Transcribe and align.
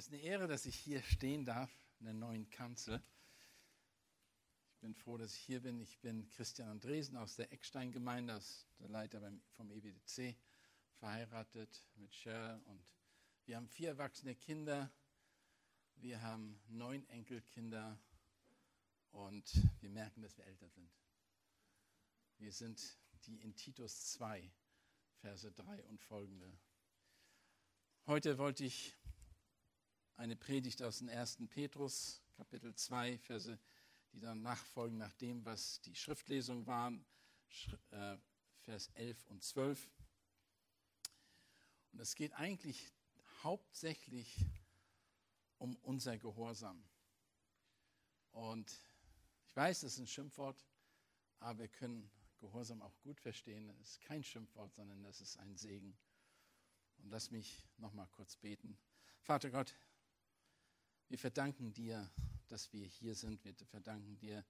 Das 0.00 0.06
ist 0.06 0.14
eine 0.14 0.22
Ehre, 0.22 0.48
dass 0.48 0.64
ich 0.64 0.76
hier 0.76 1.02
stehen 1.02 1.44
darf 1.44 1.70
in 1.98 2.06
der 2.06 2.14
neuen 2.14 2.48
Kanzel. 2.48 3.02
Ich 4.72 4.80
bin 4.80 4.94
froh, 4.94 5.18
dass 5.18 5.34
ich 5.34 5.40
hier 5.40 5.60
bin. 5.60 5.78
Ich 5.78 5.98
bin 5.98 6.26
Christian 6.30 6.70
Andresen 6.70 7.18
aus 7.18 7.36
der 7.36 7.52
Eckstein-Gemeinde, 7.52 8.40
der 8.78 8.88
Leiter 8.88 9.20
beim, 9.20 9.42
vom 9.50 9.70
EBDC, 9.70 10.34
verheiratet 11.00 11.86
mit 11.96 12.12
Cheryl. 12.12 12.62
Und 12.64 12.82
wir 13.44 13.56
haben 13.56 13.68
vier 13.68 13.90
erwachsene 13.90 14.34
Kinder. 14.34 14.90
Wir 15.96 16.22
haben 16.22 16.58
neun 16.68 17.06
Enkelkinder. 17.10 18.00
Und 19.10 19.52
wir 19.82 19.90
merken, 19.90 20.22
dass 20.22 20.38
wir 20.38 20.46
älter 20.46 20.70
sind. 20.70 20.90
Wir 22.38 22.52
sind 22.52 22.96
die 23.26 23.38
in 23.42 23.54
Titus 23.54 24.12
2, 24.12 24.50
Verse 25.16 25.52
3 25.52 25.84
und 25.84 26.00
folgende. 26.00 26.50
Heute 28.06 28.38
wollte 28.38 28.64
ich 28.64 28.96
eine 30.20 30.36
Predigt 30.36 30.82
aus 30.82 30.98
dem 30.98 31.08
1. 31.08 31.38
Petrus, 31.48 32.20
Kapitel 32.36 32.74
2, 32.74 33.16
Verse, 33.16 33.58
die 34.12 34.20
dann 34.20 34.42
nachfolgen 34.42 34.98
nach 34.98 35.14
dem, 35.14 35.42
was 35.46 35.80
die 35.80 35.94
Schriftlesung 35.94 36.66
waren, 36.66 37.06
äh, 37.90 38.18
Vers 38.58 38.88
11 38.88 39.26
und 39.28 39.42
12. 39.42 39.88
Und 41.92 42.00
es 42.00 42.14
geht 42.14 42.34
eigentlich 42.34 42.92
hauptsächlich 43.42 44.44
um 45.56 45.76
unser 45.76 46.18
Gehorsam. 46.18 46.84
Und 48.32 48.70
ich 49.46 49.56
weiß, 49.56 49.80
das 49.80 49.94
ist 49.94 50.00
ein 50.00 50.06
Schimpfwort, 50.06 50.62
aber 51.38 51.60
wir 51.60 51.68
können 51.68 52.10
Gehorsam 52.40 52.82
auch 52.82 53.00
gut 53.00 53.18
verstehen. 53.18 53.70
Es 53.80 53.92
ist 53.92 54.00
kein 54.02 54.22
Schimpfwort, 54.22 54.74
sondern 54.74 55.02
das 55.02 55.22
ist 55.22 55.38
ein 55.38 55.56
Segen. 55.56 55.96
Und 56.98 57.08
lass 57.08 57.30
mich 57.30 57.66
noch 57.78 57.94
mal 57.94 58.06
kurz 58.08 58.36
beten. 58.36 58.76
Vater 59.22 59.48
Gott, 59.50 59.74
wir 61.10 61.18
verdanken 61.18 61.72
dir, 61.72 62.08
dass 62.46 62.72
wir 62.72 62.86
hier 62.86 63.16
sind. 63.16 63.44
Wir 63.44 63.52
verdanken 63.66 64.16
dir 64.16 64.44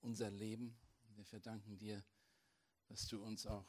unser 0.00 0.30
Leben. 0.30 0.74
Wir 1.16 1.26
verdanken 1.26 1.76
dir, 1.76 2.02
dass 2.86 3.06
du 3.08 3.22
uns 3.22 3.46
auch 3.46 3.66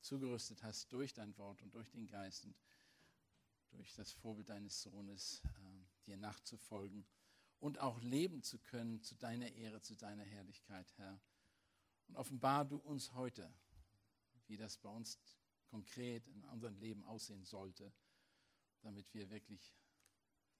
zugerüstet 0.00 0.62
hast 0.62 0.90
durch 0.92 1.12
dein 1.12 1.36
Wort 1.36 1.60
und 1.60 1.74
durch 1.74 1.90
den 1.90 2.06
Geist 2.06 2.46
und 2.46 2.56
durch 3.70 3.92
das 3.92 4.12
Vorbild 4.12 4.48
deines 4.48 4.80
Sohnes, 4.80 5.42
äh, 5.44 6.06
dir 6.06 6.16
nachzufolgen 6.16 7.04
und 7.58 7.80
auch 7.80 8.00
leben 8.00 8.42
zu 8.42 8.58
können 8.58 9.02
zu 9.02 9.14
deiner 9.14 9.52
Ehre, 9.52 9.82
zu 9.82 9.94
deiner 9.94 10.24
Herrlichkeit, 10.24 10.90
Herr. 10.96 11.20
Und 12.08 12.16
offenbar 12.16 12.64
du 12.64 12.76
uns 12.76 13.12
heute, 13.12 13.52
wie 14.46 14.56
das 14.56 14.78
bei 14.78 14.88
uns 14.88 15.18
konkret 15.66 16.26
in 16.28 16.44
unserem 16.44 16.78
Leben 16.78 17.04
aussehen 17.04 17.44
sollte, 17.44 17.92
damit 18.80 19.12
wir 19.12 19.28
wirklich 19.28 19.74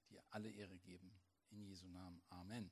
dir 0.07 0.23
alle 0.31 0.51
Ehre 0.51 0.79
geben. 0.79 1.13
In 1.51 1.63
Jesu 1.63 1.87
Namen. 1.89 2.23
Amen. 2.29 2.71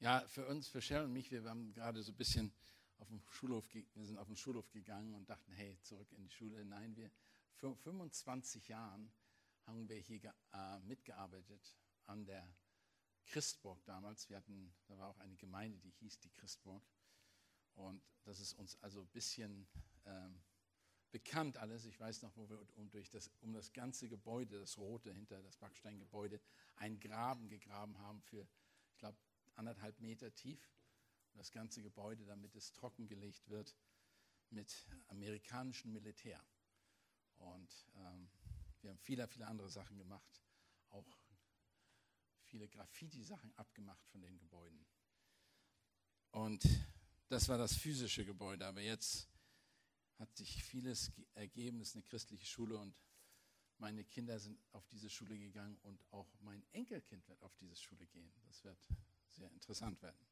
Ja, 0.00 0.26
für 0.28 0.46
uns, 0.46 0.68
für 0.68 0.80
Cheryl 0.80 1.04
und 1.04 1.12
mich, 1.12 1.30
wir 1.30 1.44
haben 1.44 1.72
gerade 1.72 2.02
so 2.02 2.12
ein 2.12 2.16
bisschen 2.16 2.52
auf 2.98 3.08
dem 3.08 3.20
Schulhof, 3.30 3.64
wir 3.72 4.06
sind 4.06 4.18
auf 4.18 4.26
den 4.26 4.36
Schulhof 4.36 4.70
gegangen 4.70 5.14
und 5.14 5.28
dachten, 5.28 5.52
hey, 5.52 5.78
zurück 5.82 6.10
in 6.12 6.22
die 6.22 6.30
Schule. 6.30 6.64
Nein, 6.64 6.96
wir, 6.96 7.10
vor 7.54 7.76
25 7.76 8.68
Jahren 8.68 9.12
haben 9.62 9.88
wir 9.88 9.96
hier 9.96 10.34
äh, 10.52 10.78
mitgearbeitet 10.80 11.74
an 12.06 12.24
der 12.24 12.54
Christburg 13.26 13.84
damals. 13.84 14.28
Wir 14.28 14.36
hatten, 14.36 14.74
da 14.86 14.98
war 14.98 15.08
auch 15.08 15.18
eine 15.18 15.36
Gemeinde, 15.36 15.78
die 15.78 15.90
hieß 15.90 16.20
die 16.20 16.30
Christburg. 16.30 16.82
Und 17.74 18.02
das 18.24 18.40
ist 18.40 18.54
uns 18.54 18.80
also 18.82 19.00
ein 19.00 19.08
bisschen 19.08 19.66
ähm, 20.04 20.40
bekannt 21.14 21.58
alles. 21.58 21.84
Ich 21.84 22.00
weiß 22.00 22.22
noch, 22.22 22.36
wo 22.36 22.50
wir 22.50 22.58
um, 22.76 22.90
durch 22.90 23.08
das, 23.08 23.30
um 23.40 23.52
das 23.52 23.72
ganze 23.72 24.08
Gebäude, 24.08 24.58
das 24.58 24.78
rote 24.78 25.12
hinter 25.12 25.40
das 25.44 25.56
Backsteingebäude, 25.56 26.40
einen 26.74 26.98
Graben 26.98 27.48
gegraben 27.48 27.96
haben 27.98 28.20
für, 28.20 28.44
ich 28.90 28.98
glaube, 28.98 29.16
anderthalb 29.54 30.00
Meter 30.00 30.34
tief. 30.34 30.58
Und 31.32 31.38
das 31.38 31.52
ganze 31.52 31.82
Gebäude, 31.82 32.24
damit 32.24 32.56
es 32.56 32.72
trockengelegt 32.72 33.48
wird 33.48 33.76
mit 34.50 34.74
amerikanischem 35.06 35.92
Militär. 35.92 36.44
Und 37.36 37.86
ähm, 37.94 38.28
wir 38.80 38.90
haben 38.90 38.98
viele, 38.98 39.28
viele 39.28 39.46
andere 39.46 39.70
Sachen 39.70 39.96
gemacht, 39.96 40.42
auch 40.90 41.06
viele 42.42 42.66
Graffiti-Sachen 42.66 43.54
abgemacht 43.54 44.04
von 44.08 44.20
den 44.20 44.36
Gebäuden. 44.36 44.84
Und 46.32 46.64
das 47.28 47.48
war 47.48 47.56
das 47.56 47.76
physische 47.76 48.24
Gebäude. 48.24 48.66
Aber 48.66 48.80
jetzt 48.80 49.28
hat 50.18 50.34
sich 50.36 50.62
vieles 50.62 51.12
ergeben. 51.34 51.80
Es 51.80 51.88
ist 51.88 51.96
eine 51.96 52.04
christliche 52.04 52.46
Schule 52.46 52.78
und 52.78 52.94
meine 53.78 54.04
Kinder 54.04 54.38
sind 54.38 54.58
auf 54.72 54.86
diese 54.88 55.10
Schule 55.10 55.36
gegangen 55.36 55.76
und 55.82 56.04
auch 56.12 56.28
mein 56.40 56.64
Enkelkind 56.72 57.26
wird 57.28 57.42
auf 57.42 57.54
diese 57.56 57.76
Schule 57.76 58.06
gehen. 58.06 58.32
Das 58.46 58.62
wird 58.64 58.78
sehr 59.30 59.50
interessant 59.50 60.00
werden. 60.00 60.26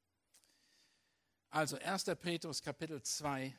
Also 1.50 1.76
1. 1.76 2.04
Petrus 2.20 2.62
Kapitel 2.62 3.02
2. 3.02 3.54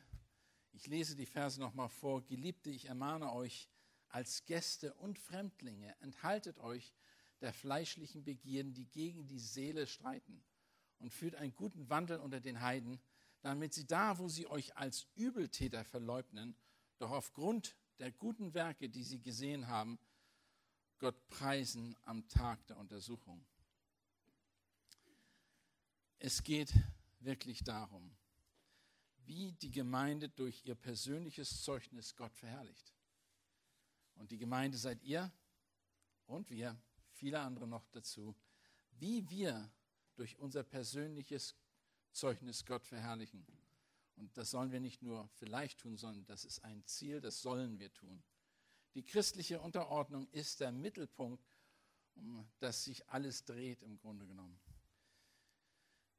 Ich 0.72 0.86
lese 0.86 1.14
die 1.14 1.26
Verse 1.26 1.60
nochmal 1.60 1.88
vor. 1.88 2.24
Geliebte, 2.24 2.70
ich 2.70 2.86
ermahne 2.86 3.32
euch 3.32 3.68
als 4.08 4.44
Gäste 4.46 4.94
und 4.94 5.18
Fremdlinge, 5.18 5.94
enthaltet 6.00 6.58
euch 6.58 6.92
der 7.40 7.52
fleischlichen 7.52 8.24
Begierden, 8.24 8.72
die 8.72 8.86
gegen 8.86 9.26
die 9.26 9.38
Seele 9.38 9.86
streiten 9.86 10.42
und 10.98 11.12
führt 11.12 11.34
einen 11.34 11.54
guten 11.54 11.88
Wandel 11.90 12.18
unter 12.18 12.40
den 12.40 12.60
Heiden, 12.60 13.00
damit 13.44 13.74
sie 13.74 13.86
da, 13.86 14.18
wo 14.18 14.26
sie 14.26 14.46
euch 14.46 14.74
als 14.74 15.06
Übeltäter 15.16 15.84
verleugnen, 15.84 16.56
doch 16.96 17.10
aufgrund 17.10 17.76
der 17.98 18.10
guten 18.10 18.54
Werke, 18.54 18.88
die 18.88 19.04
sie 19.04 19.20
gesehen 19.20 19.68
haben, 19.68 19.98
Gott 20.98 21.28
preisen 21.28 21.94
am 22.04 22.26
Tag 22.28 22.66
der 22.68 22.78
Untersuchung. 22.78 23.44
Es 26.18 26.42
geht 26.42 26.72
wirklich 27.20 27.62
darum, 27.62 28.16
wie 29.26 29.52
die 29.52 29.70
Gemeinde 29.70 30.30
durch 30.30 30.64
ihr 30.64 30.74
persönliches 30.74 31.62
Zeugnis 31.62 32.16
Gott 32.16 32.34
verherrlicht. 32.34 32.94
Und 34.14 34.30
die 34.30 34.38
Gemeinde 34.38 34.78
seid 34.78 35.02
ihr 35.02 35.30
und 36.24 36.48
wir, 36.48 36.80
viele 37.10 37.40
andere 37.40 37.68
noch 37.68 37.86
dazu, 37.88 38.34
wie 38.92 39.28
wir 39.28 39.70
durch 40.14 40.38
unser 40.38 40.62
persönliches 40.62 41.54
Zeugnis 42.14 42.64
Gott 42.64 42.86
verherrlichen. 42.86 43.46
Und 44.16 44.36
das 44.36 44.50
sollen 44.50 44.70
wir 44.72 44.80
nicht 44.80 45.02
nur 45.02 45.28
vielleicht 45.34 45.80
tun, 45.80 45.96
sondern 45.96 46.24
das 46.26 46.44
ist 46.44 46.64
ein 46.64 46.84
Ziel, 46.86 47.20
das 47.20 47.42
sollen 47.42 47.78
wir 47.78 47.92
tun. 47.92 48.22
Die 48.94 49.04
christliche 49.04 49.60
Unterordnung 49.60 50.28
ist 50.30 50.60
der 50.60 50.70
Mittelpunkt, 50.70 51.44
um 52.14 52.48
das 52.60 52.84
sich 52.84 53.08
alles 53.08 53.44
dreht 53.44 53.82
im 53.82 53.98
Grunde 53.98 54.26
genommen. 54.26 54.60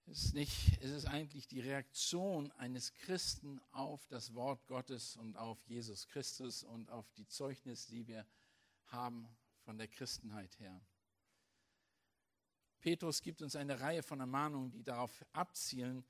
Es 0.08 0.26
ist, 0.26 0.34
nicht, 0.36 0.78
es 0.82 0.92
ist 0.92 1.06
eigentlich 1.06 1.48
die 1.48 1.62
Reaktion 1.62 2.52
eines 2.54 2.94
Christen 2.94 3.60
auf 3.72 4.06
das 4.08 4.36
Wort 4.36 4.68
Gottes 4.68 5.16
und 5.16 5.36
auf 5.36 5.58
Jesus 5.66 6.08
Christus 6.08 6.64
und 6.64 6.92
auf 6.92 7.12
die 7.14 7.26
Zeugnis, 7.28 7.88
die 7.88 8.06
wir 8.06 8.28
haben 8.88 9.28
von 9.64 9.80
der 9.80 9.88
Christenheit 9.88 10.60
her. 10.60 10.80
Petrus 12.86 13.24
gibt 13.24 13.42
uns 13.42 13.56
eine 13.56 13.80
Reihe 13.80 14.04
von 14.04 14.20
Ermahnungen, 14.20 14.70
die 14.70 14.84
darauf 14.84 15.26
abzielen, 15.34 16.06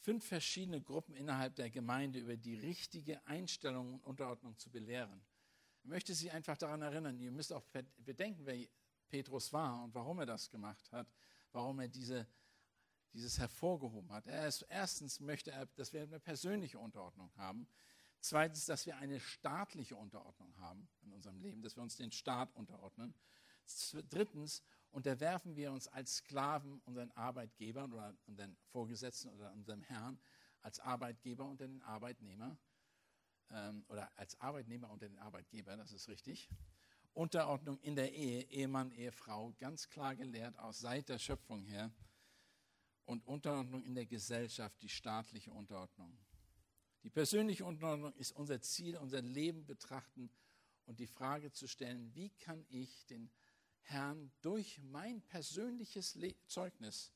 fünf 0.00 0.26
verschiedene 0.26 0.82
Gruppen 0.82 1.14
innerhalb 1.14 1.56
der 1.56 1.70
Gemeinde 1.70 2.18
über 2.18 2.36
die 2.36 2.56
richtige 2.56 3.26
Einstellung 3.26 3.94
und 3.94 4.04
Unterordnung 4.04 4.58
zu 4.58 4.68
belehren. 4.68 5.24
Ich 5.82 5.88
möchte 5.88 6.14
Sie 6.14 6.30
einfach 6.30 6.58
daran 6.58 6.82
erinnern, 6.82 7.18
ihr 7.18 7.30
müsst 7.30 7.54
auch 7.54 7.64
bedenken, 7.96 8.44
wer 8.44 8.66
Petrus 9.08 9.50
war 9.54 9.82
und 9.82 9.94
warum 9.94 10.18
er 10.18 10.26
das 10.26 10.50
gemacht 10.50 10.92
hat, 10.92 11.10
warum 11.52 11.80
er 11.80 11.88
diese, 11.88 12.26
dieses 13.14 13.38
hervorgehoben 13.38 14.12
hat. 14.12 14.26
Er 14.26 14.46
ist, 14.46 14.60
erstens 14.68 15.20
möchte 15.20 15.52
er, 15.52 15.64
dass 15.74 15.94
wir 15.94 16.02
eine 16.02 16.20
persönliche 16.20 16.78
Unterordnung 16.78 17.32
haben. 17.36 17.66
Zweitens, 18.20 18.66
dass 18.66 18.84
wir 18.84 18.98
eine 18.98 19.20
staatliche 19.20 19.96
Unterordnung 19.96 20.54
haben 20.58 20.86
in 21.00 21.12
unserem 21.12 21.40
Leben, 21.40 21.62
dass 21.62 21.76
wir 21.76 21.82
uns 21.82 21.96
den 21.96 22.12
Staat 22.12 22.54
unterordnen. 22.54 23.14
Drittens, 24.10 24.62
unterwerfen 24.94 25.56
wir 25.56 25.72
uns 25.72 25.88
als 25.88 26.16
Sklaven 26.16 26.80
unseren 26.84 27.10
Arbeitgebern 27.12 27.92
oder 27.92 28.14
unseren 28.26 28.56
Vorgesetzten 28.70 29.28
oder 29.30 29.52
unserem 29.52 29.82
Herrn, 29.82 30.18
als 30.62 30.78
Arbeitgeber 30.78 31.44
unter 31.44 31.66
den 31.66 31.82
Arbeitnehmer 31.82 32.56
ähm, 33.50 33.84
oder 33.88 34.10
als 34.16 34.40
Arbeitnehmer 34.40 34.90
unter 34.90 35.08
den 35.08 35.18
Arbeitgebern, 35.18 35.78
das 35.78 35.92
ist 35.92 36.08
richtig. 36.08 36.48
Unterordnung 37.12 37.78
in 37.80 37.96
der 37.96 38.12
Ehe, 38.12 38.42
Ehemann, 38.44 38.92
Ehefrau, 38.92 39.52
ganz 39.58 39.88
klar 39.88 40.14
gelehrt 40.14 40.58
aus 40.58 40.78
seit 40.80 41.08
der 41.08 41.18
Schöpfung 41.18 41.64
her. 41.64 41.92
Und 43.04 43.26
Unterordnung 43.26 43.84
in 43.84 43.94
der 43.94 44.06
Gesellschaft, 44.06 44.80
die 44.80 44.88
staatliche 44.88 45.52
Unterordnung. 45.52 46.16
Die 47.02 47.10
persönliche 47.10 47.66
Unterordnung 47.66 48.14
ist 48.14 48.32
unser 48.32 48.60
Ziel, 48.62 48.96
unser 48.96 49.20
Leben 49.20 49.66
betrachten 49.66 50.30
und 50.86 51.00
die 51.00 51.06
Frage 51.06 51.52
zu 51.52 51.66
stellen, 51.66 52.14
wie 52.14 52.30
kann 52.30 52.64
ich 52.70 53.04
den 53.06 53.30
Herrn 53.84 54.32
durch 54.42 54.80
mein 54.80 55.22
persönliches 55.22 56.18
Zeugnis 56.46 57.12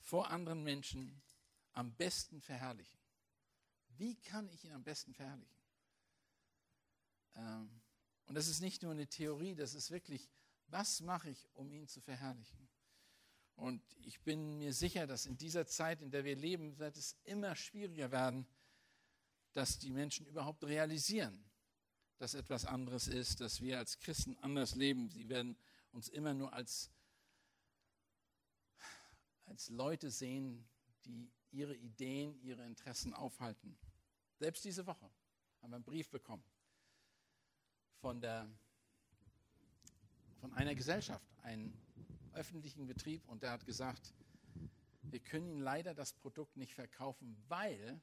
vor 0.00 0.30
anderen 0.30 0.62
Menschen 0.62 1.20
am 1.72 1.94
besten 1.94 2.40
verherrlichen? 2.40 2.98
Wie 3.96 4.16
kann 4.16 4.48
ich 4.48 4.64
ihn 4.64 4.72
am 4.72 4.84
besten 4.84 5.14
verherrlichen? 5.14 5.60
Ähm, 7.34 7.80
Und 8.26 8.34
das 8.36 8.48
ist 8.48 8.60
nicht 8.60 8.82
nur 8.82 8.92
eine 8.92 9.08
Theorie, 9.08 9.54
das 9.54 9.74
ist 9.74 9.90
wirklich, 9.90 10.30
was 10.68 11.00
mache 11.00 11.30
ich, 11.30 11.48
um 11.54 11.72
ihn 11.72 11.88
zu 11.88 12.00
verherrlichen? 12.00 12.68
Und 13.56 13.82
ich 14.04 14.20
bin 14.22 14.56
mir 14.56 14.72
sicher, 14.72 15.06
dass 15.06 15.26
in 15.26 15.36
dieser 15.36 15.66
Zeit, 15.66 16.00
in 16.00 16.10
der 16.10 16.24
wir 16.24 16.36
leben, 16.36 16.78
wird 16.78 16.96
es 16.96 17.16
immer 17.24 17.56
schwieriger 17.56 18.10
werden, 18.10 18.46
dass 19.52 19.78
die 19.80 19.90
Menschen 19.90 20.26
überhaupt 20.26 20.62
realisieren, 20.64 21.44
dass 22.20 22.34
etwas 22.34 22.66
anderes 22.66 23.08
ist, 23.08 23.40
dass 23.40 23.62
wir 23.62 23.78
als 23.78 23.98
Christen 23.98 24.36
anders 24.42 24.74
leben. 24.74 25.08
Sie 25.08 25.30
werden 25.30 25.56
uns 25.90 26.10
immer 26.10 26.34
nur 26.34 26.52
als, 26.52 26.90
als 29.46 29.70
Leute 29.70 30.10
sehen, 30.10 30.68
die 31.06 31.32
ihre 31.50 31.74
Ideen, 31.74 32.38
ihre 32.42 32.66
Interessen 32.66 33.14
aufhalten. 33.14 33.74
Selbst 34.38 34.66
diese 34.66 34.86
Woche 34.86 35.10
haben 35.62 35.70
wir 35.70 35.76
einen 35.76 35.84
Brief 35.84 36.10
bekommen 36.10 36.44
von, 38.02 38.20
der, 38.20 38.46
von 40.40 40.52
einer 40.52 40.74
Gesellschaft, 40.74 41.26
einen 41.42 41.72
öffentlichen 42.34 42.86
Betrieb, 42.86 43.26
und 43.28 43.42
der 43.42 43.52
hat 43.52 43.64
gesagt, 43.64 44.12
wir 45.04 45.20
können 45.20 45.48
Ihnen 45.48 45.62
leider 45.62 45.94
das 45.94 46.12
Produkt 46.12 46.58
nicht 46.58 46.74
verkaufen, 46.74 47.42
weil, 47.48 47.98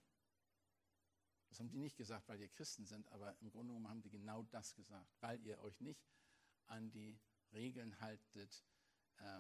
das 1.58 1.64
haben 1.64 1.72
die 1.72 1.80
nicht 1.80 1.98
gesagt, 1.98 2.28
weil 2.28 2.40
ihr 2.40 2.50
Christen 2.50 2.86
sind, 2.86 3.12
aber 3.12 3.36
im 3.42 3.50
Grunde 3.50 3.70
genommen 3.74 3.90
haben 3.90 4.04
die 4.04 4.12
genau 4.12 4.44
das 4.44 4.76
gesagt, 4.76 5.12
weil 5.22 5.44
ihr 5.44 5.60
euch 5.62 5.82
nicht 5.82 6.08
an 6.68 6.92
die 6.92 7.20
Regeln 7.52 8.00
haltet 8.00 8.64
äh, 9.18 9.40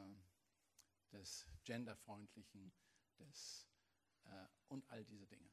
des 1.11 1.47
genderfreundlichen, 1.63 2.73
des 3.19 3.67
äh, 4.23 4.47
und 4.67 4.89
all 4.89 5.05
diese 5.05 5.27
Dinge. 5.27 5.47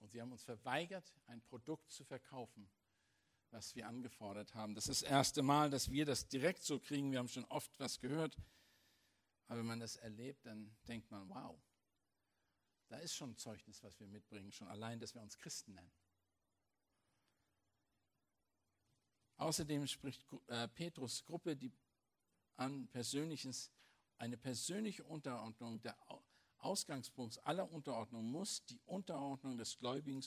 Und 0.00 0.10
sie 0.10 0.20
haben 0.20 0.32
uns 0.32 0.44
verweigert, 0.44 1.14
ein 1.28 1.40
Produkt 1.40 1.90
zu 1.90 2.04
verkaufen, 2.04 2.70
was 3.50 3.74
wir 3.74 3.88
angefordert 3.88 4.54
haben. 4.54 4.74
Das 4.74 4.88
ist 4.88 5.00
das 5.00 5.08
erste 5.08 5.42
Mal, 5.42 5.70
dass 5.70 5.90
wir 5.90 6.04
das 6.04 6.28
direkt 6.28 6.62
so 6.62 6.78
kriegen. 6.78 7.10
Wir 7.10 7.20
haben 7.20 7.28
schon 7.28 7.46
oft 7.46 7.80
was 7.80 8.00
gehört. 8.00 8.36
Aber 9.46 9.60
wenn 9.60 9.66
man 9.66 9.80
das 9.80 9.96
erlebt, 9.96 10.44
dann 10.44 10.76
denkt 10.86 11.10
man, 11.10 11.26
wow, 11.30 11.58
da 12.88 12.98
ist 12.98 13.14
schon 13.14 13.30
ein 13.30 13.36
Zeugnis, 13.38 13.82
was 13.82 13.98
wir 13.98 14.06
mitbringen, 14.06 14.52
schon 14.52 14.68
allein, 14.68 15.00
dass 15.00 15.14
wir 15.14 15.22
uns 15.22 15.38
Christen 15.38 15.72
nennen. 15.72 15.90
Außerdem 19.42 19.88
spricht 19.88 20.24
äh, 20.46 20.68
Petrus 20.68 21.24
Gruppe 21.24 21.56
die 21.56 21.72
an 22.56 22.86
persönliches, 22.88 23.72
eine 24.18 24.36
persönliche 24.36 25.02
Unterordnung 25.02 25.80
der 25.82 25.96
Ausgangspunkt 26.58 27.44
aller 27.44 27.70
Unterordnung 27.72 28.30
muss 28.30 28.64
die 28.66 28.78
Unterordnung 28.86 29.58
des 29.58 29.76
Gläubigen 29.76 30.22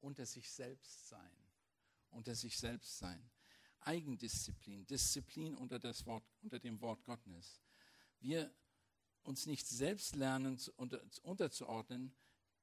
unter 0.00 0.24
sich 0.24 0.48
selbst 0.48 1.08
sein. 1.08 1.32
Unter 2.10 2.36
sich 2.36 2.56
selbst 2.56 2.98
sein. 2.98 3.28
Eigendisziplin, 3.80 4.86
Disziplin 4.86 5.56
unter, 5.56 5.80
das 5.80 6.06
Wort, 6.06 6.22
unter 6.40 6.60
dem 6.60 6.80
Wort 6.80 7.02
Gottes. 7.04 7.60
Wir 8.20 8.54
uns 9.24 9.46
nicht 9.46 9.66
selbst 9.66 10.14
lernen 10.14 10.60
unter, 10.76 11.00
unterzuordnen, 11.24 12.14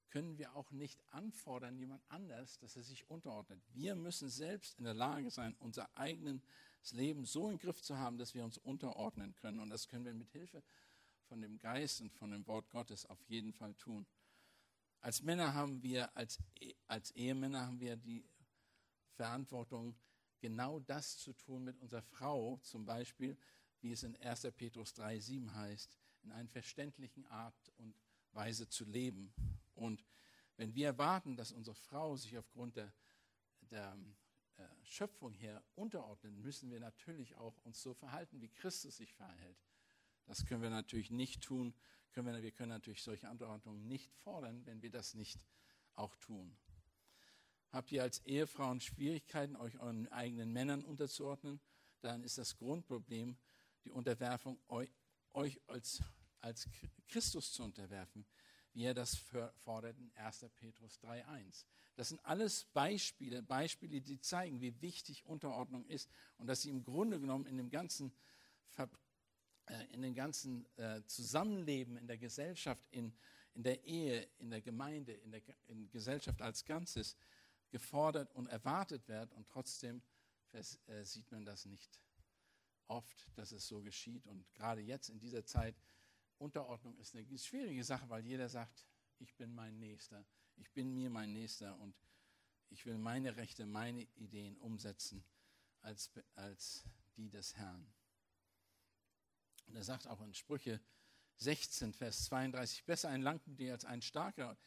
können 0.09 0.38
wir 0.38 0.56
auch 0.56 0.71
nicht 0.71 1.03
anfordern, 1.11 1.77
jemand 1.77 2.03
anders, 2.09 2.57
dass 2.59 2.75
er 2.75 2.83
sich 2.83 3.09
unterordnet. 3.09 3.61
Wir 3.73 3.95
müssen 3.95 4.29
selbst 4.29 4.77
in 4.77 4.85
der 4.85 4.94
Lage 4.94 5.29
sein, 5.31 5.56
unser 5.59 5.89
eigenes 5.97 6.41
Leben 6.91 7.25
so 7.25 7.50
im 7.50 7.57
Griff 7.57 7.81
zu 7.81 7.97
haben, 7.97 8.17
dass 8.17 8.33
wir 8.33 8.44
uns 8.44 8.57
unterordnen 8.57 9.35
können. 9.35 9.59
Und 9.59 9.69
das 9.69 9.88
können 9.88 10.06
wir 10.06 10.13
mit 10.13 10.31
Hilfe 10.31 10.63
von 11.27 11.41
dem 11.41 11.59
Geist 11.59 12.01
und 12.01 12.11
von 12.11 12.31
dem 12.31 12.45
Wort 12.47 12.69
Gottes 12.69 13.06
auf 13.06 13.21
jeden 13.27 13.53
Fall 13.53 13.75
tun. 13.75 14.06
Als 15.01 15.21
Männer 15.21 15.53
haben 15.53 15.81
wir, 15.83 16.15
als, 16.17 16.39
e, 16.59 16.73
als 16.88 17.12
Ehemänner 17.12 17.65
haben 17.65 17.79
wir 17.79 17.95
die 17.95 18.25
Verantwortung, 19.13 19.95
genau 20.39 20.79
das 20.79 21.17
zu 21.17 21.33
tun 21.33 21.63
mit 21.63 21.79
unserer 21.79 22.01
Frau, 22.01 22.57
zum 22.63 22.85
Beispiel, 22.85 23.38
wie 23.81 23.91
es 23.91 24.03
in 24.03 24.15
1. 24.17 24.51
Petrus 24.57 24.94
3,7 24.95 25.53
heißt, 25.53 25.97
in 26.23 26.31
einer 26.31 26.50
verständlichen 26.50 27.25
Art 27.27 27.71
und 27.77 27.95
Weise 28.33 28.67
zu 28.67 28.85
leben. 28.85 29.33
Und 29.79 30.03
wenn 30.57 30.75
wir 30.75 30.87
erwarten, 30.87 31.37
dass 31.37 31.51
unsere 31.51 31.75
Frau 31.75 32.15
sich 32.17 32.37
aufgrund 32.37 32.75
der, 32.75 32.93
der 33.71 33.97
äh, 34.57 34.63
Schöpfung 34.83 35.33
her 35.33 35.63
unterordnet, 35.75 36.33
müssen 36.33 36.69
wir 36.69 36.79
natürlich 36.79 37.35
auch 37.37 37.57
uns 37.63 37.81
so 37.81 37.93
verhalten, 37.93 38.41
wie 38.41 38.49
Christus 38.49 38.97
sich 38.97 39.13
verhält. 39.13 39.57
Das 40.25 40.45
können 40.45 40.61
wir 40.61 40.69
natürlich 40.69 41.11
nicht 41.11 41.41
tun. 41.41 41.73
Können 42.11 42.27
wir, 42.27 42.43
wir 42.43 42.51
können 42.51 42.69
natürlich 42.69 43.01
solche 43.01 43.29
Anordnungen 43.29 43.87
nicht 43.87 44.11
fordern, 44.15 44.65
wenn 44.65 44.81
wir 44.81 44.91
das 44.91 45.13
nicht 45.13 45.45
auch 45.93 46.15
tun. 46.17 46.57
Habt 47.71 47.91
ihr 47.91 48.03
als 48.03 48.25
Ehefrauen 48.25 48.81
Schwierigkeiten, 48.81 49.55
euch 49.55 49.79
euren 49.79 50.07
eigenen 50.09 50.51
Männern 50.51 50.83
unterzuordnen? 50.83 51.61
Dann 52.01 52.23
ist 52.23 52.37
das 52.37 52.57
Grundproblem 52.57 53.37
die 53.85 53.91
Unterwerfung, 53.91 54.59
euch 54.67 55.61
als, 55.67 56.01
als 56.41 56.67
Christus 57.07 57.53
zu 57.53 57.63
unterwerfen, 57.63 58.25
wie 58.74 58.86
er 58.86 58.94
das 58.94 59.16
fordert 59.63 59.98
in 59.98 60.12
1. 60.16 60.45
Petrus 60.56 61.00
3.1. 61.00 61.66
Das 61.95 62.10
sind 62.10 62.24
alles 62.25 62.66
Beispiele, 62.66 63.42
Beispiele, 63.44 64.01
die 64.01 64.21
zeigen, 64.21 64.62
wie 64.62 64.81
wichtig 64.81 65.25
Unterordnung 65.25 65.86
ist 65.88 66.10
und 66.38 66.48
dass 66.48 66.62
sie 66.62 66.69
im 66.69 66.83
Grunde 66.83 67.19
genommen 67.19 67.45
in 67.45 67.57
dem 67.57 67.69
ganzen 67.69 68.13
äh, 69.69 69.86
in 69.92 70.01
dem 70.01 70.16
ganzen 70.16 70.66
äh, 70.77 71.04
Zusammenleben 71.06 71.98
in 71.98 72.07
der 72.07 72.18
Gesellschaft, 72.18 72.88
in, 72.89 73.13
in 73.54 73.63
der 73.63 73.83
Ehe, 73.83 74.27
in 74.39 74.50
der 74.50 74.62
Gemeinde, 74.62 75.13
in 75.13 75.31
der 75.31 75.42
in 75.68 75.89
Gesellschaft 75.92 76.42
als 76.42 76.65
Ganzes 76.65 77.15
gefordert 77.69 78.33
und 78.33 78.48
erwartet 78.48 79.07
wird. 79.07 79.31
Und 79.33 79.48
trotzdem 79.48 80.01
äh, 80.54 81.04
sieht 81.04 81.31
man 81.31 81.45
das 81.45 81.65
nicht 81.65 82.01
oft, 82.88 83.27
dass 83.36 83.51
es 83.51 83.68
so 83.68 83.81
geschieht. 83.81 84.25
Und 84.25 84.51
gerade 84.56 84.81
jetzt 84.81 85.10
in 85.10 85.19
dieser 85.19 85.45
Zeit, 85.45 85.75
Unterordnung 86.39 86.97
ist 86.97 87.15
eine 87.15 87.38
schwierige 87.38 87.83
Sache, 87.83 88.09
weil 88.09 88.25
jeder 88.25 88.50
sagt, 88.50 88.86
ich 89.19 89.36
bin 89.36 89.53
mein 89.53 89.77
Nächster, 89.80 90.25
ich 90.56 90.71
bin 90.71 90.94
mir 90.94 91.09
mein 91.09 91.33
Nächster 91.33 91.77
und 91.80 91.95
ich 92.69 92.86
will 92.86 92.97
meine 92.97 93.36
Rechte, 93.36 93.65
meine 93.65 94.03
Ideen 94.15 94.57
umsetzen 94.57 95.24
als, 95.81 96.12
als 96.36 96.86
die 97.18 97.30
des 97.30 97.56
Herrn. 97.56 97.86
Und 99.68 99.75
er 99.75 99.83
sagt 99.83 100.07
auch 100.07 100.21
in 100.21 100.33
Sprüche 100.33 100.81
16, 101.38 101.94
Vers 101.94 102.25
32, 102.25 102.86
besser 102.86 103.09
ein 103.09 103.21
Langmütiger 103.21 103.74
als 103.74 103.86
ein 103.86 104.01
Starker. 104.01 104.57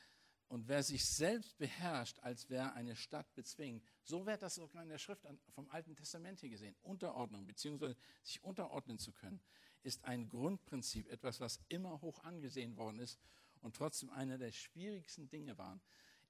Und 0.48 0.69
wer 0.69 0.82
sich 0.82 1.04
selbst 1.04 1.56
beherrscht, 1.56 2.19
als 2.20 2.50
wer 2.50 2.74
eine 2.74 2.94
Stadt 2.94 3.34
bezwingt. 3.34 3.82
So 4.02 4.26
wird 4.26 4.42
das 4.42 4.56
sogar 4.56 4.82
in 4.82 4.90
der 4.90 4.98
Schrift 4.98 5.26
vom 5.54 5.69
Alten 5.70 5.96
Testament 5.96 6.40
hier 6.40 6.50
gesehen. 6.50 6.76
Unterordnung, 6.82 7.46
beziehungsweise 7.46 7.96
sich 8.22 8.42
unterordnen 8.44 8.98
zu 8.98 9.12
können, 9.12 9.41
ist 9.82 10.05
ein 10.05 10.29
Grundprinzip, 10.29 11.10
etwas, 11.10 11.41
was 11.41 11.60
immer 11.69 12.01
hoch 12.01 12.22
angesehen 12.24 12.77
worden 12.77 12.98
ist 12.98 13.19
und 13.60 13.77
trotzdem 13.77 14.10
einer 14.10 14.39
der 14.39 14.53
schwierigsten 14.53 15.29
Dinge 15.29 15.56
waren 15.58 15.81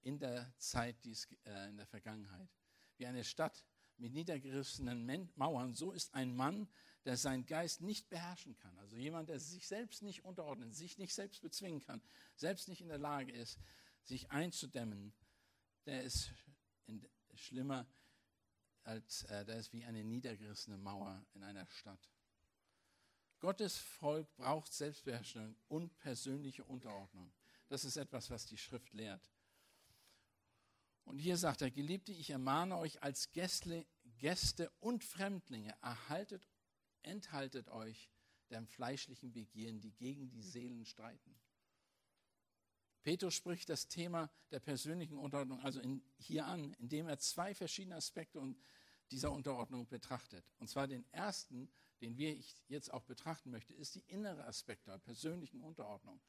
in 0.03 0.19
der 0.19 0.53
Zeit, 0.59 0.97
dies, 1.05 1.29
äh, 1.45 1.69
in 1.69 1.77
der 1.77 1.87
Vergangenheit. 1.87 2.49
Wie 2.97 3.07
eine 3.07 3.25
Stadt 3.25 3.65
mit 3.99 4.13
niedergerissenen 4.13 5.31
Mauern, 5.37 5.75
so 5.75 5.93
ist 5.93 6.15
ein 6.15 6.35
Mann, 6.35 6.69
der 7.05 7.17
seinen 7.17 7.47
Geist 7.47 7.81
nicht 7.81 8.09
beherrschen 8.09 8.57
kann. 8.57 8.77
Also 8.79 8.97
jemand, 8.97 9.29
der 9.29 9.39
sich 9.39 9.67
selbst 9.67 10.03
nicht 10.03 10.25
unterordnet, 10.25 10.75
sich 10.75 10.99
nicht 10.99 11.15
selbst 11.15 11.43
bezwingen 11.43 11.81
kann, 11.81 12.03
selbst 12.37 12.69
nicht 12.69 12.81
in 12.81 12.89
der 12.89 12.99
Lage 12.99 13.33
ist, 13.33 13.59
sich 14.03 14.31
einzudämmen, 14.31 15.13
der 15.87 16.03
ist 16.03 16.33
schlimmer 17.35 17.87
als 18.85 19.25
äh, 19.25 19.45
der 19.45 19.59
ist 19.59 19.73
wie 19.73 19.85
eine 19.85 20.03
niedergerissene 20.03 20.77
Mauer 20.77 21.25
in 21.35 21.45
einer 21.45 21.67
Stadt. 21.67 22.12
Gottes 23.43 23.77
Volk 23.77 24.33
braucht 24.37 24.73
Selbstbeherrschung 24.73 25.57
und 25.67 25.99
persönliche 25.99 26.63
Unterordnung. 26.63 27.33
Das 27.67 27.85
ist 27.85 27.97
etwas, 27.97 28.31
was 28.31 28.47
die 28.47 28.57
Schrift 28.57 28.95
lehrt. 28.95 29.33
Und 31.03 31.19
hier 31.19 31.37
sagt 31.37 31.61
er, 31.61 31.73
Geliebte, 31.73 32.13
ich 32.13 32.31
ermahne 32.31 32.79
euch 32.79 33.03
als 33.03 33.33
Gäste, 33.33 33.85
Gäste 34.19 34.71
und 34.79 35.03
Fremdlinge, 35.03 35.75
erhaltet 35.83 36.49
enthaltet 37.03 37.69
euch 37.69 38.13
der 38.51 38.65
fleischlichen 38.65 39.33
Begieren, 39.33 39.81
die 39.81 39.91
gegen 39.91 40.31
die 40.31 40.43
Seelen 40.43 40.85
streiten. 40.85 41.35
Petrus 43.03 43.35
spricht 43.35 43.69
das 43.69 43.89
Thema 43.89 44.31
der 44.53 44.61
persönlichen 44.61 45.19
Unterordnung 45.19 45.59
also 45.63 45.81
in, 45.81 46.05
hier 46.17 46.47
an, 46.47 46.75
indem 46.75 47.09
er 47.09 47.19
zwei 47.19 47.57
verschiedene 47.57 47.97
Aspekte 47.97 48.41
dieser 49.11 49.33
Unterordnung 49.33 49.89
betrachtet. 49.89 50.49
Und 50.59 50.69
zwar 50.69 50.87
den 50.87 51.05
ersten, 51.13 51.69
den 52.03 52.19
wir 52.19 52.37
jetzt 52.69 52.93
auch 52.93 53.05
betrachten 53.05 53.51
möchten, 53.51 53.75
ist 53.75 53.95
die 53.95 54.05
innere 54.09 54.45
Aspekt 54.45 54.89
der 54.89 54.99
persönlichen 54.99 55.63
Unterordnung. 55.63 56.21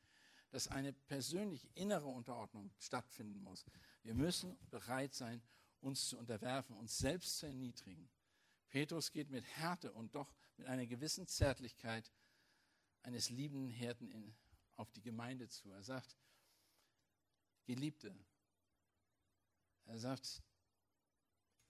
Dass 0.51 0.68
eine 0.68 0.94
persönliche 0.94 1.68
innere 1.74 2.06
Unterordnung 2.06 2.72
stattfinden 2.77 3.42
muss. 3.42 3.65
Wir 4.03 4.13
müssen 4.13 4.56
bereit 4.70 5.15
sein, 5.15 5.42
uns 5.82 6.08
zu 6.08 6.18
unterwerfen, 6.18 6.77
uns 6.77 7.00
selbst 7.00 7.39
zu 7.39 7.48
erniedrigen. 7.48 8.08
Petrus 8.70 9.12
geht 9.12 9.32
mit 9.32 9.46
Härte 9.46 9.92
und 9.92 10.13
doch 10.13 10.32
mit 10.58 10.68
einer 10.68 10.86
gewissen 10.86 11.27
Zärtlichkeit 11.27 12.12
eines 13.01 13.32
liebenden 13.32 13.70
Hirten 13.70 14.12
in, 14.12 14.36
auf 14.75 14.92
die 14.92 15.01
Gemeinde 15.01 15.50
zu. 15.50 15.72
Er 15.72 15.82
sagt, 15.82 16.15
Geliebte, 17.65 18.15
er 19.86 19.98
sagt, 19.98 20.44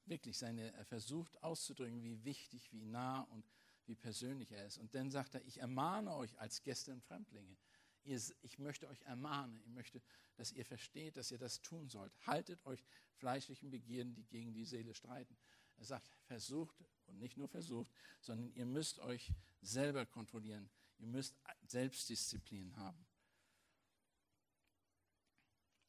wirklich 0.05 0.37
seine, 0.37 0.73
er 0.73 0.85
versucht 0.85 1.41
auszudrücken, 1.41 2.03
wie 2.03 2.23
wichtig, 2.25 2.71
wie 2.73 2.83
nah 2.83 3.21
und 3.21 3.45
wie 3.85 3.95
persönlich 3.95 4.51
er 4.51 4.65
ist. 4.65 4.77
Und 4.77 4.93
dann 4.95 5.11
sagt 5.11 5.35
er, 5.35 5.45
ich 5.45 5.59
ermahne 5.59 6.13
euch 6.15 6.39
als 6.39 6.63
Gäste 6.63 6.91
und 6.91 7.03
Fremdlinge. 7.03 7.57
Ich 8.03 8.59
möchte 8.59 8.87
euch 8.89 9.01
ermahnen, 9.03 9.61
ich 9.61 9.67
möchte, 9.67 10.01
dass 10.35 10.51
ihr 10.51 10.65
versteht, 10.65 11.15
dass 11.15 11.31
ihr 11.31 11.37
das 11.37 11.61
tun 11.61 11.89
sollt. 11.89 12.11
Haltet 12.27 12.65
euch 12.65 12.83
fleischlichen 13.15 13.69
Begierden, 13.69 14.13
die 14.13 14.25
gegen 14.25 14.53
die 14.53 14.65
Seele 14.65 14.93
streiten. 14.93 15.37
Er 15.77 15.85
sagt, 15.85 16.05
versucht 16.25 16.75
und 17.05 17.17
nicht 17.17 17.37
nur 17.37 17.47
versucht, 17.47 17.91
sondern 18.19 18.51
ihr 18.53 18.65
müsst 18.65 18.99
euch 18.99 19.31
selber 19.61 20.05
kontrollieren. 20.05 20.69
Ihr 20.97 21.07
müsst 21.07 21.35
Selbstdisziplin 21.65 22.75
haben. 22.75 23.05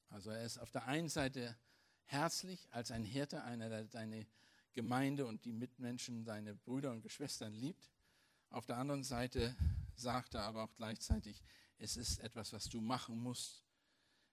Also 0.08 0.30
er 0.30 0.44
ist 0.44 0.58
auf 0.58 0.70
der 0.70 0.86
einen 0.86 1.08
Seite 1.08 1.56
herzlich 2.04 2.72
als 2.72 2.92
ein 2.92 3.02
Hirte, 3.02 3.42
einer, 3.42 3.68
der 3.68 3.88
seine 3.88 4.26
Gemeinde 4.74 5.26
und 5.26 5.44
die 5.44 5.52
Mitmenschen, 5.52 6.24
seine 6.24 6.54
Brüder 6.54 6.90
und 6.90 7.02
Geschwistern 7.02 7.52
liebt. 7.52 7.90
Auf 8.50 8.66
der 8.66 8.76
anderen 8.76 9.02
Seite 9.02 9.56
sagt 9.94 10.34
er 10.34 10.42
aber 10.42 10.64
auch 10.64 10.74
gleichzeitig, 10.76 11.42
es 11.78 11.96
ist 11.96 12.18
etwas, 12.20 12.52
was 12.52 12.68
du 12.68 12.80
machen 12.80 13.16
musst. 13.20 13.64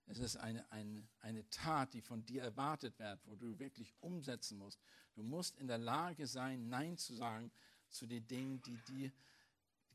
Es 0.07 0.19
ist 0.19 0.35
eine, 0.35 0.69
eine, 0.71 1.07
eine 1.19 1.49
Tat, 1.49 1.93
die 1.93 2.01
von 2.01 2.25
dir 2.25 2.43
erwartet 2.43 2.99
wird, 2.99 3.25
wo 3.25 3.35
du 3.35 3.57
wirklich 3.59 3.93
umsetzen 4.01 4.57
musst. 4.57 4.79
Du 5.13 5.23
musst 5.23 5.57
in 5.57 5.67
der 5.67 5.77
Lage 5.77 6.27
sein, 6.27 6.69
Nein 6.69 6.97
zu 6.97 7.15
sagen 7.15 7.51
zu 7.89 8.07
den 8.07 8.27
Dingen, 8.27 8.61
die 8.63 8.77
dir 8.87 9.11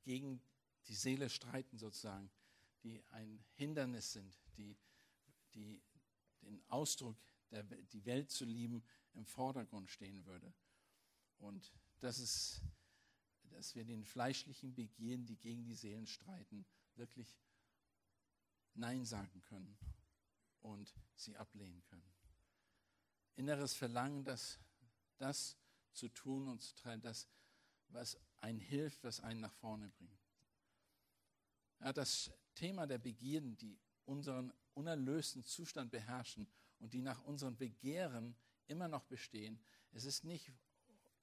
gegen 0.03 0.41
die 0.87 0.95
Seele 0.95 1.29
streiten, 1.29 1.79
sozusagen, 1.79 2.31
die 2.83 3.03
ein 3.11 3.45
Hindernis 3.55 4.13
sind, 4.13 4.39
die, 4.57 4.77
die 5.55 5.83
den 6.43 6.63
Ausdruck, 6.69 7.17
der, 7.51 7.65
die 7.65 8.05
Welt 8.05 8.31
zu 8.31 8.45
lieben, 8.45 8.85
im 9.17 9.27
Vordergrund 9.27 9.91
stehen 9.91 10.25
würde. 10.25 10.53
Und 11.39 11.73
das 12.01 12.19
ist, 12.19 12.63
dass 13.51 13.75
wir 13.75 13.85
den 13.85 14.05
fleischlichen 14.05 14.75
Begierden, 14.75 15.27
die 15.27 15.37
gegen 15.37 15.65
die 15.65 15.75
Seelen 15.75 16.07
streiten, 16.07 16.67
wirklich 16.95 17.39
Nein 18.75 19.05
sagen 19.05 19.41
können 19.43 19.77
und 20.61 20.95
sie 21.15 21.37
ablehnen 21.37 21.83
können. 21.85 22.13
Inneres 23.37 23.75
Verlangen, 23.75 24.25
das, 24.25 24.59
das 25.19 25.57
zu 25.93 26.09
tun 26.09 26.49
und 26.49 26.63
zu 26.63 26.75
teilen, 26.75 27.01
das, 27.01 27.29
was 27.89 28.19
einen 28.41 28.61
hilft, 28.61 29.03
was 29.05 29.21
einen 29.21 29.41
nach 29.41 29.53
vorne 29.55 29.89
bringt. 29.89 30.21
Ja, 31.81 31.93
das 31.93 32.31
Thema 32.55 32.87
der 32.87 32.99
Begierden, 32.99 33.57
die 33.57 33.79
unseren 34.05 34.53
unerlösten 34.75 35.43
Zustand 35.43 35.91
beherrschen 35.91 36.47
und 36.79 36.95
die 36.95 37.03
nach 37.03 37.23
unseren 37.25 37.57
Begehren 37.57 38.37
immer 38.69 38.89
noch 38.89 39.05
bestehen. 39.05 39.59
Es 39.93 40.05
ist 40.05 40.25
nicht, 40.25 40.53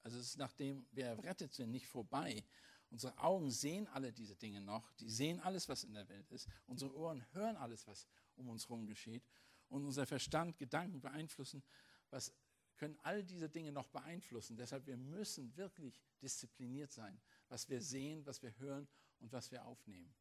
also 0.02 0.18
es 0.18 0.28
ist 0.30 0.38
nachdem 0.38 0.86
wir 0.92 1.06
errettet 1.06 1.52
sind, 1.52 1.70
nicht 1.70 1.86
vorbei. 1.86 2.44
Unsere 2.90 3.18
Augen 3.18 3.50
sehen 3.50 3.88
alle 3.88 4.12
diese 4.12 4.36
Dinge 4.36 4.60
noch, 4.60 4.92
die 4.94 5.08
sehen 5.08 5.40
alles, 5.40 5.68
was 5.68 5.84
in 5.84 5.94
der 5.94 6.08
Welt 6.08 6.30
ist. 6.30 6.48
Unsere 6.66 6.94
Ohren 6.94 7.24
hören 7.32 7.56
alles, 7.56 7.86
was 7.86 8.06
um 8.36 8.48
uns 8.48 8.68
herum 8.68 8.86
geschieht. 8.86 9.24
Und 9.68 9.84
unser 9.84 10.06
Verstand, 10.06 10.58
Gedanken 10.58 11.00
beeinflussen, 11.00 11.62
was 12.10 12.32
können 12.76 12.98
all 13.02 13.24
diese 13.24 13.48
Dinge 13.48 13.72
noch 13.72 13.88
beeinflussen. 13.88 14.56
Deshalb 14.56 14.86
wir 14.86 14.96
müssen 14.96 15.56
wirklich 15.56 16.00
diszipliniert 16.20 16.92
sein, 16.92 17.20
was 17.48 17.68
wir 17.68 17.80
sehen, 17.80 18.24
was 18.26 18.42
wir 18.42 18.56
hören 18.58 18.88
und 19.20 19.32
was 19.32 19.50
wir 19.50 19.64
aufnehmen. 19.64 20.14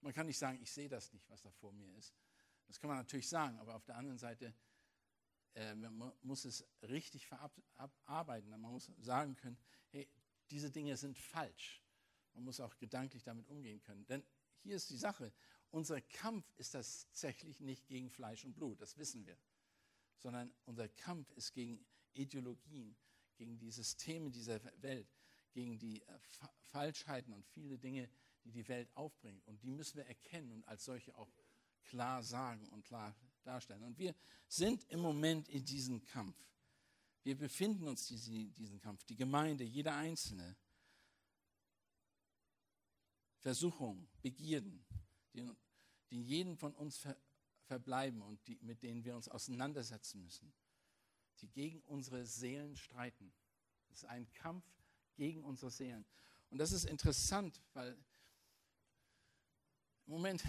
Man 0.00 0.12
kann 0.12 0.26
nicht 0.26 0.38
sagen, 0.38 0.58
ich 0.62 0.72
sehe 0.72 0.88
das 0.88 1.12
nicht, 1.12 1.28
was 1.28 1.42
da 1.42 1.50
vor 1.50 1.72
mir 1.72 1.94
ist. 1.94 2.14
Das 2.66 2.78
kann 2.78 2.88
man 2.88 2.98
natürlich 2.98 3.28
sagen, 3.28 3.58
aber 3.58 3.74
auf 3.74 3.84
der 3.84 3.96
anderen 3.96 4.18
Seite 4.18 4.54
äh, 5.54 5.74
man 5.74 6.12
muss 6.22 6.44
es 6.44 6.64
richtig 6.82 7.26
verarbeiten. 7.26 8.50
Man 8.50 8.60
muss 8.60 8.90
sagen 9.00 9.36
können, 9.36 9.58
hey, 9.90 10.08
diese 10.50 10.70
Dinge 10.70 10.96
sind 10.96 11.16
falsch. 11.18 11.82
Man 12.34 12.44
muss 12.44 12.60
auch 12.60 12.76
gedanklich 12.78 13.22
damit 13.22 13.48
umgehen 13.48 13.80
können. 13.82 14.06
Denn 14.06 14.22
hier 14.62 14.76
ist 14.76 14.90
die 14.90 14.96
Sache, 14.96 15.32
unser 15.70 16.00
Kampf 16.00 16.52
ist 16.56 16.70
tatsächlich 16.70 17.60
nicht 17.60 17.86
gegen 17.86 18.10
Fleisch 18.10 18.44
und 18.44 18.54
Blut, 18.54 18.80
das 18.80 18.96
wissen 18.98 19.24
wir, 19.26 19.36
sondern 20.18 20.52
unser 20.64 20.88
Kampf 20.88 21.30
ist 21.32 21.52
gegen 21.52 21.84
Ideologien, 22.12 22.96
gegen 23.36 23.58
die 23.58 23.70
Systeme 23.70 24.30
dieser 24.30 24.60
Welt, 24.82 25.08
gegen 25.52 25.78
die 25.78 26.02
äh, 26.02 26.18
Falschheiten 26.60 27.32
und 27.32 27.46
viele 27.46 27.78
Dinge, 27.78 28.08
die 28.44 28.50
die 28.50 28.68
Welt 28.68 28.94
aufbringt. 28.96 29.46
Und 29.46 29.62
die 29.62 29.70
müssen 29.70 29.96
wir 29.96 30.06
erkennen 30.06 30.52
und 30.52 30.64
als 30.66 30.84
solche 30.84 31.16
auch 31.16 31.30
klar 31.84 32.22
sagen 32.22 32.68
und 32.68 32.84
klar 32.84 33.14
darstellen. 33.42 33.82
Und 33.82 33.98
wir 33.98 34.14
sind 34.48 34.84
im 34.84 35.00
Moment 35.00 35.48
in 35.48 35.64
diesem 35.64 36.04
Kampf. 36.04 36.36
Wir 37.22 37.36
befinden 37.36 37.86
uns 37.86 38.10
in 38.10 38.54
diesem 38.54 38.80
Kampf, 38.80 39.04
die 39.04 39.16
Gemeinde, 39.16 39.64
jeder 39.64 39.94
Einzelne. 39.94 40.56
Versuchungen, 43.38 44.08
Begierden, 44.20 44.84
die, 45.32 45.50
die 46.10 46.22
jeden 46.22 46.56
von 46.56 46.74
uns 46.74 46.98
ver, 46.98 47.16
verbleiben 47.64 48.20
und 48.20 48.46
die, 48.46 48.58
mit 48.60 48.82
denen 48.82 49.04
wir 49.04 49.16
uns 49.16 49.28
auseinandersetzen 49.28 50.22
müssen, 50.22 50.52
die 51.40 51.48
gegen 51.48 51.80
unsere 51.82 52.26
Seelen 52.26 52.76
streiten. 52.76 53.32
Es 53.88 53.98
ist 53.98 54.04
ein 54.04 54.30
Kampf 54.34 54.64
gegen 55.14 55.44
unsere 55.44 55.70
Seelen. 55.70 56.04
Und 56.50 56.58
das 56.58 56.72
ist 56.72 56.84
interessant, 56.84 57.62
weil 57.72 57.96
im 60.06 60.12
Moment, 60.12 60.42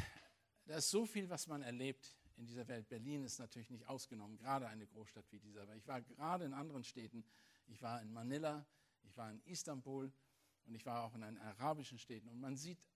da 0.65 0.77
ist 0.77 0.89
so 0.89 1.05
viel, 1.05 1.29
was 1.29 1.47
man 1.47 1.61
erlebt 1.61 2.17
in 2.41 2.47
dieser 2.47 2.67
Welt. 2.67 2.89
Berlin 2.89 3.23
ist 3.23 3.37
natürlich 3.37 3.69
nicht 3.69 3.87
ausgenommen, 3.87 4.35
gerade 4.35 4.67
eine 4.67 4.87
Großstadt 4.87 5.25
wie 5.31 5.39
dieser. 5.39 5.61
Aber 5.61 5.75
ich 5.75 5.87
war 5.87 6.01
gerade 6.01 6.43
in 6.43 6.53
anderen 6.53 6.83
Städten. 6.83 7.23
Ich 7.67 7.81
war 7.83 8.01
in 8.01 8.11
Manila, 8.11 8.65
ich 9.03 9.15
war 9.15 9.29
in 9.29 9.39
Istanbul 9.45 10.11
und 10.65 10.73
ich 10.73 10.83
war 10.85 11.03
auch 11.03 11.13
in 11.13 11.23
einen 11.23 11.37
arabischen 11.37 11.99
Städten. 11.99 12.27
Und 12.29 12.39
man 12.39 12.57
sieht, 12.57 12.89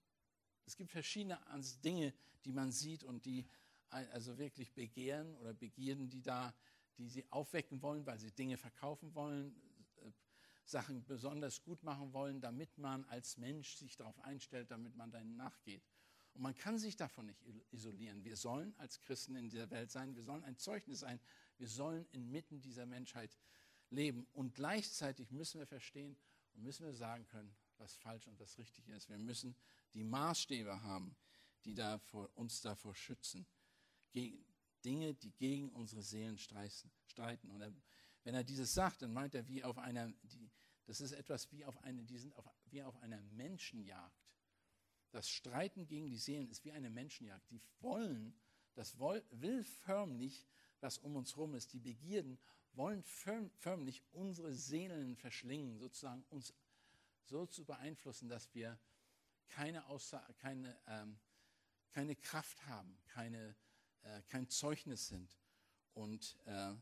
es 0.66 0.76
gibt 0.76 0.92
verschiedene 0.92 1.40
Dinge, 1.84 2.12
die 2.44 2.52
man 2.52 2.72
sieht 2.72 3.04
und 3.04 3.26
die 3.26 3.48
also 3.90 4.38
wirklich 4.40 4.74
begehren 4.74 5.36
oder 5.36 5.54
Begierden, 5.54 6.10
die 6.10 6.24
da, 6.24 6.54
die 6.98 7.08
sie 7.08 7.24
aufwecken 7.32 7.84
wollen, 7.84 8.04
weil 8.08 8.20
sie 8.20 8.32
Dinge 8.32 8.58
verkaufen 8.58 9.14
wollen, 9.14 9.56
äh, 9.98 10.12
Sachen 10.64 11.06
besonders 11.06 11.62
gut 11.64 11.84
machen 11.84 12.12
wollen, 12.14 12.42
damit 12.42 12.80
man 12.80 13.06
als 13.06 13.38
Mensch 13.38 13.76
sich 13.76 13.96
darauf 13.96 14.20
einstellt, 14.22 14.72
damit 14.72 14.96
man 14.96 15.12
dann 15.12 15.36
nachgeht. 15.36 15.84
Und 16.36 16.42
man 16.42 16.54
kann 16.54 16.78
sich 16.78 16.98
davon 16.98 17.28
nicht 17.28 17.42
isolieren. 17.72 18.24
Wir 18.26 18.36
sollen 18.36 18.76
als 18.78 19.00
Christen 19.00 19.36
in 19.36 19.50
dieser 19.50 19.70
Welt 19.72 19.90
sein, 19.90 20.16
wir 20.16 20.24
sollen 20.24 20.44
ein 20.44 20.58
Zeugnis 20.58 21.00
sein, 21.00 21.20
wir 21.58 21.70
sollen 21.70 22.06
inmitten 22.12 22.62
dieser 22.62 22.86
Menschheit 22.86 23.38
leben. 23.90 24.28
Und 24.34 24.54
gleichzeitig 24.54 25.32
müssen 25.32 25.60
wir 25.60 25.66
verstehen 25.66 26.18
und 26.54 26.64
müssen 26.64 26.86
wir 26.86 26.94
sagen 26.94 27.26
können, 27.28 27.56
was 27.78 27.96
falsch 27.96 28.28
und 28.28 28.38
was 28.38 28.58
richtig 28.58 28.88
ist. 28.90 29.10
Wir 29.10 29.18
müssen 29.18 29.56
die 29.94 30.04
Maßstäbe 30.04 30.82
haben, 30.84 31.16
die 31.64 31.74
da 31.74 32.00
vor, 32.00 32.30
uns 32.36 32.62
davor 32.62 32.94
schützen. 32.96 33.48
Gegen 34.12 34.46
Dinge, 34.84 35.14
die 35.14 35.32
gegen 35.32 35.72
unsere 35.72 36.04
Seelen 36.04 36.38
streiten. 36.38 37.50
Und 37.50 37.62
er, 37.62 37.74
wenn 38.24 38.36
er 38.36 38.44
dieses 38.44 38.74
sagt, 38.74 39.02
dann 39.02 39.14
meint 39.14 39.36
er 39.36 39.48
wie 39.48 39.64
auf 39.64 39.78
einer, 39.78 40.12
die, 40.24 40.52
das 40.86 41.00
ist 41.00 41.14
etwas 41.14 41.50
wie 41.54 41.64
auf 41.64 41.82
eine, 41.84 42.04
die 42.04 42.18
sind 42.18 42.36
auf, 42.36 42.46
wie 42.66 42.84
auf 42.84 42.98
einer 42.98 43.22
Menschenjagd. 43.22 44.25
Das 45.12 45.30
Streiten 45.30 45.88
gegen 45.88 46.10
die 46.10 46.18
Seelen 46.18 46.50
ist 46.50 46.66
wie 46.66 46.72
eine 46.72 46.90
Menschenjagd. 46.90 47.50
Die 47.50 47.62
wollen, 47.80 48.34
das 48.74 49.00
will 49.00 49.64
förmlich, 49.64 50.46
was 50.82 50.98
um 50.98 51.16
uns 51.16 51.36
herum 51.36 51.56
ist. 51.56 51.74
Die 51.74 51.80
Begierden 51.80 52.38
wollen 52.74 53.04
förmlich 53.04 54.04
unsere 54.12 54.54
Seelen 54.54 55.16
verschlingen, 55.16 55.78
sozusagen 55.78 56.24
uns 56.30 56.54
so 57.24 57.46
zu 57.46 57.66
beeinflussen, 57.66 58.30
dass 58.30 58.54
wir 58.54 58.78
keine, 59.48 59.86
Aussage, 59.88 60.34
keine, 60.36 60.78
ähm, 60.88 61.18
keine 61.92 62.16
Kraft 62.16 62.66
haben, 62.68 62.98
keine, 63.08 63.56
äh, 64.04 64.22
kein 64.24 64.50
Zeugnis 64.50 65.08
sind 65.08 65.36
und 65.94 66.38
äh, 66.46 66.74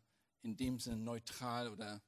in 0.41 0.57
dem 0.57 0.79
Sinne 0.79 0.97
neutral 0.97 1.69
oder 1.69 2.01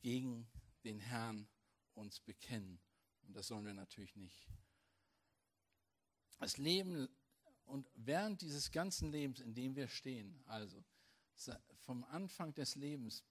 gegen 0.00 0.48
den 0.84 1.00
Herrn 1.00 1.48
uns 1.94 2.20
bekennen. 2.20 2.80
Und 3.22 3.34
das 3.34 3.48
sollen 3.48 3.64
wir 3.64 3.74
natürlich 3.74 4.16
nicht 4.16 4.46
das 6.38 6.56
Leben 6.56 7.08
und 7.64 7.88
während 7.94 8.40
dieses 8.40 8.70
ganzen 8.70 9.10
Lebens, 9.10 9.40
in 9.40 9.54
dem 9.54 9.76
wir 9.76 9.88
stehen, 9.88 10.42
also 10.46 10.82
vom 11.80 12.04
Anfang 12.04 12.54
des 12.54 12.74
Lebens, 12.74 13.22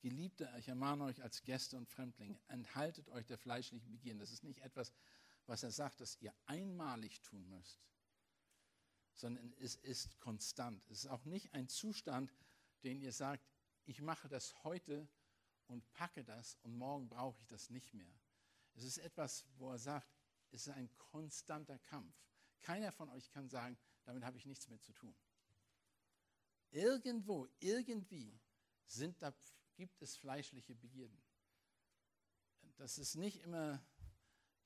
Geliebte, 0.00 0.52
ich 0.58 0.68
ermahne 0.68 1.04
euch 1.04 1.22
als 1.22 1.42
Gäste 1.42 1.76
und 1.76 1.88
Fremdlinge, 1.88 2.38
enthaltet 2.48 3.08
euch 3.08 3.26
der 3.26 3.38
fleischlichen 3.38 3.90
Begierden. 3.90 4.20
Das 4.20 4.30
ist 4.30 4.44
nicht 4.44 4.60
etwas, 4.60 4.92
was 5.46 5.62
er 5.62 5.70
sagt, 5.70 6.00
dass 6.00 6.20
ihr 6.20 6.34
einmalig 6.44 7.22
tun 7.22 7.48
müsst, 7.48 7.80
sondern 9.14 9.52
es 9.58 9.76
ist 9.76 10.20
konstant. 10.20 10.84
Es 10.90 11.04
ist 11.04 11.10
auch 11.10 11.24
nicht 11.24 11.54
ein 11.54 11.68
Zustand, 11.68 12.32
den 12.84 13.00
ihr 13.00 13.12
sagt, 13.12 13.44
ich 13.84 14.00
mache 14.00 14.28
das 14.28 14.62
heute 14.64 15.08
und 15.66 15.90
packe 15.92 16.22
das 16.24 16.56
und 16.62 16.76
morgen 16.76 17.08
brauche 17.08 17.40
ich 17.40 17.46
das 17.46 17.70
nicht 17.70 17.94
mehr. 17.94 18.14
Es 18.74 18.84
ist 18.84 18.98
etwas, 18.98 19.46
wo 19.56 19.70
er 19.70 19.78
sagt, 19.78 20.08
es 20.50 20.66
ist 20.66 20.74
ein 20.74 20.94
konstanter 20.98 21.78
Kampf. 21.78 22.14
Keiner 22.62 22.92
von 22.92 23.08
euch 23.10 23.30
kann 23.30 23.48
sagen, 23.48 23.78
damit 24.04 24.24
habe 24.24 24.38
ich 24.38 24.46
nichts 24.46 24.68
mehr 24.68 24.80
zu 24.80 24.92
tun. 24.92 25.14
Irgendwo, 26.70 27.48
irgendwie 27.60 28.38
sind 28.86 29.20
da 29.22 29.34
gibt 29.76 30.00
es 30.02 30.16
fleischliche 30.16 30.74
Begierden. 30.74 31.22
Das 32.76 32.98
ist 32.98 33.14
nicht 33.14 33.40
immer 33.42 33.82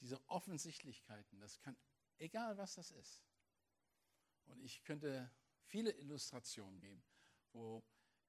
diese 0.01 0.21
Offensichtlichkeiten. 0.29 1.41
Das 1.41 1.61
kann, 1.61 1.77
egal 2.19 2.57
was 2.57 2.75
das 2.75 2.91
ist. 2.91 3.23
Und 4.47 4.61
ich 4.63 4.83
könnte 4.83 5.31
viele 5.65 5.93
Illustrationen 5.93 6.81
geben, 6.81 7.03
wo 7.53 7.85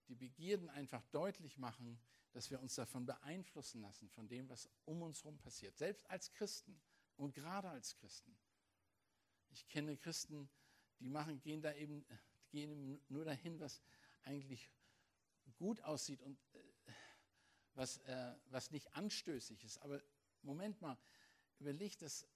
die 0.08 0.16
Begierden 0.16 0.70
einfach 0.70 1.04
deutlich 1.08 1.58
machen, 1.58 2.00
dass 2.32 2.50
wir 2.50 2.60
uns 2.62 2.76
davon 2.76 3.06
beeinflussen 3.06 3.82
lassen, 3.82 4.10
von 4.10 4.28
dem, 4.28 4.50
was 4.50 4.70
um 4.86 5.02
uns 5.02 5.24
herum 5.24 5.38
passiert. 5.38 5.78
Selbst 5.78 6.10
als 6.10 6.32
Christen 6.32 6.82
und 7.16 7.34
gerade 7.34 7.70
als 7.70 7.96
Christen. 7.96 8.38
Ich 9.52 9.68
kenne 9.68 9.98
Christen, 9.98 10.50
die 11.00 11.10
machen, 11.10 11.42
gehen 11.42 11.62
da 11.62 11.74
eben, 11.74 12.06
gehen 12.50 13.02
nur 13.10 13.26
dahin, 13.26 13.60
was 13.60 13.82
eigentlich 14.24 14.70
gut 15.58 15.82
aussieht 15.82 16.22
und 16.22 16.38
äh, 16.54 16.60
was, 17.74 17.98
äh, 18.00 18.36
was 18.48 18.72
nicht 18.72 18.94
anstößig 18.96 19.64
ist. 19.64 19.78
Aber 19.80 20.02
Moment 20.42 20.82
mal, 20.82 20.98
überleg, 21.60 21.98
dass 22.00 22.28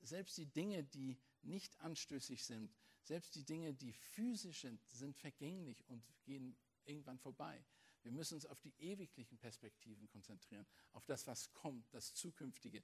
selbst 0.00 0.36
die 0.36 0.46
Dinge, 0.46 0.84
die 0.84 1.18
nicht 1.42 1.78
anstößig 1.80 2.44
sind, 2.44 2.74
selbst 3.02 3.34
die 3.34 3.44
Dinge, 3.44 3.74
die 3.74 3.92
physisch 3.92 4.62
sind, 4.62 4.80
sind 4.88 5.16
vergänglich 5.16 5.86
und 5.88 6.02
gehen 6.24 6.56
irgendwann 6.84 7.18
vorbei. 7.18 7.64
Wir 8.02 8.12
müssen 8.12 8.34
uns 8.34 8.46
auf 8.46 8.60
die 8.60 8.74
ewiglichen 8.78 9.38
Perspektiven 9.38 10.08
konzentrieren, 10.08 10.66
auf 10.92 11.06
das, 11.06 11.26
was 11.26 11.52
kommt, 11.52 11.92
das 11.92 12.14
Zukünftige. 12.14 12.82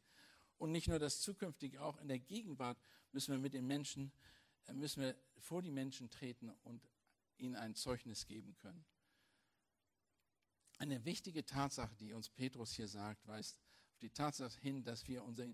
Und 0.60 0.72
nicht 0.72 0.88
nur 0.88 0.98
das 0.98 1.22
Zukünftige, 1.22 1.80
auch 1.80 1.96
in 2.02 2.08
der 2.08 2.18
Gegenwart 2.18 2.78
müssen 3.12 3.32
wir 3.32 3.38
mit 3.38 3.54
den 3.54 3.66
Menschen, 3.66 4.12
äh, 4.66 4.74
müssen 4.74 5.00
wir 5.00 5.16
vor 5.38 5.62
die 5.62 5.70
Menschen 5.70 6.10
treten 6.10 6.50
und 6.64 6.86
ihnen 7.38 7.56
ein 7.56 7.74
Zeugnis 7.74 8.26
geben 8.26 8.54
können. 8.56 8.84
Eine 10.76 11.02
wichtige 11.06 11.46
Tatsache, 11.46 11.96
die 11.96 12.12
uns 12.12 12.28
Petrus 12.28 12.74
hier 12.74 12.88
sagt, 12.88 13.26
weist 13.26 13.58
auf 13.88 13.98
die 14.00 14.10
Tatsache 14.10 14.60
hin, 14.60 14.84
dass 14.84 15.08
wir, 15.08 15.24
unser, 15.24 15.46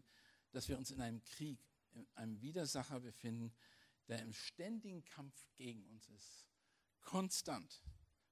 dass 0.51 0.69
wir 0.69 0.77
uns 0.77 0.91
in 0.91 1.01
einem 1.01 1.23
Krieg, 1.23 1.61
in 1.93 2.05
einem 2.17 2.41
Widersacher 2.41 2.99
befinden, 2.99 3.55
der 4.09 4.19
im 4.23 4.33
ständigen 4.33 5.05
Kampf 5.05 5.47
gegen 5.55 5.87
uns 5.87 6.09
ist. 6.09 6.49
Konstant. 7.01 7.81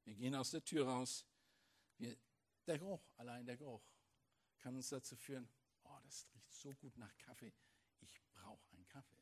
Wir 0.02 0.16
gehen 0.16 0.34
aus 0.34 0.50
der 0.50 0.64
Tür 0.64 0.88
raus. 0.88 1.24
Wir, 1.98 2.16
der 2.66 2.80
Geruch, 2.80 3.06
allein 3.16 3.46
der 3.46 3.58
Geruch, 3.58 3.86
kann 4.58 4.74
uns 4.74 4.88
dazu 4.88 5.14
führen, 5.14 5.48
das 6.04 6.26
riecht 6.34 6.52
so 6.52 6.74
gut 6.74 6.96
nach 6.96 7.16
Kaffee. 7.18 7.52
Ich 8.00 8.20
brauche 8.32 8.72
einen 8.72 8.86
Kaffee. 8.86 9.18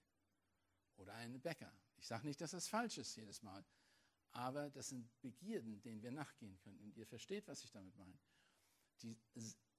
Oder 0.96 1.14
einen 1.14 1.40
Bäcker. 1.40 1.72
Ich 1.96 2.06
sage 2.06 2.26
nicht, 2.26 2.40
dass 2.40 2.50
das 2.50 2.68
falsch 2.68 2.98
ist 2.98 3.16
jedes 3.16 3.42
Mal. 3.42 3.64
Aber 4.32 4.70
das 4.70 4.88
sind 4.88 5.08
Begierden, 5.20 5.80
denen 5.82 6.02
wir 6.02 6.10
nachgehen 6.10 6.58
können. 6.58 6.80
Und 6.80 6.96
ihr 6.96 7.06
versteht, 7.06 7.46
was 7.48 7.64
ich 7.64 7.70
damit 7.70 7.96
meine. 7.96 8.18
Die, 9.02 9.16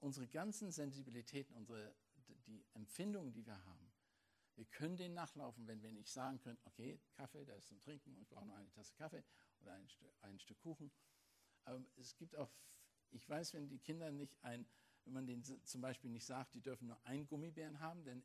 unsere 0.00 0.28
ganzen 0.28 0.70
Sensibilitäten, 0.70 1.54
unsere, 1.56 1.94
die 2.46 2.64
Empfindungen, 2.74 3.32
die 3.32 3.46
wir 3.46 3.64
haben, 3.64 3.92
wir 4.56 4.66
können 4.66 4.96
denen 4.96 5.14
nachlaufen, 5.14 5.66
wenn 5.66 5.82
wir 5.82 5.90
nicht 5.90 6.08
sagen 6.08 6.38
können, 6.38 6.58
okay, 6.64 7.00
Kaffee, 7.12 7.44
da 7.44 7.54
ist 7.54 7.66
zum 7.66 7.80
Trinken 7.80 8.14
und 8.14 8.22
ich 8.22 8.28
brauche 8.28 8.46
noch 8.46 8.54
eine 8.54 8.70
Tasse 8.70 8.94
Kaffee 8.94 9.24
oder 9.60 9.72
ein, 9.72 9.88
ein 10.20 10.38
Stück 10.38 10.60
Kuchen. 10.60 10.92
Aber 11.64 11.84
es 11.96 12.16
gibt 12.16 12.36
auch, 12.36 12.52
ich 13.10 13.28
weiß, 13.28 13.54
wenn 13.54 13.68
die 13.68 13.80
Kinder 13.80 14.12
nicht 14.12 14.36
ein, 14.44 14.66
wenn 15.04 15.12
man 15.12 15.26
denen 15.26 15.44
zum 15.64 15.80
Beispiel 15.80 16.10
nicht 16.10 16.24
sagt, 16.24 16.54
die 16.54 16.60
dürfen 16.60 16.88
nur 16.88 17.06
einen 17.06 17.26
Gummibären 17.26 17.80
haben, 17.80 18.04
dann 18.04 18.22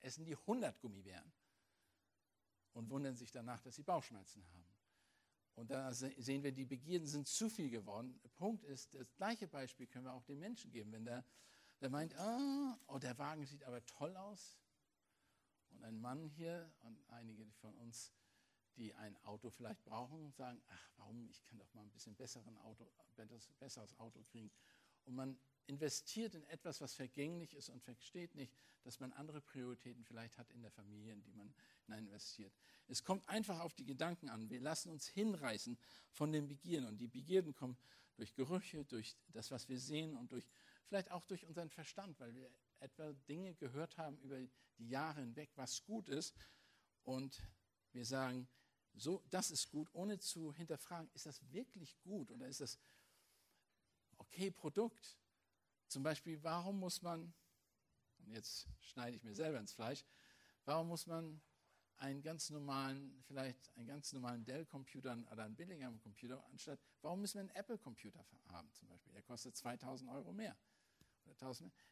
essen 0.00 0.24
die 0.24 0.36
100 0.36 0.78
Gummibären 0.80 1.32
und 2.72 2.90
wundern 2.90 3.16
sich 3.16 3.30
danach, 3.30 3.60
dass 3.60 3.76
sie 3.76 3.82
Bauchschmerzen 3.82 4.44
haben. 4.52 4.64
Und 5.54 5.70
da 5.70 5.92
sehen 5.94 6.42
wir, 6.42 6.50
die 6.50 6.64
Begierden 6.64 7.06
sind 7.06 7.28
zu 7.28 7.48
viel 7.48 7.70
geworden. 7.70 8.18
Der 8.24 8.28
Punkt 8.30 8.64
ist, 8.64 8.94
das 8.94 9.14
gleiche 9.14 9.46
Beispiel 9.46 9.86
können 9.86 10.04
wir 10.04 10.12
auch 10.12 10.24
den 10.24 10.40
Menschen 10.40 10.72
geben. 10.72 10.90
Wenn 10.90 11.04
der, 11.04 11.24
der 11.80 11.90
meint, 11.90 12.14
ah, 12.16 12.78
oh, 12.88 12.98
der 12.98 13.16
Wagen 13.18 13.46
sieht 13.46 13.62
aber 13.62 13.84
toll 13.86 14.16
aus, 14.16 14.58
und 15.70 15.84
ein 15.84 16.00
Mann 16.00 16.28
hier 16.28 16.72
und 16.80 16.98
einige 17.08 17.46
von 17.60 17.74
uns, 17.76 18.12
die 18.76 18.94
ein 18.94 19.16
Auto 19.24 19.50
vielleicht 19.50 19.84
brauchen, 19.84 20.32
sagen, 20.32 20.60
ach, 20.68 20.90
warum, 20.96 21.28
ich 21.30 21.42
kann 21.44 21.58
doch 21.58 21.72
mal 21.74 21.82
ein 21.82 21.90
bisschen 21.90 22.16
besseren 22.16 22.56
Auto, 22.58 22.90
besseres 23.58 23.96
Auto 23.98 24.22
kriegen. 24.24 24.50
Und 25.06 25.14
man 25.14 25.38
investiert 25.66 26.34
in 26.34 26.44
etwas, 26.44 26.80
was 26.80 26.94
vergänglich 26.94 27.54
ist 27.54 27.70
und 27.70 27.82
versteht 27.82 28.34
nicht, 28.34 28.52
dass 28.82 29.00
man 29.00 29.12
andere 29.12 29.40
Prioritäten 29.40 30.04
vielleicht 30.04 30.36
hat 30.36 30.50
in 30.50 30.60
der 30.60 30.70
Familie, 30.70 31.12
in 31.12 31.22
die 31.22 31.32
man 31.32 31.54
investiert. 31.98 32.52
Es 32.86 33.02
kommt 33.02 33.28
einfach 33.28 33.60
auf 33.60 33.74
die 33.74 33.86
Gedanken 33.86 34.28
an. 34.28 34.50
Wir 34.50 34.60
lassen 34.60 34.90
uns 34.90 35.06
hinreißen 35.08 35.78
von 36.10 36.32
den 36.32 36.46
Begierden. 36.48 36.88
Und 36.88 36.98
die 36.98 37.08
Begierden 37.08 37.54
kommen 37.54 37.78
durch 38.16 38.34
Gerüche, 38.34 38.84
durch 38.84 39.16
das, 39.28 39.50
was 39.50 39.68
wir 39.68 39.78
sehen 39.78 40.16
und 40.16 40.32
durch, 40.32 40.46
vielleicht 40.86 41.10
auch 41.10 41.24
durch 41.24 41.46
unseren 41.46 41.70
Verstand, 41.70 42.20
weil 42.20 42.34
wir 42.34 42.50
etwa 42.80 43.12
Dinge 43.28 43.54
gehört 43.54 43.96
haben 43.96 44.18
über 44.18 44.38
die 44.78 44.88
Jahre 44.88 45.20
hinweg, 45.20 45.50
was 45.56 45.84
gut 45.84 46.08
ist. 46.08 46.34
Und 47.04 47.42
wir 47.92 48.04
sagen, 48.04 48.48
so, 48.96 49.22
das 49.30 49.50
ist 49.50 49.70
gut, 49.70 49.88
ohne 49.92 50.18
zu 50.18 50.52
hinterfragen, 50.54 51.10
ist 51.14 51.26
das 51.26 51.40
wirklich 51.52 51.98
gut 52.00 52.30
oder 52.30 52.46
ist 52.46 52.60
das 52.60 52.78
okay 54.34 54.50
Produkt? 54.50 55.16
Zum 55.88 56.02
Beispiel, 56.02 56.42
warum 56.42 56.80
muss 56.80 57.02
man, 57.02 57.32
und 58.18 58.32
jetzt 58.32 58.68
schneide 58.80 59.16
ich 59.16 59.22
mir 59.22 59.34
selber 59.34 59.60
ins 59.60 59.72
Fleisch, 59.72 60.04
warum 60.64 60.88
muss 60.88 61.06
man 61.06 61.40
einen 61.98 62.22
ganz 62.22 62.50
normalen, 62.50 63.22
vielleicht 63.26 63.70
einen 63.76 63.86
ganz 63.86 64.12
normalen 64.12 64.44
Dell-Computer 64.44 65.16
oder 65.30 65.44
einen 65.44 65.54
billigeren 65.54 66.00
Computer 66.00 66.44
anstatt, 66.46 66.80
warum 67.02 67.20
müssen 67.20 67.34
wir 67.34 67.42
einen 67.42 67.50
Apple-Computer 67.50 68.24
haben 68.48 68.72
zum 68.72 68.88
Beispiel? 68.88 69.12
Der 69.12 69.22
kostet 69.22 69.56
2000 69.56 70.10
Euro 70.10 70.32
mehr. 70.32 70.56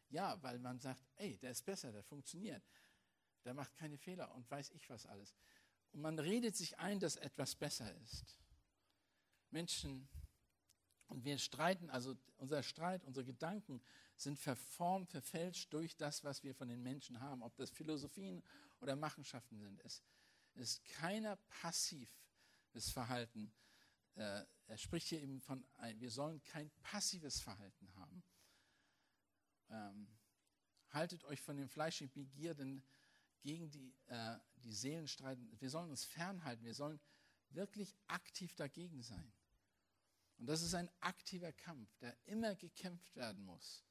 Ja, 0.09 0.41
weil 0.43 0.59
man 0.59 0.79
sagt, 0.79 1.01
ey, 1.15 1.37
der 1.37 1.51
ist 1.51 1.63
besser, 1.63 1.91
der 1.91 2.03
funktioniert, 2.03 2.63
der 3.45 3.53
macht 3.53 3.73
keine 3.75 3.97
Fehler 3.97 4.33
und 4.35 4.49
weiß 4.51 4.71
ich 4.71 4.89
was 4.89 5.05
alles. 5.05 5.33
Und 5.91 6.01
man 6.01 6.19
redet 6.19 6.55
sich 6.55 6.77
ein, 6.79 6.99
dass 6.99 7.15
etwas 7.15 7.55
besser 7.55 7.95
ist. 8.01 8.39
Menschen, 9.49 10.09
und 11.13 11.23
wir 11.23 11.37
streiten, 11.37 11.89
also 11.89 12.15
unser 12.37 12.63
Streit, 12.63 13.03
unsere 13.05 13.25
Gedanken 13.25 13.81
sind 14.15 14.37
verformt, 14.37 15.09
verfälscht 15.09 15.71
durch 15.73 15.95
das, 15.95 16.23
was 16.23 16.43
wir 16.43 16.53
von 16.53 16.67
den 16.67 16.83
Menschen 16.83 17.19
haben, 17.19 17.41
ob 17.43 17.55
das 17.55 17.69
Philosophien 17.69 18.43
oder 18.81 18.95
Machenschaften 18.95 19.57
sind. 19.57 19.79
Es 19.83 20.03
ist 20.55 20.83
keiner 20.85 21.37
passives 21.61 21.97
Verhalten. 22.91 23.53
Äh, 24.15 24.43
er 24.67 24.77
spricht 24.77 25.07
hier 25.07 25.21
eben 25.21 25.41
von, 25.41 25.65
wir 25.95 26.11
sollen 26.11 26.43
kein 26.43 26.69
passives 26.81 27.39
Verhalten 27.39 27.93
haben 27.95 28.23
ähm, 29.73 30.07
haltet 30.89 31.23
euch 31.25 31.41
von 31.41 31.57
den 31.57 31.67
fleischigen 31.67 32.11
Begierden 32.13 32.83
gegen 33.41 33.69
die, 33.69 33.93
äh, 34.07 34.37
die 34.57 34.73
Seelen 34.73 35.07
streiten. 35.07 35.49
Wir 35.59 35.69
sollen 35.69 35.89
uns 35.89 36.05
fernhalten. 36.05 36.63
Wir 36.63 36.73
sollen 36.73 36.99
wirklich 37.49 37.95
aktiv 38.07 38.55
dagegen 38.55 39.01
sein. 39.01 39.33
Und 40.37 40.47
das 40.47 40.61
ist 40.61 40.73
ein 40.73 40.89
aktiver 40.99 41.51
Kampf, 41.53 41.95
der 41.97 42.17
immer 42.25 42.55
gekämpft 42.55 43.15
werden 43.15 43.43
muss. 43.45 43.83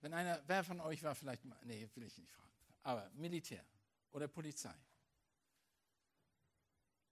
Wenn 0.00 0.12
einer, 0.12 0.42
wer 0.46 0.62
von 0.62 0.80
euch 0.80 1.02
war 1.02 1.14
vielleicht, 1.14 1.44
nee, 1.64 1.88
will 1.94 2.04
ich 2.04 2.18
nicht 2.18 2.30
fragen, 2.30 2.52
aber 2.82 3.10
Militär 3.14 3.64
oder 4.12 4.28
Polizei 4.28 4.74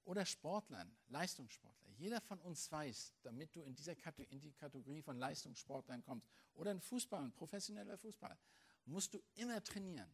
oder 0.05 0.25
Sportlern, 0.27 0.95
Leistungssportler. 1.09 1.91
Jeder 1.97 2.21
von 2.21 2.41
uns 2.41 2.71
weiß, 2.71 3.15
damit 3.23 3.55
du 3.55 3.63
in, 3.63 3.75
dieser 3.75 3.95
Kategorie, 3.95 4.35
in 4.35 4.41
die 4.41 4.53
Kategorie 4.53 5.03
von 5.03 5.17
Leistungssportlern 5.19 6.03
kommst 6.03 6.29
oder 6.55 6.71
ein 6.71 6.81
Fußball, 6.81 7.23
ein 7.23 7.33
professioneller 7.33 7.97
Fußballer, 7.97 8.39
musst 8.85 9.15
du 9.15 9.23
immer 9.35 9.63
trainieren. 9.63 10.11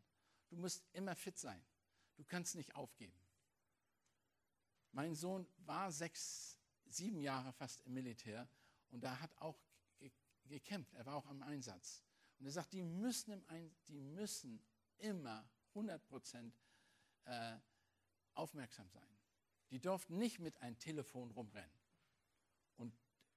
Du 0.48 0.56
musst 0.56 0.84
immer 0.92 1.14
fit 1.16 1.38
sein. 1.38 1.62
Du 2.16 2.24
kannst 2.24 2.54
nicht 2.54 2.74
aufgeben. 2.74 3.19
Mein 4.92 5.14
Sohn 5.14 5.46
war 5.58 5.92
sechs, 5.92 6.58
sieben 6.86 7.20
Jahre 7.20 7.52
fast 7.52 7.80
im 7.82 7.94
Militär 7.94 8.48
und 8.90 9.04
er 9.04 9.20
hat 9.20 9.36
auch 9.38 9.58
gekämpft. 10.44 10.94
Er 10.94 11.06
war 11.06 11.16
auch 11.16 11.26
am 11.26 11.42
Einsatz. 11.42 12.02
Und 12.38 12.46
er 12.46 12.52
sagt, 12.52 12.72
die 12.72 12.82
müssen, 12.82 13.32
im 13.32 13.44
Ein 13.48 13.74
die 13.88 14.00
müssen 14.00 14.62
immer 14.98 15.48
100 15.70 16.04
Prozent 16.06 16.58
äh, 17.24 17.56
aufmerksam 18.34 18.88
sein. 18.90 19.08
Die 19.70 19.78
durften 19.78 20.18
nicht 20.18 20.40
mit 20.40 20.60
einem 20.60 20.78
Telefon 20.78 21.30
rumrennen 21.30 21.70
und, 22.76 22.92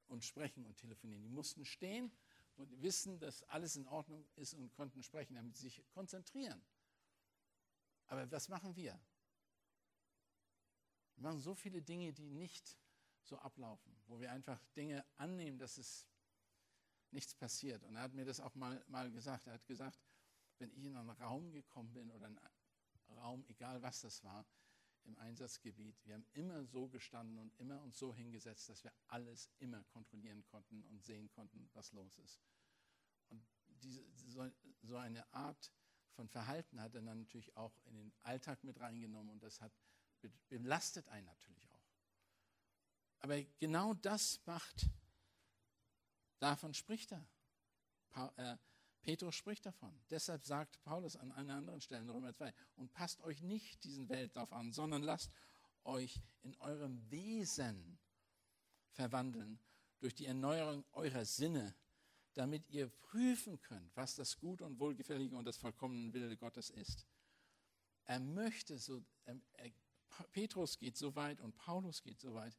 und 0.07 0.23
sprechen 0.23 0.65
und 0.65 0.77
telefonieren. 0.77 1.21
Die 1.21 1.29
mussten 1.29 1.63
stehen 1.65 2.11
und 2.55 2.81
wissen, 2.81 3.19
dass 3.19 3.43
alles 3.43 3.75
in 3.75 3.87
Ordnung 3.87 4.25
ist 4.35 4.53
und 4.53 4.71
konnten 4.73 5.03
sprechen, 5.03 5.35
damit 5.35 5.55
sie 5.55 5.63
sich 5.69 5.83
konzentrieren. 5.91 6.63
Aber 8.07 8.29
was 8.31 8.49
machen 8.49 8.75
wir? 8.75 8.99
Wir 11.15 11.23
machen 11.23 11.39
so 11.39 11.55
viele 11.55 11.81
Dinge, 11.81 12.13
die 12.13 12.29
nicht 12.29 12.77
so 13.23 13.37
ablaufen, 13.37 13.95
wo 14.07 14.19
wir 14.19 14.31
einfach 14.31 14.63
Dinge 14.75 15.05
annehmen, 15.17 15.57
dass 15.57 15.77
es 15.77 16.07
nichts 17.11 17.35
passiert. 17.35 17.83
Und 17.83 17.95
er 17.95 18.03
hat 18.03 18.13
mir 18.13 18.25
das 18.25 18.39
auch 18.39 18.55
mal, 18.55 18.83
mal 18.87 19.11
gesagt. 19.11 19.47
Er 19.47 19.53
hat 19.53 19.65
gesagt, 19.65 19.99
wenn 20.57 20.71
ich 20.71 20.85
in 20.85 20.95
einen 20.95 21.09
Raum 21.09 21.51
gekommen 21.51 21.93
bin 21.93 22.11
oder 22.11 22.27
einen 22.27 22.39
Raum, 23.17 23.45
egal 23.47 23.81
was 23.81 24.01
das 24.01 24.23
war, 24.23 24.45
im 25.05 25.17
Einsatzgebiet, 25.17 26.05
wir 26.05 26.15
haben 26.15 26.25
immer 26.33 26.63
so 26.63 26.87
gestanden 26.87 27.37
und 27.37 27.53
immer 27.59 27.81
uns 27.81 27.97
so 27.97 28.15
hingesetzt, 28.15 28.69
dass 28.69 28.83
wir 28.83 28.93
alles 29.07 29.49
immer 29.59 29.83
kontrollieren 29.85 30.43
konnten 30.45 30.83
und 30.85 31.03
sehen 31.03 31.29
konnten, 31.29 31.69
was 31.73 31.91
los 31.91 32.17
ist. 32.19 32.41
Und 33.29 33.45
diese, 33.67 34.05
so, 34.15 34.49
so 34.81 34.95
eine 34.95 35.31
Art 35.33 35.73
von 36.13 36.29
Verhalten 36.29 36.79
hat 36.79 36.95
er 36.95 37.01
dann 37.01 37.19
natürlich 37.19 37.55
auch 37.57 37.77
in 37.85 37.97
den 37.97 38.13
Alltag 38.21 38.63
mit 38.63 38.79
reingenommen 38.79 39.29
und 39.33 39.43
das 39.43 39.59
hat 39.59 39.73
belastet 40.49 41.07
einen 41.09 41.25
natürlich 41.25 41.71
auch. 41.71 41.89
Aber 43.19 43.41
genau 43.59 43.93
das 43.93 44.41
macht, 44.45 44.89
davon 46.39 46.73
spricht 46.73 47.13
er. 47.13 47.25
Äh, 48.37 48.57
Petrus 49.01 49.35
spricht 49.35 49.65
davon. 49.65 49.93
Deshalb 50.09 50.45
sagt 50.45 50.81
Paulus 50.83 51.15
an 51.17 51.31
einer 51.33 51.55
anderen 51.55 51.81
Stelle 51.81 52.01
in 52.01 52.09
Römer 52.09 52.33
2, 52.33 52.53
und 52.75 52.93
passt 52.93 53.21
euch 53.21 53.41
nicht 53.41 53.83
diesen 53.83 54.09
Weltlauf 54.09 54.51
an, 54.53 54.71
sondern 54.71 55.03
lasst 55.03 55.31
euch 55.83 56.21
in 56.41 56.55
eurem 56.57 57.09
Wesen 57.11 57.99
verwandeln 58.91 59.59
durch 59.99 60.15
die 60.15 60.25
Erneuerung 60.25 60.85
eurer 60.93 61.25
Sinne, 61.25 61.75
damit 62.33 62.69
ihr 62.69 62.89
prüfen 62.89 63.61
könnt, 63.61 63.95
was 63.95 64.15
das 64.15 64.37
Gute 64.37 64.65
und 64.65 64.79
Wohlgefällige 64.79 65.35
und 65.35 65.45
das 65.45 65.57
vollkommene 65.57 66.13
Wille 66.13 66.37
Gottes 66.37 66.69
ist. 66.69 67.05
Er 68.05 68.19
möchte 68.19 68.77
so, 68.77 69.03
er, 69.25 69.39
er, 69.53 69.71
Petrus 70.31 70.77
geht 70.77 70.97
so 70.97 71.15
weit 71.15 71.41
und 71.41 71.55
Paulus 71.55 72.01
geht 72.01 72.19
so 72.19 72.33
weit, 72.33 72.57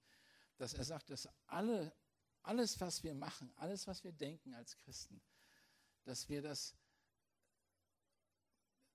dass 0.57 0.75
er 0.75 0.85
sagt, 0.85 1.11
dass 1.11 1.29
alle, 1.47 1.95
alles, 2.43 2.81
was 2.81 3.03
wir 3.03 3.15
machen, 3.15 3.53
alles, 3.57 3.87
was 3.87 4.05
wir 4.05 4.13
denken 4.13 4.55
als 4.55 4.77
Christen, 4.79 5.21
dass 6.05 6.29
wir 6.29 6.43
das 6.43 6.77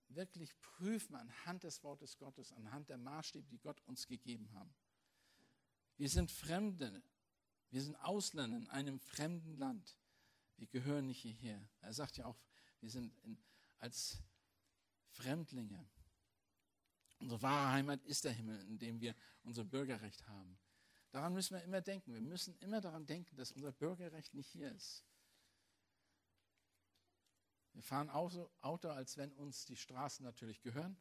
wirklich 0.10 0.60
prüfen 0.62 1.16
anhand 1.16 1.64
des 1.64 1.84
Wortes 1.84 2.18
Gottes, 2.18 2.52
anhand 2.52 2.90
der 2.90 2.98
Maßstäbe, 2.98 3.48
die 3.48 3.60
Gott 3.60 3.82
uns 3.86 4.08
gegeben 4.08 4.52
haben. 4.54 4.74
Wir 5.98 6.10
sind 6.10 6.32
Fremde, 6.32 7.04
wir 7.70 7.82
sind 7.82 7.96
Ausländer 7.98 8.58
in 8.58 8.68
einem 8.70 9.00
fremden 9.00 9.58
Land. 9.58 9.98
Wir 10.58 10.68
gehören 10.68 11.06
nicht 11.06 11.22
hierher. 11.22 11.62
Er 11.82 11.94
sagt 11.94 12.18
ja 12.18 12.26
auch, 12.26 12.40
wir 12.80 12.90
sind 12.90 13.14
in, 13.24 13.38
als 13.78 14.22
Fremdlinge. 15.12 15.88
Unsere 17.20 17.42
wahre 17.42 17.72
Heimat 17.74 18.04
ist 18.06 18.24
der 18.24 18.32
Himmel, 18.32 18.62
in 18.68 18.80
dem 18.80 19.02
wir 19.02 19.14
unser 19.44 19.66
Bürgerrecht 19.66 20.26
haben. 20.28 20.58
Daran 21.12 21.34
müssen 21.34 21.56
wir 21.56 21.64
immer 21.64 21.82
denken. 21.82 22.14
Wir 22.14 22.22
müssen 22.22 22.56
immer 22.60 22.82
daran 22.82 23.06
denken, 23.06 23.36
dass 23.36 23.52
unser 23.52 23.72
Bürgerrecht 23.72 24.34
nicht 24.34 24.50
hier 24.50 24.72
ist. 24.72 25.04
Wir 27.74 27.84
fahren 27.84 28.10
Auto, 28.10 28.90
als 28.90 29.18
wenn 29.18 29.32
uns 29.34 29.66
die 29.66 29.76
Straßen 29.76 30.24
natürlich 30.24 30.62
gehören. 30.62 30.98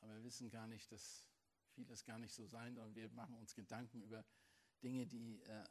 Aber 0.00 0.14
wir 0.14 0.24
wissen 0.24 0.50
gar 0.50 0.66
nicht, 0.66 0.90
dass 0.90 1.26
vieles 1.74 2.04
gar 2.04 2.18
nicht 2.18 2.34
so 2.34 2.46
sein 2.46 2.74
soll. 2.74 2.94
Wir 2.94 3.10
machen 3.10 3.34
uns 3.36 3.54
Gedanken 3.54 4.02
über 4.02 4.24
Dinge, 4.82 5.06
die 5.06 5.40
äh, 5.42 5.64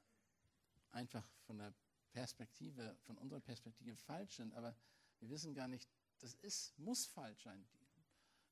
einfach 0.92 1.28
von 1.46 1.58
der 1.58 1.74
Perspektive, 2.12 2.98
von 3.06 3.18
unserer 3.18 3.42
Perspektive 3.42 3.96
falsch 3.96 4.36
sind. 4.36 4.54
Aber 4.54 4.76
wir 5.20 5.30
wissen 5.30 5.54
gar 5.54 5.68
nicht, 5.68 5.88
das 6.20 6.34
ist, 6.36 6.78
muss 6.78 7.06
falsch 7.06 7.44
sein. 7.44 7.66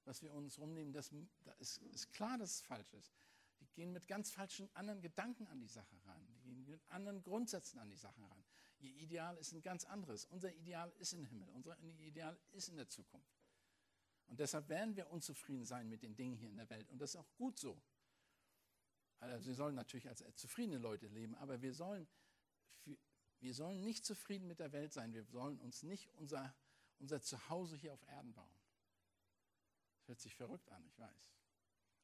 Was 0.06 0.22
wir 0.22 0.34
uns 0.34 0.58
rumnehmen, 0.58 0.94
das, 0.94 1.12
das 1.44 1.60
ist, 1.60 1.78
ist 1.94 2.12
klar, 2.14 2.38
dass 2.38 2.52
es 2.52 2.62
falsch 2.62 2.94
ist. 2.94 3.14
Die 3.60 3.68
gehen 3.74 3.92
mit 3.92 4.08
ganz 4.08 4.32
falschen 4.32 4.70
anderen 4.74 5.02
Gedanken 5.02 5.48
an 5.48 5.60
die 5.60 5.68
Sache 5.68 5.96
ran. 6.06 6.26
Die 6.28 6.40
gehen 6.40 6.66
mit 6.70 6.82
anderen 6.90 7.24
Grundsätzen 7.24 7.80
an 7.80 7.90
die 7.90 7.98
Sache 7.98 8.22
ran. 8.22 8.44
Ihr 8.80 8.94
Ideal 8.94 9.36
ist 9.38 9.52
ein 9.54 9.62
ganz 9.62 9.84
anderes. 9.86 10.26
Unser 10.26 10.54
Ideal 10.54 10.92
ist 11.00 11.14
im 11.14 11.26
Himmel. 11.26 11.50
Unser 11.50 11.78
Ideal 11.80 12.40
ist 12.52 12.70
in 12.70 12.78
der 12.78 12.88
Zukunft. 12.88 13.38
Und 14.28 14.40
deshalb 14.40 14.70
werden 14.70 14.96
wir 14.96 15.10
unzufrieden 15.10 15.66
sein 15.66 15.90
mit 15.90 16.04
den 16.04 16.16
Dingen 16.16 16.36
hier 16.36 16.50
in 16.50 16.58
der 16.58 16.70
Welt. 16.70 16.90
Und 16.90 17.00
das 17.00 17.12
ist 17.12 17.16
auch 17.16 17.36
gut 17.38 17.58
so. 17.58 17.82
Also 19.20 19.48
wir 19.48 19.56
sollen 19.56 19.76
natürlich 19.76 20.08
als 20.08 20.24
zufriedene 20.36 20.78
Leute 20.78 21.08
leben, 21.08 21.34
aber 21.36 21.62
wir 21.62 21.74
sollen, 21.74 22.08
wir 23.40 23.54
sollen 23.54 23.84
nicht 23.84 24.06
zufrieden 24.06 24.48
mit 24.48 24.60
der 24.60 24.72
Welt 24.74 24.94
sein. 24.94 25.14
Wir 25.14 25.24
sollen 25.24 25.60
uns 25.60 25.82
nicht 25.82 26.10
unser, 26.16 26.54
unser 27.00 27.22
Zuhause 27.22 27.76
hier 27.76 27.94
auf 27.94 28.04
Erden 28.08 28.34
bauen. 28.34 28.56
Das 29.98 30.08
hört 30.08 30.20
sich 30.20 30.36
verrückt 30.36 30.70
an, 30.72 30.86
ich 30.86 30.98
weiß. 30.98 31.32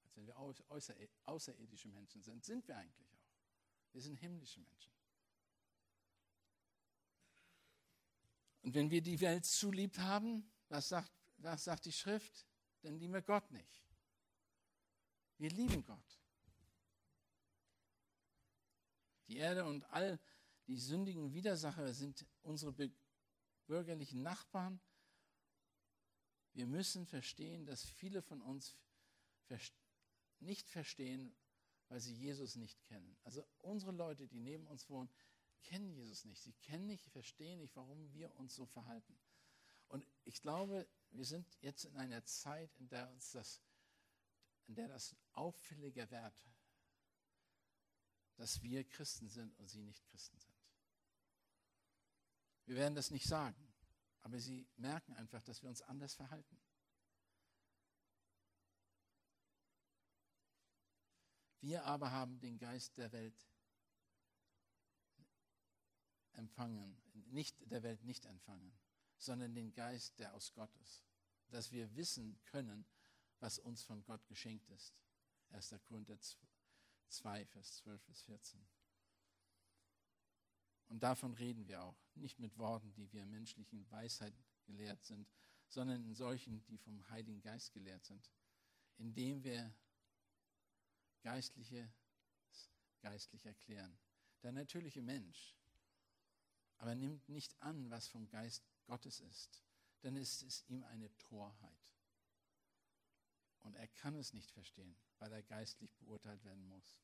Als 0.03 0.15
wenn 0.15 0.27
wir 0.27 0.37
außerirdische 1.25 1.87
Menschen 1.89 2.21
sind, 2.21 2.43
sind 2.43 2.67
wir 2.67 2.77
eigentlich 2.77 3.11
auch. 3.11 3.23
Wir 3.91 4.01
sind 4.01 4.17
himmlische 4.17 4.59
Menschen. 4.59 4.93
Und 8.61 8.73
wenn 8.73 8.89
wir 8.89 9.01
die 9.01 9.19
Welt 9.19 9.45
zu 9.45 9.71
lieb 9.71 9.97
haben, 9.97 10.49
was 10.69 10.89
sagt, 10.89 11.11
was 11.37 11.63
sagt 11.63 11.85
die 11.85 11.91
Schrift? 11.91 12.47
Dann 12.81 12.97
lieben 12.97 13.13
wir 13.13 13.21
Gott 13.21 13.51
nicht. 13.51 13.83
Wir 15.37 15.49
lieben 15.49 15.83
Gott. 15.83 16.19
Die 19.27 19.37
Erde 19.37 19.65
und 19.65 19.83
all 19.85 20.19
die 20.67 20.77
sündigen 20.77 21.33
Widersacher 21.33 21.93
sind 21.93 22.25
unsere 22.41 22.71
bürgerlichen 23.65 24.21
Nachbarn. 24.21 24.79
Wir 26.53 26.67
müssen 26.67 27.05
verstehen, 27.05 27.65
dass 27.65 27.83
viele 27.83 28.21
von 28.21 28.41
uns 28.41 28.77
nicht 30.39 30.69
verstehen, 30.69 31.35
weil 31.87 31.99
sie 31.99 32.13
Jesus 32.13 32.55
nicht 32.55 32.81
kennen. 32.83 33.17
Also 33.23 33.45
unsere 33.59 33.91
Leute, 33.91 34.27
die 34.27 34.39
neben 34.39 34.67
uns 34.67 34.89
wohnen, 34.89 35.09
kennen 35.63 35.91
Jesus 35.93 36.25
nicht. 36.25 36.41
Sie 36.41 36.53
kennen 36.53 36.85
nicht, 36.85 37.05
verstehen 37.09 37.59
nicht, 37.59 37.75
warum 37.75 38.11
wir 38.13 38.35
uns 38.35 38.55
so 38.55 38.65
verhalten. 38.65 39.17
Und 39.87 40.07
ich 40.25 40.41
glaube, 40.41 40.87
wir 41.11 41.25
sind 41.25 41.47
jetzt 41.61 41.85
in 41.85 41.95
einer 41.95 42.23
Zeit, 42.25 42.73
in 42.77 42.87
der 42.89 43.09
uns 43.11 43.31
das, 43.31 43.61
in 44.67 44.75
der 44.75 44.87
das 44.87 45.15
auffälliger 45.33 46.09
wird, 46.09 46.43
dass 48.35 48.61
wir 48.61 48.83
Christen 48.83 49.29
sind 49.29 49.57
und 49.59 49.67
sie 49.67 49.81
nicht 49.81 50.03
Christen 50.07 50.39
sind. 50.39 50.52
Wir 52.65 52.75
werden 52.75 52.95
das 52.95 53.11
nicht 53.11 53.27
sagen, 53.27 53.73
aber 54.21 54.39
sie 54.39 54.67
merken 54.77 55.13
einfach, 55.15 55.43
dass 55.43 55.61
wir 55.61 55.69
uns 55.69 55.81
anders 55.81 56.15
verhalten. 56.15 56.57
Wir 61.59 61.85
aber 61.85 62.11
haben 62.11 62.39
den 62.39 62.57
Geist 62.57 62.97
der 62.97 63.11
Welt 63.11 63.47
empfangen, 66.33 67.01
nicht 67.31 67.55
der 67.71 67.83
Welt 67.83 68.03
nicht 68.03 68.25
empfangen, 68.25 68.73
sondern 69.17 69.53
den 69.55 69.73
Geist, 69.73 70.19
der 70.19 70.33
aus 70.33 70.53
Gott 70.53 70.75
ist, 70.77 71.05
dass 71.49 71.71
wir 71.71 71.95
wissen 71.95 72.37
können, 72.45 72.85
was 73.39 73.59
uns 73.59 73.83
von 73.83 74.03
Gott 74.03 74.25
geschenkt 74.27 74.69
ist. 74.69 74.93
1. 75.51 75.75
Korinther 75.87 76.17
2, 77.07 77.45
Vers 77.45 77.77
12 77.77 78.03
bis 78.05 78.23
14. 78.23 78.67
Und 80.93 81.01
davon 81.01 81.33
reden 81.33 81.67
wir 81.67 81.81
auch, 81.81 81.97
nicht 82.13 82.37
mit 82.37 82.55
Worten, 82.59 82.93
die 82.93 83.11
wir 83.11 83.25
menschlichen 83.25 83.89
Weisheit 83.89 84.35
gelehrt 84.67 85.03
sind, 85.03 85.27
sondern 85.67 86.03
in 86.03 86.13
solchen, 86.13 86.63
die 86.65 86.77
vom 86.77 87.09
Heiligen 87.09 87.41
Geist 87.41 87.73
gelehrt 87.73 88.05
sind, 88.05 88.29
indem 88.97 89.43
wir 89.43 89.73
geistliche 91.23 91.91
geistlich 93.01 93.43
erklären. 93.43 93.97
Der 94.43 94.51
natürliche 94.51 95.01
Mensch 95.01 95.57
aber 96.77 96.93
nimmt 96.93 97.27
nicht 97.27 97.59
an, 97.59 97.89
was 97.89 98.07
vom 98.07 98.29
Geist 98.29 98.63
Gottes 98.85 99.19
ist, 99.19 99.63
dann 100.01 100.15
ist 100.15 100.43
es 100.43 100.63
ihm 100.67 100.83
eine 100.83 101.09
Torheit. 101.17 101.95
Und 103.61 103.75
er 103.77 103.87
kann 103.87 104.13
es 104.13 104.31
nicht 104.31 104.51
verstehen, 104.51 104.95
weil 105.17 105.31
er 105.31 105.41
geistlich 105.41 105.91
beurteilt 105.95 106.43
werden 106.43 106.67
muss. 106.67 106.99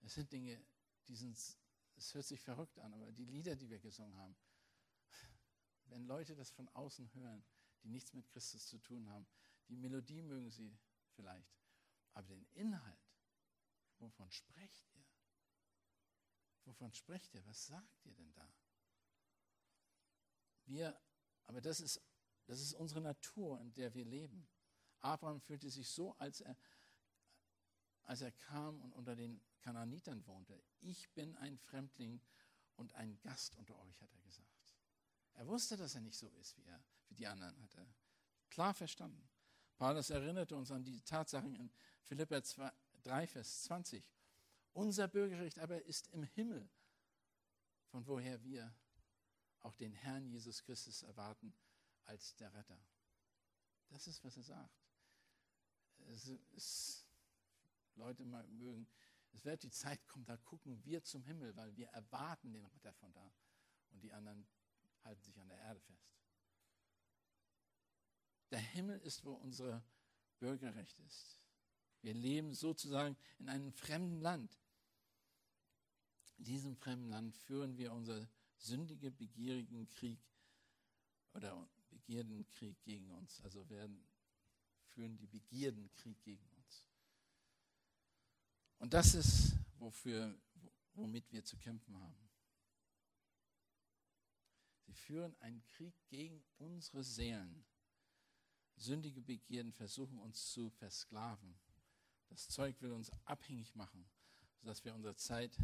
Es 0.00 0.14
sind 0.14 0.32
Dinge, 0.32 0.60
die 1.06 1.14
sind, 1.14 1.38
es 1.96 2.14
hört 2.14 2.26
sich 2.26 2.40
verrückt 2.40 2.78
an, 2.78 2.92
aber 2.94 3.10
die 3.12 3.24
Lieder, 3.24 3.56
die 3.56 3.68
wir 3.68 3.78
gesungen 3.78 4.16
haben, 4.16 4.36
wenn 5.86 6.04
Leute 6.04 6.34
das 6.34 6.50
von 6.50 6.68
außen 6.70 7.12
hören, 7.14 7.44
die 7.82 7.88
nichts 7.88 8.12
mit 8.12 8.28
Christus 8.28 8.66
zu 8.66 8.78
tun 8.78 9.08
haben, 9.08 9.26
die 9.68 9.76
Melodie 9.76 10.22
mögen 10.22 10.50
sie 10.50 10.78
vielleicht, 11.14 11.56
aber 12.12 12.26
den 12.28 12.46
Inhalt, 12.52 13.12
wovon 13.98 14.30
sprecht 14.30 14.92
ihr? 14.92 15.04
Wovon 16.64 16.92
sprecht 16.92 17.32
ihr? 17.34 17.46
Was 17.46 17.66
sagt 17.66 18.04
ihr 18.04 18.14
denn 18.14 18.32
da? 18.34 18.52
Wir, 20.64 21.00
aber 21.44 21.60
das 21.60 21.80
ist, 21.80 22.02
das 22.46 22.60
ist 22.60 22.74
unsere 22.74 23.00
Natur, 23.00 23.60
in 23.60 23.72
der 23.74 23.94
wir 23.94 24.04
leben. 24.04 24.48
Abraham 25.00 25.40
fühlte 25.40 25.70
sich 25.70 25.88
so, 25.88 26.14
als 26.14 26.40
er, 26.40 26.56
als 28.02 28.20
er 28.20 28.32
kam 28.32 28.80
und 28.82 28.92
unter 28.92 29.14
den 29.14 29.40
Kananitern 29.66 30.24
wohnte. 30.28 30.62
Ich 30.78 31.10
bin 31.10 31.34
ein 31.38 31.58
Fremdling 31.58 32.20
und 32.76 32.94
ein 32.94 33.18
Gast 33.18 33.56
unter 33.56 33.76
euch, 33.80 34.00
hat 34.00 34.14
er 34.14 34.20
gesagt. 34.20 34.76
Er 35.32 35.48
wusste, 35.48 35.76
dass 35.76 35.96
er 35.96 36.02
nicht 36.02 36.16
so 36.16 36.28
ist 36.28 36.56
wie 36.56 36.62
er, 36.62 36.80
wie 37.08 37.16
die 37.16 37.26
anderen, 37.26 37.60
hat 37.60 37.74
er 37.74 37.84
klar 38.48 38.74
verstanden. 38.74 39.28
Paulus 39.76 40.10
erinnerte 40.10 40.54
uns 40.54 40.70
an 40.70 40.84
die 40.84 41.00
Tatsachen 41.00 41.56
in 41.56 41.72
Philippa 42.04 42.40
3, 43.02 43.26
Vers 43.26 43.64
20. 43.64 44.08
Unser 44.72 45.08
Bürgerrecht 45.08 45.58
aber 45.58 45.82
ist 45.82 46.06
im 46.12 46.22
Himmel, 46.22 46.70
von 47.88 48.06
woher 48.06 48.40
wir 48.44 48.72
auch 49.62 49.74
den 49.74 49.94
Herrn 49.94 50.28
Jesus 50.28 50.62
Christus 50.62 51.02
erwarten 51.02 51.52
als 52.04 52.36
der 52.36 52.54
Retter. 52.54 52.78
Das 53.88 54.06
ist, 54.06 54.22
was 54.22 54.36
er 54.36 54.44
sagt. 54.44 54.80
es 56.06 56.28
ist, 56.52 57.08
Leute 57.96 58.24
mögen, 58.24 58.86
es 59.36 59.44
wird 59.44 59.62
die 59.62 59.70
Zeit 59.70 60.06
kommen, 60.08 60.24
da 60.24 60.38
gucken 60.38 60.82
wir 60.84 61.04
zum 61.04 61.22
Himmel, 61.24 61.54
weil 61.56 61.76
wir 61.76 61.88
erwarten 61.88 62.54
den 62.54 62.64
Ritter 62.64 62.94
von 62.94 63.12
da. 63.12 63.32
Und 63.90 64.02
die 64.02 64.12
anderen 64.12 64.46
halten 65.04 65.22
sich 65.22 65.38
an 65.38 65.48
der 65.48 65.58
Erde 65.58 65.80
fest. 65.80 66.10
Der 68.50 68.60
Himmel 68.60 68.98
ist, 69.00 69.24
wo 69.24 69.34
unser 69.34 69.84
Bürgerrecht 70.38 70.98
ist. 71.00 71.38
Wir 72.00 72.14
leben 72.14 72.54
sozusagen 72.54 73.16
in 73.38 73.50
einem 73.50 73.72
fremden 73.72 74.20
Land. 74.20 74.58
In 76.38 76.44
diesem 76.44 76.76
fremden 76.76 77.10
Land 77.10 77.36
führen 77.36 77.76
wir 77.76 77.92
unser 77.92 78.26
sündige, 78.56 79.10
begierigen 79.10 79.88
Krieg 79.90 80.20
oder 81.34 81.68
Begierdenkrieg 81.90 82.80
gegen 82.84 83.10
uns. 83.10 83.42
Also 83.42 83.68
werden, 83.68 84.06
führen 84.88 85.18
die 85.18 85.26
Begierdenkrieg 85.26 86.22
gegen 86.22 86.46
uns. 86.48 86.55
Und 88.78 88.92
das 88.92 89.14
ist, 89.14 89.56
wofür, 89.78 90.38
womit 90.94 91.30
wir 91.32 91.44
zu 91.44 91.56
kämpfen 91.56 91.98
haben. 91.98 92.28
Sie 94.86 94.92
führen 94.92 95.34
einen 95.40 95.64
Krieg 95.64 95.94
gegen 96.08 96.42
unsere 96.58 97.02
Seelen. 97.02 97.64
Sündige 98.76 99.20
Begierden 99.20 99.72
versuchen 99.72 100.18
uns 100.18 100.50
zu 100.52 100.70
versklaven. 100.70 101.58
Das 102.28 102.48
Zeug 102.48 102.80
will 102.82 102.92
uns 102.92 103.10
abhängig 103.24 103.74
machen, 103.74 104.04
sodass 104.60 104.84
wir 104.84 104.94
unsere 104.94 105.16
Zeit 105.16 105.58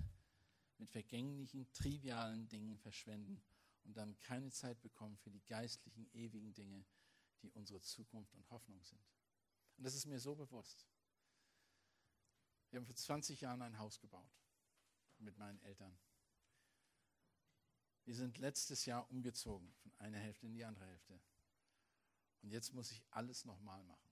mit 0.79 0.91
vergänglichen, 0.91 1.71
trivialen 1.73 2.49
Dingen 2.49 2.79
verschwenden 2.79 3.43
und 3.85 3.97
dann 3.97 4.19
keine 4.21 4.51
Zeit 4.51 4.81
bekommen 4.81 5.17
für 5.19 5.31
die 5.31 5.45
geistlichen, 5.45 6.09
ewigen 6.13 6.55
Dinge, 6.55 6.85
die 7.43 7.51
unsere 7.51 7.81
Zukunft 7.81 8.35
und 8.35 8.51
Hoffnung 8.51 8.83
sind. 8.83 9.03
Und 9.77 9.85
das 9.85 9.95
ist 9.95 10.07
mir 10.07 10.19
so 10.19 10.35
bewusst. 10.35 10.87
Wir 12.73 12.81
haben 12.81 12.87
vor 12.87 12.97
20 12.97 13.43
Jahren 13.43 13.61
ein 13.61 13.77
Haus 13.77 14.01
gebaut 14.01 14.33
mit 15.19 15.37
meinen 15.37 15.61
Eltern. 15.61 15.95
Wir 18.05 18.15
sind 18.15 18.39
letztes 18.39 18.87
Jahr 18.87 19.11
umgezogen 19.11 19.75
von 19.75 19.93
einer 19.99 20.19
Hälfte 20.19 20.47
in 20.47 20.55
die 20.55 20.65
andere 20.65 20.87
Hälfte. 20.87 21.21
Und 22.41 22.51
jetzt 22.51 22.73
muss 22.73 22.91
ich 22.91 23.05
alles 23.11 23.45
nochmal 23.45 23.85
machen. 23.85 24.11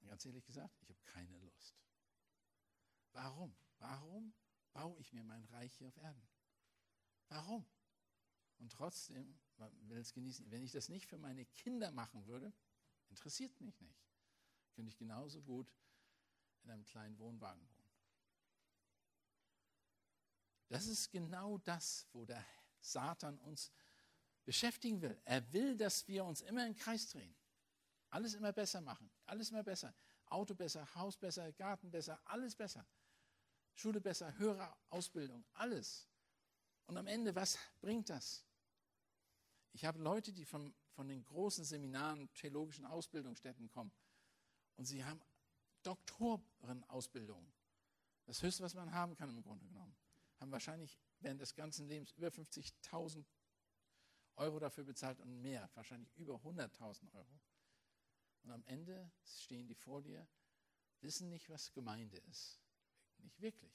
Und 0.00 0.08
ganz 0.08 0.26
ehrlich 0.26 0.44
gesagt, 0.44 0.76
ich 0.82 0.90
habe 0.90 1.00
keine 1.04 1.38
Lust. 1.38 1.74
Warum? 3.12 3.56
Warum 3.78 4.34
baue 4.74 5.00
ich 5.00 5.14
mir 5.14 5.24
mein 5.24 5.44
Reich 5.46 5.74
hier 5.74 5.88
auf 5.88 5.96
Erden? 5.96 6.28
Warum? 7.28 7.66
Und 8.58 8.70
trotzdem, 8.72 9.40
man 9.56 9.88
will 9.88 9.98
es 9.98 10.12
genießen, 10.12 10.50
wenn 10.50 10.62
ich 10.62 10.72
das 10.72 10.90
nicht 10.90 11.06
für 11.06 11.16
meine 11.16 11.46
Kinder 11.46 11.90
machen 11.92 12.26
würde, 12.26 12.52
interessiert 13.08 13.58
mich 13.62 13.80
nicht. 13.80 14.04
Könnte 14.74 14.90
ich 14.90 14.96
genauso 14.96 15.40
gut 15.42 15.72
in 16.64 16.70
einem 16.70 16.84
kleinen 16.84 17.18
Wohnwagen 17.18 17.60
wohnen. 17.60 17.74
Das 20.68 20.86
ist 20.86 21.10
genau 21.10 21.58
das, 21.58 22.06
wo 22.12 22.24
der 22.24 22.44
Satan 22.80 23.38
uns 23.38 23.70
beschäftigen 24.44 25.00
will. 25.00 25.20
Er 25.24 25.52
will, 25.52 25.76
dass 25.76 26.08
wir 26.08 26.24
uns 26.24 26.40
immer 26.40 26.66
im 26.66 26.74
Kreis 26.74 27.08
drehen. 27.08 27.34
Alles 28.10 28.34
immer 28.34 28.52
besser 28.52 28.80
machen. 28.80 29.10
Alles 29.26 29.50
immer 29.50 29.62
besser. 29.62 29.94
Auto 30.26 30.54
besser, 30.54 30.92
Haus 30.94 31.16
besser, 31.16 31.52
Garten 31.52 31.90
besser, 31.90 32.20
alles 32.24 32.56
besser. 32.56 32.86
Schule 33.74 34.00
besser, 34.00 34.36
höhere 34.38 34.74
Ausbildung, 34.88 35.44
alles. 35.52 36.08
Und 36.86 36.96
am 36.96 37.06
Ende, 37.06 37.34
was 37.34 37.58
bringt 37.80 38.08
das? 38.08 38.44
Ich 39.72 39.84
habe 39.84 40.00
Leute, 40.00 40.32
die 40.32 40.44
von, 40.44 40.74
von 40.92 41.08
den 41.08 41.24
großen 41.24 41.64
Seminaren, 41.64 42.32
theologischen 42.34 42.86
Ausbildungsstätten 42.86 43.68
kommen 43.68 43.92
und 44.76 44.84
sie 44.84 45.04
haben 45.04 45.20
Doktorenausbildung. 45.82 47.52
Das 48.24 48.42
Höchste, 48.42 48.62
was 48.62 48.74
man 48.74 48.92
haben 48.92 49.14
kann 49.16 49.30
im 49.30 49.42
Grunde 49.42 49.66
genommen. 49.66 49.96
Haben 50.40 50.50
wahrscheinlich 50.50 50.98
während 51.20 51.40
des 51.40 51.54
ganzen 51.54 51.86
Lebens 51.86 52.12
über 52.12 52.28
50.000 52.28 53.24
Euro 54.36 54.58
dafür 54.58 54.84
bezahlt 54.84 55.20
und 55.20 55.40
mehr, 55.40 55.70
wahrscheinlich 55.74 56.14
über 56.16 56.36
100.000 56.36 57.12
Euro. 57.12 57.40
Und 58.42 58.50
am 58.50 58.64
Ende 58.64 59.10
stehen 59.24 59.66
die 59.66 59.74
vor 59.74 60.02
dir, 60.02 60.26
wissen 61.00 61.28
nicht, 61.28 61.48
was 61.48 61.72
Gemeinde 61.72 62.16
ist. 62.16 62.60
Nicht 63.18 63.40
wirklich, 63.40 63.72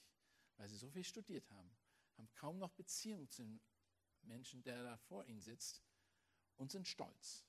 weil 0.57 0.67
sie 0.67 0.77
so 0.77 0.89
viel 0.89 1.03
studiert 1.03 1.49
haben, 1.51 1.71
haben 2.17 2.29
kaum 2.33 2.57
noch 2.57 2.71
Beziehung 2.71 3.29
zu 3.29 3.43
dem 3.43 3.59
Menschen, 4.23 4.61
der 4.63 4.83
da 4.83 4.97
vor 4.97 5.25
ihnen 5.25 5.41
sitzt 5.41 5.81
und 6.57 6.71
sind 6.71 6.87
stolz. 6.87 7.45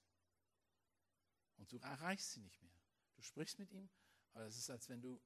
Und 1.56 1.72
du 1.72 1.78
erreichst 1.78 2.32
sie 2.32 2.40
nicht 2.40 2.62
mehr. 2.62 2.79
Du 3.20 3.26
sprichst 3.26 3.58
mit 3.58 3.70
ihm, 3.70 3.90
aber 4.32 4.46
es 4.46 4.56
ist, 4.56 4.70
als 4.70 4.88
wenn 4.88 5.02
du 5.02 5.20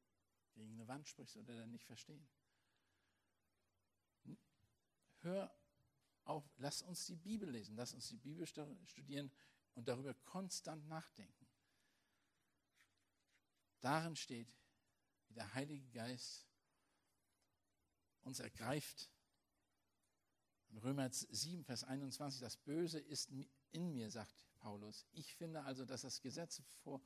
gegen 0.55 0.73
eine 0.73 0.89
Wand 0.89 1.07
sprichst 1.07 1.37
oder 1.37 1.55
dann 1.55 1.71
nicht 1.71 1.85
verstehen. 1.85 2.27
Hör 5.21 5.57
auf, 6.25 6.45
lass 6.57 6.83
uns 6.83 7.07
die 7.07 7.15
Bibel 7.15 7.49
lesen, 7.49 7.77
lass 7.77 7.95
uns 7.95 8.09
die 8.09 8.17
Bibel 8.17 8.47
studieren 8.49 9.31
und 9.75 9.87
darüber 9.87 10.13
konstant 10.13 10.89
nachdenken. 10.89 11.47
Darin 13.81 14.17
steht, 14.17 14.53
wie 15.29 15.35
der 15.35 15.55
Heilige 15.55 15.89
Geist 15.91 16.49
uns 18.23 18.41
ergreift. 18.41 19.09
In 20.71 20.79
Römer 20.79 21.09
7, 21.13 21.63
Vers 21.63 21.85
21, 21.85 22.41
das 22.41 22.57
Böse 22.57 22.99
ist 22.99 23.31
in 23.71 23.93
mir, 23.93 24.11
sagt 24.11 24.45
Paulus. 24.57 25.07
Ich 25.13 25.37
finde 25.37 25.63
also, 25.63 25.85
dass 25.85 26.03
das 26.03 26.21
Gesetz 26.21 26.61
vor, 26.83 27.01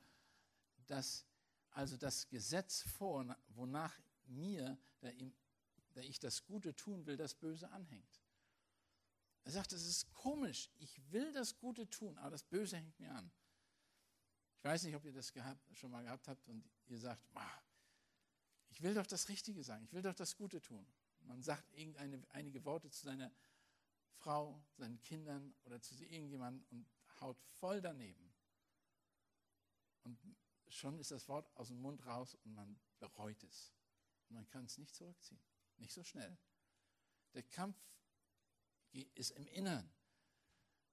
dass 0.89 1.25
also 1.71 1.97
das 1.97 2.27
Gesetz 2.29 2.81
vor, 2.81 3.35
wonach 3.49 3.97
mir, 4.25 4.77
der, 5.01 5.13
der 5.95 6.03
ich 6.03 6.19
das 6.19 6.43
Gute 6.45 6.75
tun 6.75 7.05
will, 7.05 7.17
das 7.17 7.35
Böse 7.35 7.69
anhängt. 7.71 8.21
Er 9.43 9.51
sagt, 9.51 9.71
es 9.71 9.85
ist 9.85 10.13
komisch, 10.13 10.69
ich 10.77 10.99
will 11.11 11.31
das 11.33 11.57
Gute 11.57 11.89
tun, 11.89 12.17
aber 12.17 12.31
das 12.31 12.43
Böse 12.43 12.77
hängt 12.77 12.99
mir 12.99 13.11
an. 13.11 13.31
Ich 14.57 14.63
weiß 14.63 14.83
nicht, 14.83 14.95
ob 14.95 15.05
ihr 15.05 15.13
das 15.13 15.31
gehabt, 15.31 15.61
schon 15.77 15.91
mal 15.91 16.03
gehabt 16.03 16.27
habt 16.27 16.47
und 16.47 16.69
ihr 16.87 16.99
sagt, 16.99 17.23
ich 18.69 18.81
will 18.81 18.93
doch 18.93 19.07
das 19.07 19.29
Richtige 19.29 19.63
sagen, 19.63 19.85
ich 19.85 19.93
will 19.93 20.01
doch 20.01 20.13
das 20.13 20.35
Gute 20.35 20.61
tun. 20.61 20.85
Man 21.21 21.41
sagt 21.41 21.71
irgendeine, 21.73 22.25
einige 22.31 22.65
Worte 22.65 22.89
zu 22.89 23.05
seiner 23.05 23.31
Frau, 24.17 24.61
seinen 24.75 25.01
Kindern 25.01 25.55
oder 25.63 25.81
zu 25.81 25.95
irgendjemandem 26.03 26.65
und 26.71 26.89
haut 27.21 27.39
voll 27.59 27.81
daneben. 27.81 28.33
Und 30.03 30.19
schon 30.69 30.99
ist 30.99 31.11
das 31.11 31.27
Wort 31.27 31.49
aus 31.55 31.67
dem 31.67 31.81
Mund 31.81 32.05
raus 32.05 32.35
und 32.43 32.53
man 32.53 32.79
bereut 32.99 33.43
es. 33.43 33.73
Und 34.29 34.35
man 34.35 34.47
kann 34.47 34.65
es 34.65 34.77
nicht 34.77 34.95
zurückziehen. 34.95 35.41
Nicht 35.77 35.91
so 35.91 36.03
schnell. 36.03 36.37
Der 37.33 37.43
Kampf 37.43 37.77
ist 39.15 39.31
im 39.31 39.47
Innern 39.47 39.91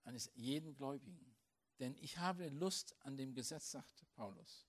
eines 0.05 0.31
jeden 0.35 0.75
Gläubigen. 0.75 1.37
Denn 1.79 1.97
ich 1.99 2.19
habe 2.19 2.49
Lust 2.49 2.97
an 3.01 3.17
dem 3.17 3.35
Gesetz, 3.35 3.71
sagt 3.71 4.07
Paulus, 4.15 4.67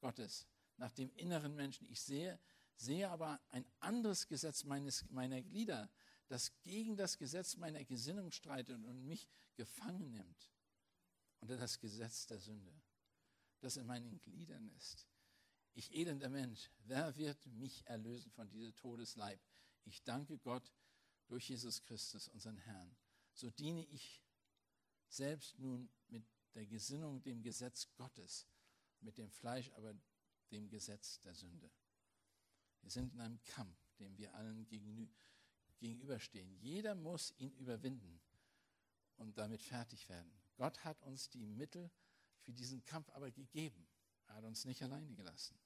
Gottes, 0.00 0.46
nach 0.76 0.92
dem 0.92 1.10
inneren 1.14 1.54
Menschen. 1.54 1.88
Ich 1.88 2.02
sehe, 2.02 2.38
sehe 2.76 3.08
aber 3.08 3.40
ein 3.50 3.64
anderes 3.80 4.26
Gesetz 4.26 4.64
meines, 4.64 5.08
meiner 5.10 5.40
Glieder, 5.40 5.90
das 6.28 6.52
gegen 6.62 6.96
das 6.96 7.18
Gesetz 7.18 7.56
meiner 7.56 7.84
Gesinnung 7.84 8.30
streitet 8.32 8.84
und 8.84 9.06
mich 9.06 9.28
gefangen 9.54 10.10
nimmt. 10.12 10.50
Unter 11.40 11.56
das 11.56 11.78
Gesetz 11.78 12.26
der 12.26 12.38
Sünde, 12.38 12.72
das 13.62 13.76
in 13.76 13.86
meinen 13.86 14.20
Gliedern 14.20 14.68
ist. 14.76 15.06
Ich 15.74 15.94
elender 15.94 16.28
Mensch, 16.28 16.70
wer 16.84 17.16
wird 17.16 17.46
mich 17.46 17.86
erlösen 17.86 18.30
von 18.32 18.48
diesem 18.50 18.74
Todesleib? 18.74 19.40
Ich 19.84 20.02
danke 20.02 20.38
Gott 20.38 20.70
durch 21.28 21.48
Jesus 21.48 21.82
Christus, 21.82 22.28
unseren 22.28 22.58
Herrn. 22.58 22.94
So 23.32 23.50
diene 23.50 23.84
ich 23.86 24.22
selbst 25.08 25.58
nun 25.58 25.88
mit 26.08 26.24
der 26.54 26.66
Gesinnung 26.66 27.22
dem 27.22 27.42
Gesetz 27.42 27.88
Gottes, 27.94 28.46
mit 29.00 29.16
dem 29.16 29.30
Fleisch 29.30 29.70
aber 29.72 29.94
dem 30.50 30.68
Gesetz 30.68 31.20
der 31.20 31.34
Sünde. 31.34 31.70
Wir 32.82 32.90
sind 32.90 33.14
in 33.14 33.20
einem 33.20 33.42
Kampf, 33.44 33.78
dem 33.98 34.18
wir 34.18 34.34
allen 34.34 34.66
gegenüberstehen. 35.78 36.52
Jeder 36.56 36.94
muss 36.94 37.32
ihn 37.38 37.52
überwinden 37.52 38.20
und 39.16 39.38
damit 39.38 39.62
fertig 39.62 40.08
werden. 40.08 40.32
Gott 40.56 40.84
hat 40.84 41.00
uns 41.02 41.30
die 41.30 41.46
Mittel 41.46 41.90
für 42.42 42.52
diesen 42.52 42.84
Kampf 42.84 43.08
aber 43.10 43.30
gegeben. 43.30 43.88
Er 44.26 44.36
hat 44.36 44.44
uns 44.44 44.64
nicht 44.64 44.82
alleine 44.82 45.12
gelassen. 45.14 45.58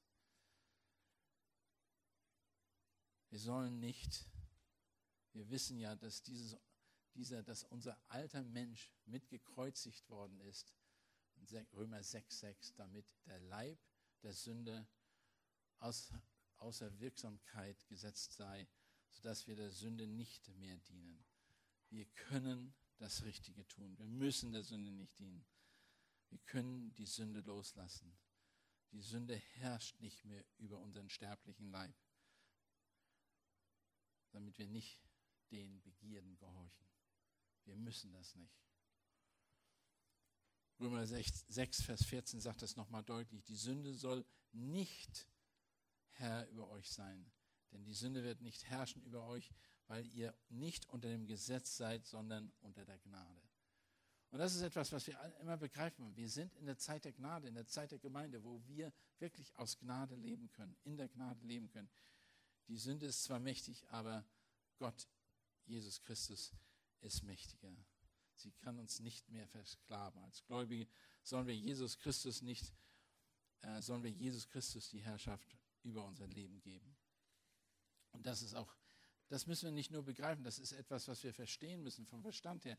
Wir 3.29 3.39
sollen 3.41 3.81
nicht, 3.81 4.27
wir 5.33 5.51
wissen 5.51 5.79
ja, 5.79 5.95
dass 5.97 6.23
dieses 6.23 6.57
dieser, 7.17 7.43
dass 7.43 7.65
unser 7.65 7.99
alter 8.09 8.45
Mensch 8.45 8.93
mitgekreuzigt 9.07 10.09
worden 10.09 10.39
ist, 10.41 10.73
Römer 11.73 12.01
6,6, 12.01 12.75
damit 12.77 13.07
der 13.27 13.39
Leib 13.41 13.79
der 14.23 14.33
Sünde 14.33 14.87
aus, 15.79 16.13
außer 16.57 16.99
Wirksamkeit 16.99 17.87
gesetzt 17.89 18.33
sei, 18.33 18.69
sodass 19.11 19.47
wir 19.47 19.57
der 19.57 19.71
Sünde 19.71 20.07
nicht 20.07 20.49
mehr 20.57 20.77
dienen. 20.79 21.25
Wir 21.91 22.07
können 22.07 22.75
das 22.99 23.23
Richtige 23.25 23.67
tun. 23.69 23.97
Wir 23.99 24.07
müssen 24.07 24.53
der 24.53 24.63
Sünde 24.63 24.91
nicht 24.93 25.19
dienen. 25.19 25.47
Wir 26.31 26.39
können 26.41 26.95
die 26.95 27.07
Sünde 27.07 27.41
loslassen. 27.41 28.17
Die 28.93 29.03
Sünde 29.03 29.37
herrscht 29.37 30.01
nicht 30.01 30.25
mehr 30.25 30.45
über 30.59 30.79
unseren 30.79 31.09
sterblichen 31.09 31.71
Leib, 31.71 31.95
damit 34.31 34.59
wir 34.59 34.67
nicht 34.67 35.03
den 35.51 35.83
Begierden 35.83 36.37
gehorchen. 36.37 36.87
Wir 37.65 37.77
müssen 37.77 38.13
das 38.13 38.35
nicht. 38.35 38.67
Römer 40.79 41.07
6, 41.07 41.47
6 41.49 41.83
Vers 41.83 42.05
14 42.05 42.41
sagt 42.41 42.63
das 42.63 42.77
nochmal 42.77 43.03
deutlich. 43.03 43.45
Die 43.45 43.57
Sünde 43.57 43.95
soll 43.95 44.27
nicht 44.53 45.27
Herr 46.13 46.49
über 46.49 46.69
euch 46.71 46.91
sein. 46.91 47.31
Denn 47.73 47.85
die 47.85 47.95
Sünde 47.95 48.23
wird 48.25 48.41
nicht 48.41 48.65
herrschen 48.65 49.03
über 49.03 49.27
euch, 49.27 49.51
weil 49.87 50.07
ihr 50.09 50.35
nicht 50.49 50.87
unter 50.87 51.09
dem 51.09 51.27
Gesetz 51.27 51.77
seid, 51.77 52.07
sondern 52.07 52.53
unter 52.61 52.85
der 52.85 52.99
Gnade. 52.99 53.43
Und 54.37 54.41
das 54.41 54.55
ist 54.55 54.61
etwas, 54.61 54.93
was 54.93 55.07
wir 55.07 55.19
immer 55.41 55.57
begreifen. 55.57 56.15
Wir 56.15 56.29
sind 56.29 56.55
in 56.57 56.67
der 56.67 56.77
Zeit 56.77 57.07
der 57.07 57.13
Gnade, 57.13 57.49
in 57.49 57.55
der 57.55 57.67
Zeit 57.67 57.91
der 57.91 57.99
Gemeinde, 57.99 58.45
wo 58.45 58.61
wir 58.67 58.93
wirklich 59.19 59.51
aus 59.57 59.79
Gnade 59.79 60.15
leben 60.15 60.51
können, 60.51 60.77
in 60.85 60.99
der 60.99 61.09
Gnade 61.09 61.43
leben 61.47 61.71
können. 61.71 61.89
Die 62.69 62.77
Sünde 62.77 63.07
ist 63.07 63.25
zwar 63.25 63.39
mächtig, 63.39 63.89
aber 63.89 64.27
Gott, 64.77 65.09
Jesus 65.65 66.03
Christus, 66.03 66.53
ist 67.01 67.23
mächtiger. 67.23 67.75
Sie 68.35 68.53
kann 68.53 68.79
uns 68.79 69.01
nicht 69.01 69.27
mehr 69.31 69.49
versklaven. 69.49 70.23
Als 70.25 70.45
Gläubige 70.45 70.87
sollen 71.23 71.47
wir 71.47 71.57
Jesus 71.57 71.97
Christus 71.97 72.43
nicht, 72.43 72.75
äh, 73.63 73.81
sollen 73.81 74.03
wir 74.03 74.11
Jesus 74.11 74.47
Christus 74.47 74.91
die 74.91 75.01
Herrschaft 75.01 75.57
über 75.83 76.05
unser 76.05 76.27
Leben 76.27 76.61
geben. 76.61 76.95
Und 78.13 78.27
das 78.27 78.43
ist 78.43 78.55
auch, 78.55 78.77
das 79.29 79.47
müssen 79.47 79.65
wir 79.65 79.73
nicht 79.73 79.93
nur 79.93 80.03
begreifen, 80.03 80.45
das 80.45 80.59
ist 80.59 80.73
etwas, 80.73 81.09
was 81.09 81.23
wir 81.23 81.33
verstehen 81.33 81.83
müssen 81.83 82.05
vom 82.05 82.21
Verstand 82.21 82.67
her. 82.67 82.77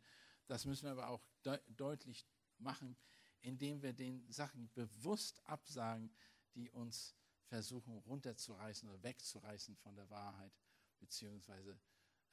Das 0.47 0.65
müssen 0.65 0.85
wir 0.85 0.91
aber 0.91 1.09
auch 1.09 1.23
de 1.45 1.59
deutlich 1.67 2.25
machen, 2.57 2.97
indem 3.41 3.81
wir 3.81 3.93
den 3.93 4.29
Sachen 4.31 4.71
bewusst 4.73 5.45
absagen, 5.45 6.11
die 6.55 6.69
uns 6.71 7.15
versuchen 7.45 7.97
runterzureißen 7.99 8.89
oder 8.89 9.03
wegzureißen 9.03 9.75
von 9.77 9.95
der 9.95 10.09
Wahrheit, 10.09 10.53
beziehungsweise 10.99 11.79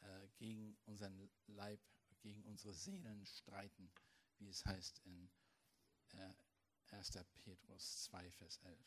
äh, 0.00 0.28
gegen 0.36 0.76
unseren 0.86 1.30
Leib, 1.46 1.80
gegen 2.20 2.42
unsere 2.44 2.72
Seelen 2.72 3.26
streiten, 3.26 3.92
wie 4.38 4.48
es 4.48 4.64
heißt 4.64 5.00
in 5.04 5.30
äh, 6.12 6.34
1. 6.88 7.18
Petrus 7.44 8.04
2, 8.04 8.30
Vers 8.32 8.58
11 8.58 8.78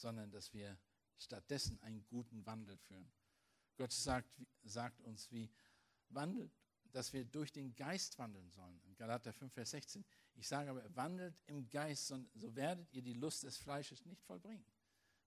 sondern 0.00 0.30
dass 0.30 0.52
wir 0.52 0.78
stattdessen 1.18 1.78
einen 1.80 2.06
guten 2.06 2.44
Wandel 2.46 2.76
führen. 2.78 3.12
Gott 3.76 3.92
sagt, 3.92 4.30
sagt 4.62 5.00
uns, 5.02 5.30
wie 5.30 5.50
wandelt, 6.08 6.58
dass 6.92 7.12
wir 7.12 7.24
durch 7.24 7.52
den 7.52 7.74
Geist 7.74 8.18
wandeln 8.18 8.50
sollen. 8.50 8.80
In 8.84 8.94
Galater 8.94 9.32
5, 9.32 9.52
Vers 9.52 9.70
16. 9.70 10.04
Ich 10.34 10.48
sage 10.48 10.70
aber, 10.70 10.96
wandelt 10.96 11.40
im 11.46 11.68
Geist, 11.68 12.06
so 12.06 12.56
werdet 12.56 12.92
ihr 12.92 13.02
die 13.02 13.14
Lust 13.14 13.42
des 13.42 13.56
Fleisches 13.56 14.04
nicht 14.06 14.22
vollbringen. 14.22 14.64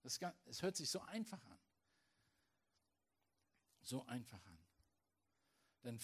Das, 0.02 0.20
es 0.44 0.62
hört 0.62 0.76
sich 0.76 0.90
so 0.90 1.00
einfach 1.00 1.42
an. 1.46 1.58
So 3.80 4.04
einfach 4.06 4.44
an. 4.46 4.58
Denn 5.82 6.00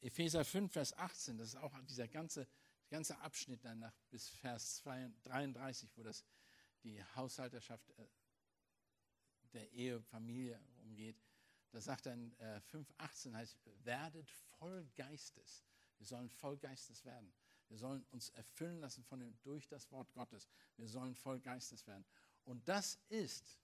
Epheser 0.00 0.44
5, 0.44 0.72
Vers 0.72 0.96
18, 0.96 1.38
das 1.38 1.48
ist 1.48 1.56
auch 1.56 1.72
dieser 1.82 2.08
ganze, 2.08 2.48
ganze 2.88 3.18
Abschnitt 3.18 3.64
danach 3.64 3.94
bis 4.10 4.28
Vers 4.28 4.82
33, 4.82 5.90
wo 5.96 6.02
das 6.02 6.24
die 6.82 7.02
Haushalterschaft 7.14 7.90
äh, 7.98 8.06
der 9.52 9.70
Ehe, 9.72 10.00
Familie 10.02 10.60
umgeht, 10.82 11.16
da 11.72 11.80
sagt 11.80 12.06
er 12.06 12.14
in 12.14 12.34
5,18 12.36 13.30
äh, 13.30 13.34
heißt, 13.34 13.58
werdet 13.84 14.28
voll 14.58 14.88
Geistes. 14.96 15.64
Wir 15.98 16.06
sollen 16.06 16.28
voll 16.28 16.56
Geistes 16.56 17.04
werden. 17.04 17.32
Wir 17.68 17.78
sollen 17.78 18.04
uns 18.10 18.30
erfüllen 18.30 18.80
lassen 18.80 19.04
von 19.04 19.20
dem, 19.20 19.38
durch 19.42 19.68
das 19.68 19.90
Wort 19.92 20.12
Gottes. 20.12 20.48
Wir 20.76 20.88
sollen 20.88 21.14
voll 21.14 21.38
Geistes 21.40 21.86
werden. 21.86 22.04
Und 22.44 22.68
das 22.68 22.98
ist, 23.08 23.60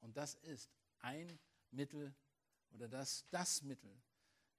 und 0.00 0.16
das 0.16 0.34
ist 0.34 0.70
ein 0.98 1.38
Mittel 1.70 2.14
oder 2.70 2.88
das, 2.88 3.24
das 3.30 3.62
Mittel, 3.62 4.02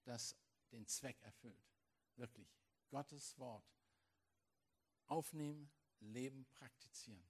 das 0.05 0.37
den 0.71 0.87
Zweck 0.87 1.21
erfüllt. 1.21 1.67
Wirklich. 2.15 2.47
Gottes 2.89 3.37
Wort 3.37 3.65
aufnehmen, 5.07 5.69
leben, 5.99 6.45
praktizieren. 6.51 7.27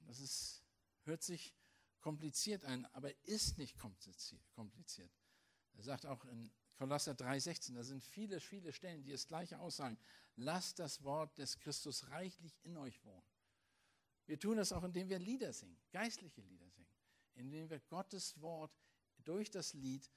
Das 0.00 0.20
ist, 0.20 0.62
hört 1.04 1.22
sich 1.22 1.54
kompliziert 2.04 2.66
an, 2.66 2.84
aber 2.92 3.10
ist 3.24 3.56
nicht 3.56 3.78
kompliziert. 3.78 5.10
Er 5.72 5.82
sagt 5.82 6.04
auch 6.04 6.22
in 6.26 6.52
Kolosser 6.76 7.12
3,16, 7.12 7.74
da 7.74 7.82
sind 7.82 8.04
viele, 8.04 8.40
viele 8.40 8.74
Stellen, 8.74 9.02
die 9.02 9.10
das 9.10 9.26
Gleiche 9.26 9.58
aussagen. 9.58 9.96
Lasst 10.36 10.80
das 10.80 11.02
Wort 11.02 11.38
des 11.38 11.58
Christus 11.60 12.10
reichlich 12.10 12.60
in 12.62 12.76
euch 12.76 13.02
wohnen. 13.06 13.26
Wir 14.26 14.38
tun 14.38 14.58
das 14.58 14.70
auch, 14.72 14.84
indem 14.84 15.08
wir 15.08 15.18
Lieder 15.18 15.54
singen, 15.54 15.78
geistliche 15.92 16.42
Lieder 16.42 16.68
singen, 16.68 16.94
indem 17.36 17.70
wir 17.70 17.80
Gottes 17.80 18.38
Wort 18.42 18.78
durch 19.24 19.50
das 19.50 19.72
Lied 19.72 20.10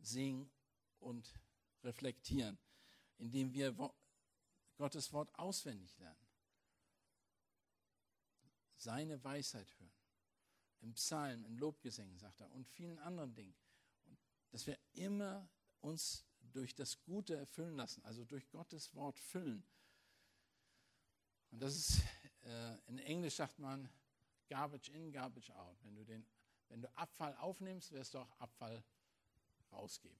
singen 0.00 0.50
und 0.98 1.32
reflektieren, 1.84 2.58
indem 3.18 3.52
wir 3.52 3.76
Gottes 4.76 5.12
Wort 5.12 5.32
auswendig 5.38 5.96
lernen 5.98 6.28
seine 8.80 9.22
Weisheit 9.22 9.68
hören. 9.78 9.97
Im 10.80 10.94
Psalm, 10.94 11.44
in 11.44 11.56
Lobgesängen, 11.56 12.18
sagt 12.18 12.40
er, 12.40 12.50
und 12.52 12.66
vielen 12.66 12.98
anderen 12.98 13.34
Dingen. 13.34 13.54
Und 14.06 14.18
dass 14.50 14.66
wir 14.66 14.78
immer 14.94 15.48
uns 15.80 16.24
durch 16.52 16.74
das 16.74 17.02
Gute 17.02 17.36
erfüllen 17.36 17.76
lassen, 17.76 18.04
also 18.04 18.24
durch 18.24 18.48
Gottes 18.50 18.94
Wort 18.94 19.18
füllen. 19.18 19.64
Und 21.50 21.60
das 21.60 21.76
ist, 21.76 22.02
äh, 22.44 22.78
in 22.86 22.98
Englisch 22.98 23.34
sagt 23.36 23.58
man, 23.58 23.88
garbage 24.48 24.90
in, 24.90 25.12
garbage 25.12 25.50
out. 25.54 25.76
Wenn 25.82 25.94
du, 25.94 26.04
den, 26.04 26.26
wenn 26.68 26.82
du 26.82 26.96
Abfall 26.96 27.34
aufnimmst, 27.36 27.92
wirst 27.92 28.14
du 28.14 28.18
auch 28.18 28.38
Abfall 28.38 28.82
rausgeben. 29.72 30.18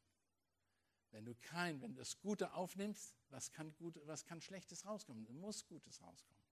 Wenn 1.11 1.25
du 1.25 1.35
kein, 1.37 1.81
wenn 1.81 1.95
du 1.95 1.99
das 1.99 2.19
Gute 2.19 2.53
aufnimmst, 2.53 3.15
was 3.31 3.51
kann, 3.51 3.75
gut, 3.77 3.99
was 4.07 4.25
kann 4.25 4.41
Schlechtes 4.41 4.85
rauskommen? 4.85 5.25
Es 5.25 5.33
muss 5.33 5.67
Gutes 5.67 6.03
rauskommen. 6.03 6.43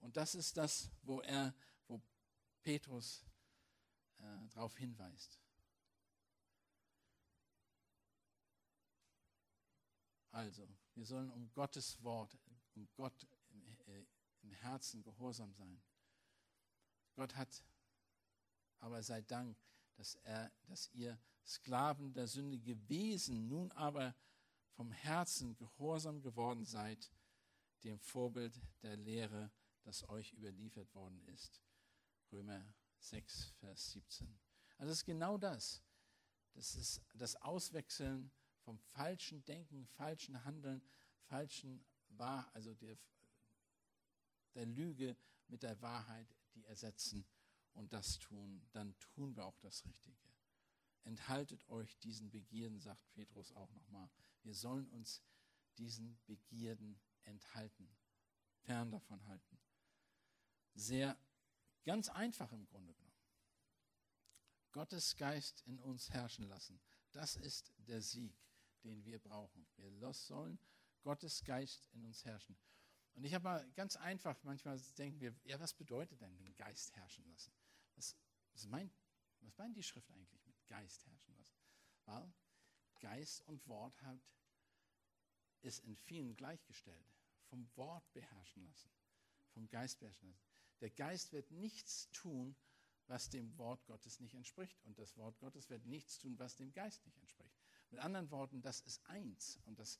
Und 0.00 0.16
das 0.16 0.34
ist 0.34 0.56
das, 0.56 0.90
wo 1.02 1.20
er, 1.20 1.54
Petrus 2.68 3.24
äh, 4.18 4.48
darauf 4.50 4.76
hinweist. 4.76 5.40
Also, 10.32 10.68
wir 10.94 11.06
sollen 11.06 11.30
um 11.30 11.50
Gottes 11.54 12.02
Wort, 12.02 12.36
um 12.74 12.86
Gott 12.92 13.26
im, 13.48 13.62
äh, 13.86 14.04
im 14.42 14.52
Herzen 14.52 15.02
gehorsam 15.02 15.54
sein. 15.54 15.80
Gott 17.14 17.34
hat, 17.36 17.64
aber 18.80 19.02
sei 19.02 19.22
Dank, 19.22 19.56
dass, 19.94 20.16
er, 20.16 20.52
dass 20.64 20.90
ihr 20.92 21.18
Sklaven 21.46 22.12
der 22.12 22.26
Sünde 22.26 22.58
gewesen, 22.58 23.48
nun 23.48 23.72
aber 23.72 24.14
vom 24.72 24.92
Herzen 24.92 25.56
gehorsam 25.56 26.20
geworden 26.20 26.66
seid, 26.66 27.10
dem 27.82 27.98
Vorbild 27.98 28.60
der 28.82 28.98
Lehre 28.98 29.50
das 29.84 30.06
euch 30.10 30.34
überliefert 30.34 30.94
worden 30.94 31.24
ist. 31.28 31.62
Römer 32.32 32.64
6, 32.98 33.54
Vers 33.60 33.92
17. 33.92 34.38
Also 34.76 34.92
es 34.92 34.98
ist 34.98 35.04
genau 35.04 35.38
das. 35.38 35.82
Das 36.54 36.74
ist 36.74 37.02
das 37.14 37.36
Auswechseln 37.36 38.30
vom 38.60 38.78
falschen 38.78 39.44
Denken, 39.44 39.86
falschen 39.86 40.44
Handeln, 40.44 40.82
falschen 41.22 41.84
Wahr, 42.08 42.50
also 42.54 42.74
der, 42.74 42.98
der 44.54 44.66
Lüge 44.66 45.16
mit 45.46 45.62
der 45.62 45.80
Wahrheit, 45.80 46.34
die 46.54 46.64
ersetzen 46.64 47.26
und 47.74 47.92
das 47.92 48.18
tun, 48.18 48.66
dann 48.72 48.98
tun 48.98 49.36
wir 49.36 49.44
auch 49.44 49.58
das 49.60 49.84
Richtige. 49.84 50.28
Enthaltet 51.04 51.68
euch 51.68 51.98
diesen 52.00 52.30
Begierden, 52.30 52.80
sagt 52.80 53.10
Petrus 53.12 53.52
auch 53.52 53.70
nochmal. 53.72 54.10
Wir 54.42 54.54
sollen 54.54 54.88
uns 54.88 55.22
diesen 55.78 56.18
Begierden 56.26 57.00
enthalten, 57.22 57.88
fern 58.62 58.90
davon 58.90 59.24
halten 59.26 59.58
sehr 60.78 61.16
ganz 61.88 62.10
einfach 62.10 62.52
im 62.52 62.66
Grunde 62.66 62.92
genommen. 62.92 63.16
Gottes 64.72 65.16
Geist 65.16 65.62
in 65.62 65.80
uns 65.80 66.10
herrschen 66.10 66.46
lassen. 66.46 66.78
Das 67.12 67.34
ist 67.34 67.72
der 67.78 68.02
Sieg, 68.02 68.38
den 68.84 69.06
wir 69.06 69.18
brauchen. 69.18 69.66
Wir 69.78 70.12
sollen 70.12 70.58
Gottes 71.00 71.42
Geist 71.44 71.88
in 71.92 72.04
uns 72.04 72.26
herrschen. 72.26 72.58
Und 73.14 73.24
ich 73.24 73.32
habe 73.32 73.44
mal 73.44 73.70
ganz 73.72 73.96
einfach, 73.96 74.38
manchmal 74.42 74.78
denken 74.98 75.18
wir, 75.22 75.34
ja, 75.44 75.58
was 75.60 75.72
bedeutet 75.72 76.20
denn 76.20 76.36
den 76.36 76.54
Geist 76.56 76.94
herrschen 76.94 77.24
lassen? 77.24 77.54
Was, 77.94 78.14
was, 78.52 78.66
meint, 78.66 78.92
was 79.40 79.56
meint 79.56 79.74
die 79.74 79.82
Schrift 79.82 80.10
eigentlich 80.10 80.44
mit 80.44 80.66
Geist 80.66 81.06
herrschen 81.06 81.34
lassen? 81.38 81.56
Weil 82.04 82.34
Geist 83.00 83.40
und 83.48 83.66
Wort 83.66 83.98
hat, 84.02 84.20
ist 85.62 85.78
in 85.84 85.96
vielen 85.96 86.36
gleichgestellt. 86.36 87.14
Vom 87.44 87.66
Wort 87.76 88.12
beherrschen 88.12 88.62
lassen, 88.66 88.90
vom 89.54 89.66
Geist 89.70 89.98
beherrschen 90.00 90.28
lassen. 90.28 90.47
Der 90.80 90.90
Geist 90.90 91.32
wird 91.32 91.50
nichts 91.50 92.10
tun, 92.12 92.56
was 93.06 93.30
dem 93.30 93.56
Wort 93.56 93.84
Gottes 93.86 94.20
nicht 94.20 94.34
entspricht. 94.34 94.84
Und 94.84 94.98
das 94.98 95.16
Wort 95.16 95.38
Gottes 95.38 95.70
wird 95.70 95.86
nichts 95.86 96.18
tun, 96.18 96.38
was 96.38 96.56
dem 96.56 96.72
Geist 96.72 97.04
nicht 97.06 97.18
entspricht. 97.18 97.56
Mit 97.90 98.00
anderen 98.00 98.30
Worten, 98.30 98.60
das 98.60 98.80
ist 98.80 99.04
eins. 99.06 99.58
Und, 99.64 99.78
das, 99.78 99.98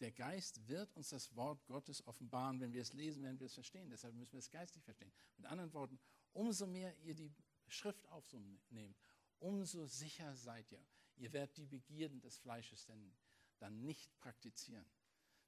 der 0.00 0.12
Geist 0.12 0.66
wird 0.68 0.94
uns 0.96 1.10
das 1.10 1.34
Wort 1.36 1.64
Gottes 1.66 2.06
offenbaren. 2.06 2.60
Wenn 2.60 2.72
wir 2.72 2.82
es 2.82 2.92
lesen, 2.92 3.22
werden 3.22 3.38
wir 3.38 3.46
es 3.46 3.54
verstehen. 3.54 3.90
Deshalb 3.90 4.14
müssen 4.14 4.32
wir 4.32 4.40
es 4.40 4.50
geistlich 4.50 4.84
verstehen. 4.84 5.12
Mit 5.36 5.46
anderen 5.46 5.72
Worten, 5.72 5.98
umso 6.32 6.66
mehr 6.66 6.96
ihr 6.98 7.14
die 7.14 7.32
Schrift 7.68 8.06
aufnehmt, 8.08 8.98
umso 9.38 9.86
sicher 9.86 10.34
seid 10.36 10.70
ihr. 10.72 10.84
Ihr 11.16 11.32
werdet 11.32 11.56
die 11.56 11.66
Begierden 11.66 12.20
des 12.20 12.38
Fleisches 12.38 12.86
denn 12.86 13.14
dann 13.58 13.84
nicht 13.84 14.16
praktizieren. 14.18 14.84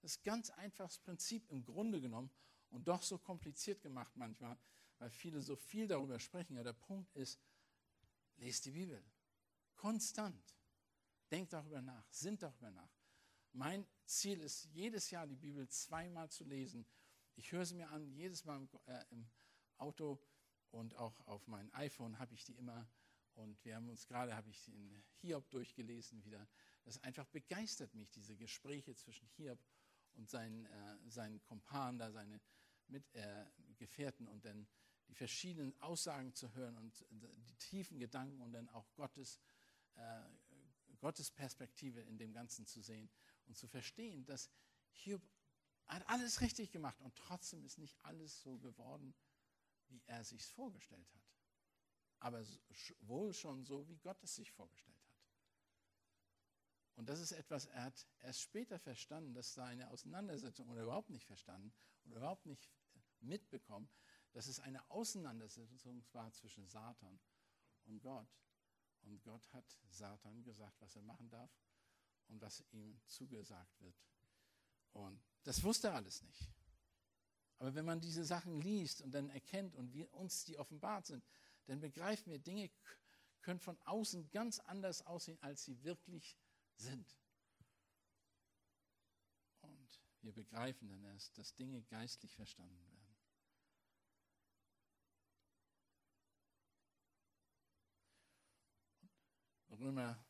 Das 0.01 0.13
ist 0.13 0.21
ein 0.21 0.25
ganz 0.25 0.51
einfaches 0.51 0.99
Prinzip 0.99 1.51
im 1.51 1.65
Grunde 1.65 2.01
genommen 2.01 2.31
und 2.71 2.89
doch 2.89 3.03
so 3.03 3.19
kompliziert 3.19 3.83
gemacht 3.83 4.13
manchmal, 4.17 4.59
weil 4.99 5.11
viele 5.11 5.41
so 5.41 5.57
viel 5.57 5.87
darüber 5.87 6.19
sprechen. 6.19 6.57
Ja, 6.57 6.63
der 6.63 6.73
Punkt 6.73 7.13
ist, 7.15 7.41
lest 8.37 8.65
die 8.65 8.73
Bibel. 8.73 9.03
Konstant. 9.75 10.55
Denkt 11.31 11.53
darüber 11.53 11.83
nach, 11.83 12.09
sinnt 12.11 12.43
darüber 12.43 12.71
nach. 12.71 12.91
Mein 13.53 13.87
Ziel 14.05 14.41
ist, 14.41 14.65
jedes 14.67 15.11
Jahr 15.11 15.27
die 15.27 15.37
Bibel 15.37 15.69
zweimal 15.69 16.31
zu 16.31 16.45
lesen. 16.45 16.87
Ich 17.35 17.51
höre 17.53 17.65
sie 17.65 17.75
mir 17.75 17.91
an, 17.91 18.13
jedes 18.13 18.45
Mal 18.45 18.59
im, 18.59 18.69
äh, 18.87 19.05
im 19.11 19.29
Auto 19.79 20.23
und 20.71 20.95
auch 20.97 21.27
auf 21.27 21.47
mein 21.47 21.73
iPhone 21.75 22.19
habe 22.19 22.35
ich 22.35 22.45
die 22.45 22.55
immer. 22.55 22.89
Und 23.35 23.63
wir 23.65 23.77
haben 23.77 23.89
uns 23.89 24.07
gerade, 24.07 24.35
habe 24.35 24.51
ich 24.51 24.65
den 24.65 25.05
Hiob 25.21 25.51
durchgelesen 25.51 26.25
wieder. 26.25 26.47
Das 26.85 27.03
einfach 27.03 27.27
begeistert 27.27 27.95
mich, 27.95 28.11
diese 28.11 28.37
Gespräche 28.37 28.95
zwischen 28.95 29.29
Hiob 29.37 29.59
und 30.15 30.29
seinen, 30.29 30.65
äh, 30.67 31.11
seinen 31.11 31.43
Kumpanen, 31.43 31.99
da 31.99 32.11
seine 32.11 32.41
Mitgefährten 32.89 34.27
äh, 34.27 34.31
und 34.31 34.45
dann 34.45 34.67
die 35.09 35.15
verschiedenen 35.15 35.79
Aussagen 35.81 36.35
zu 36.35 36.53
hören 36.55 36.77
und 36.77 37.05
die 37.11 37.55
tiefen 37.57 37.99
Gedanken 37.99 38.41
und 38.41 38.53
dann 38.53 38.69
auch 38.71 38.93
Gottes, 38.95 39.41
äh, 39.95 40.23
Gottes 40.99 41.31
Perspektive 41.31 42.01
in 42.01 42.19
dem 42.19 42.33
Ganzen 42.33 42.67
zu 42.67 42.81
sehen 42.81 43.09
und 43.47 43.57
zu 43.57 43.69
verstehen, 43.69 44.25
dass 44.25 44.51
Hiob 44.91 45.23
hat 45.87 46.09
alles 46.09 46.41
richtig 46.41 46.73
gemacht 46.73 47.01
und 47.01 47.15
trotzdem 47.15 47.65
ist 47.65 47.79
nicht 47.79 47.97
alles 48.05 48.43
so 48.43 48.59
geworden, 48.59 49.15
wie 49.89 50.03
er 50.07 50.25
sich 50.25 50.45
vorgestellt 50.47 51.09
hat. 51.15 51.23
Aber 52.19 52.45
wohl 53.03 53.33
schon 53.33 53.65
so, 53.65 53.87
wie 53.89 53.99
Gott 53.99 54.21
es 54.25 54.35
sich 54.35 54.51
vorgestellt 54.51 54.97
hat. 54.97 55.07
Und 56.97 57.09
das 57.09 57.21
ist 57.21 57.33
etwas, 57.33 57.67
er 57.67 57.85
hat 57.85 58.07
erst 58.21 58.41
später 58.41 58.79
verstanden, 58.79 59.35
dass 59.35 59.55
da 59.55 59.67
eine 59.67 59.91
Auseinandersetzung 59.91 60.69
oder 60.71 60.83
überhaupt 60.83 61.11
nicht 61.11 61.27
verstanden 61.27 61.73
oder 62.07 62.19
überhaupt 62.19 62.47
nicht 62.47 62.71
mitbekommen, 63.21 63.89
dass 64.33 64.47
es 64.47 64.61
eine 64.61 64.89
Auseinandersetzung 64.91 66.05
war 66.13 66.31
zwischen 66.33 66.67
Satan 66.67 67.19
und 67.85 68.01
Gott. 68.01 68.29
Und 69.03 69.23
Gott 69.23 69.53
hat 69.53 69.65
Satan 69.89 70.43
gesagt, 70.43 70.81
was 70.81 70.97
er 70.97 71.03
machen 71.03 71.31
darf 71.31 71.51
und 72.29 72.41
was 72.41 72.65
ihm 72.73 73.01
zugesagt 73.07 73.81
wird. 73.81 73.97
Und 74.93 75.23
das 75.45 75.63
wusste 75.63 75.89
er 75.89 75.95
alles 75.95 76.23
nicht. 76.23 76.51
Aber 77.59 77.75
wenn 77.75 77.85
man 77.85 78.01
diese 78.01 78.25
Sachen 78.25 78.61
liest 78.61 79.01
und 79.01 79.13
dann 79.13 79.31
erkennt 79.31 79.75
und 79.75 79.93
wir 79.93 80.13
uns 80.13 80.45
die 80.45 80.59
offenbart 80.59 81.07
sind, 81.07 81.25
dann 81.67 81.81
begreifen 81.81 82.31
wir, 82.31 82.39
Dinge 82.39 82.71
können 83.41 83.61
von 83.61 83.79
außen 83.85 84.31
ganz 84.31 84.59
anders 84.61 85.07
aussehen, 85.07 85.39
als 85.41 85.65
sie 85.65 85.83
wirklich 85.83 86.37
sind. 86.77 87.17
Und 89.63 90.01
wir 90.27 90.33
begreifen 90.33 90.89
dann 90.89 91.05
erst, 91.05 91.39
dass 91.39 91.55
Dinge 91.55 91.83
geistlich 91.85 92.35
verstanden 92.35 92.85
werden. 92.89 93.17
Römer 99.71 100.25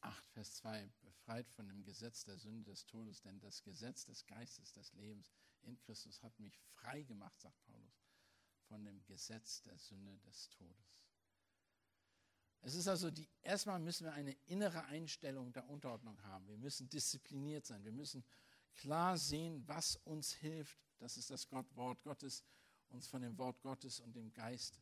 8, 0.00 0.26
Vers 0.30 0.56
2, 0.56 0.90
befreit 1.02 1.48
von 1.50 1.68
dem 1.68 1.84
Gesetz 1.84 2.24
der 2.24 2.38
Sünde 2.38 2.64
des 2.64 2.86
Todes, 2.86 3.20
denn 3.20 3.38
das 3.40 3.62
Gesetz 3.62 4.04
des 4.04 4.26
Geistes 4.26 4.72
des 4.72 4.92
Lebens 4.94 5.30
in 5.62 5.78
Christus 5.78 6.20
hat 6.22 6.36
mich 6.40 6.58
frei 6.58 7.02
gemacht, 7.02 7.38
sagt 7.38 7.62
Paulus, 7.66 8.02
von 8.66 8.84
dem 8.84 9.04
Gesetz 9.04 9.62
der 9.62 9.78
Sünde 9.78 10.18
des 10.18 10.48
Todes. 10.48 11.09
Es 12.62 12.74
ist 12.74 12.88
also 12.88 13.10
die, 13.10 13.28
erstmal 13.42 13.78
müssen 13.78 14.04
wir 14.04 14.12
eine 14.12 14.32
innere 14.46 14.84
Einstellung 14.84 15.52
der 15.52 15.68
Unterordnung 15.68 16.22
haben. 16.24 16.46
Wir 16.46 16.58
müssen 16.58 16.88
diszipliniert 16.88 17.64
sein. 17.66 17.84
Wir 17.84 17.92
müssen 17.92 18.24
klar 18.74 19.16
sehen, 19.16 19.62
was 19.66 19.96
uns 19.96 20.32
hilft. 20.34 20.78
Das 20.98 21.16
ist 21.16 21.30
das 21.30 21.48
Gott, 21.48 21.66
Wort 21.74 22.02
Gottes, 22.02 22.44
uns 22.88 23.06
von 23.06 23.22
dem 23.22 23.38
Wort 23.38 23.62
Gottes 23.62 24.00
und 24.00 24.14
dem 24.14 24.32
Geist 24.32 24.80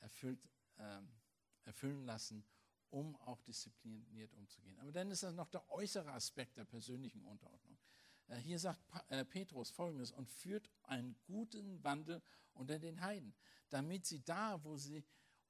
erfüllt, 0.00 0.46
äh, 0.76 1.00
erfüllen 1.64 2.04
lassen 2.04 2.44
um 2.94 3.16
auch 3.16 3.40
diszipliniert 3.42 4.32
umzugehen. 4.34 4.78
Aber 4.78 4.92
dann 4.92 5.10
ist 5.10 5.24
das 5.24 5.34
noch 5.34 5.48
der 5.48 5.68
äußere 5.68 6.12
Aspekt 6.12 6.56
der 6.56 6.64
persönlichen 6.64 7.24
Unterordnung. 7.24 7.76
Äh, 8.28 8.36
hier 8.36 8.58
sagt 8.58 8.80
äh, 9.08 9.24
Petrus 9.24 9.70
folgendes, 9.70 10.12
und 10.12 10.30
führt 10.30 10.70
einen 10.84 11.16
guten 11.24 11.82
Wandel 11.82 12.22
unter 12.52 12.78
den 12.78 13.00
Heiden, 13.00 13.34
damit 13.68 14.06
sie 14.06 14.24
da, 14.24 14.62
wo 14.62 14.76
sie 14.76 15.04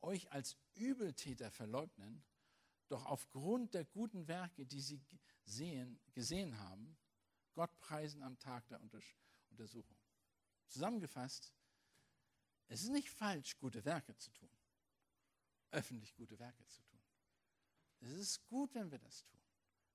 euch 0.04 0.30
als 0.32 0.56
Übeltäter 0.74 1.50
verleugnen, 1.50 2.22
doch 2.88 3.06
aufgrund 3.06 3.74
der 3.74 3.84
guten 3.84 4.28
Werke, 4.28 4.66
die 4.66 4.80
sie 4.80 5.00
sehen, 5.44 5.98
gesehen 6.12 6.58
haben, 6.58 6.96
Gott 7.54 7.76
preisen 7.78 8.22
am 8.22 8.38
Tag 8.38 8.66
der 8.68 8.80
Untersuchung. 9.50 9.96
Zusammengefasst, 10.66 11.52
es 12.68 12.82
ist 12.82 12.90
nicht 12.90 13.10
falsch, 13.10 13.56
gute 13.58 13.84
Werke 13.84 14.16
zu 14.16 14.30
tun, 14.32 14.50
öffentlich 15.70 16.14
gute 16.14 16.38
Werke 16.38 16.66
zu 16.66 16.82
tun. 16.82 17.00
Es 18.00 18.12
ist 18.12 18.46
gut, 18.46 18.74
wenn 18.74 18.90
wir 18.90 18.98
das 18.98 19.24
tun. 19.24 19.40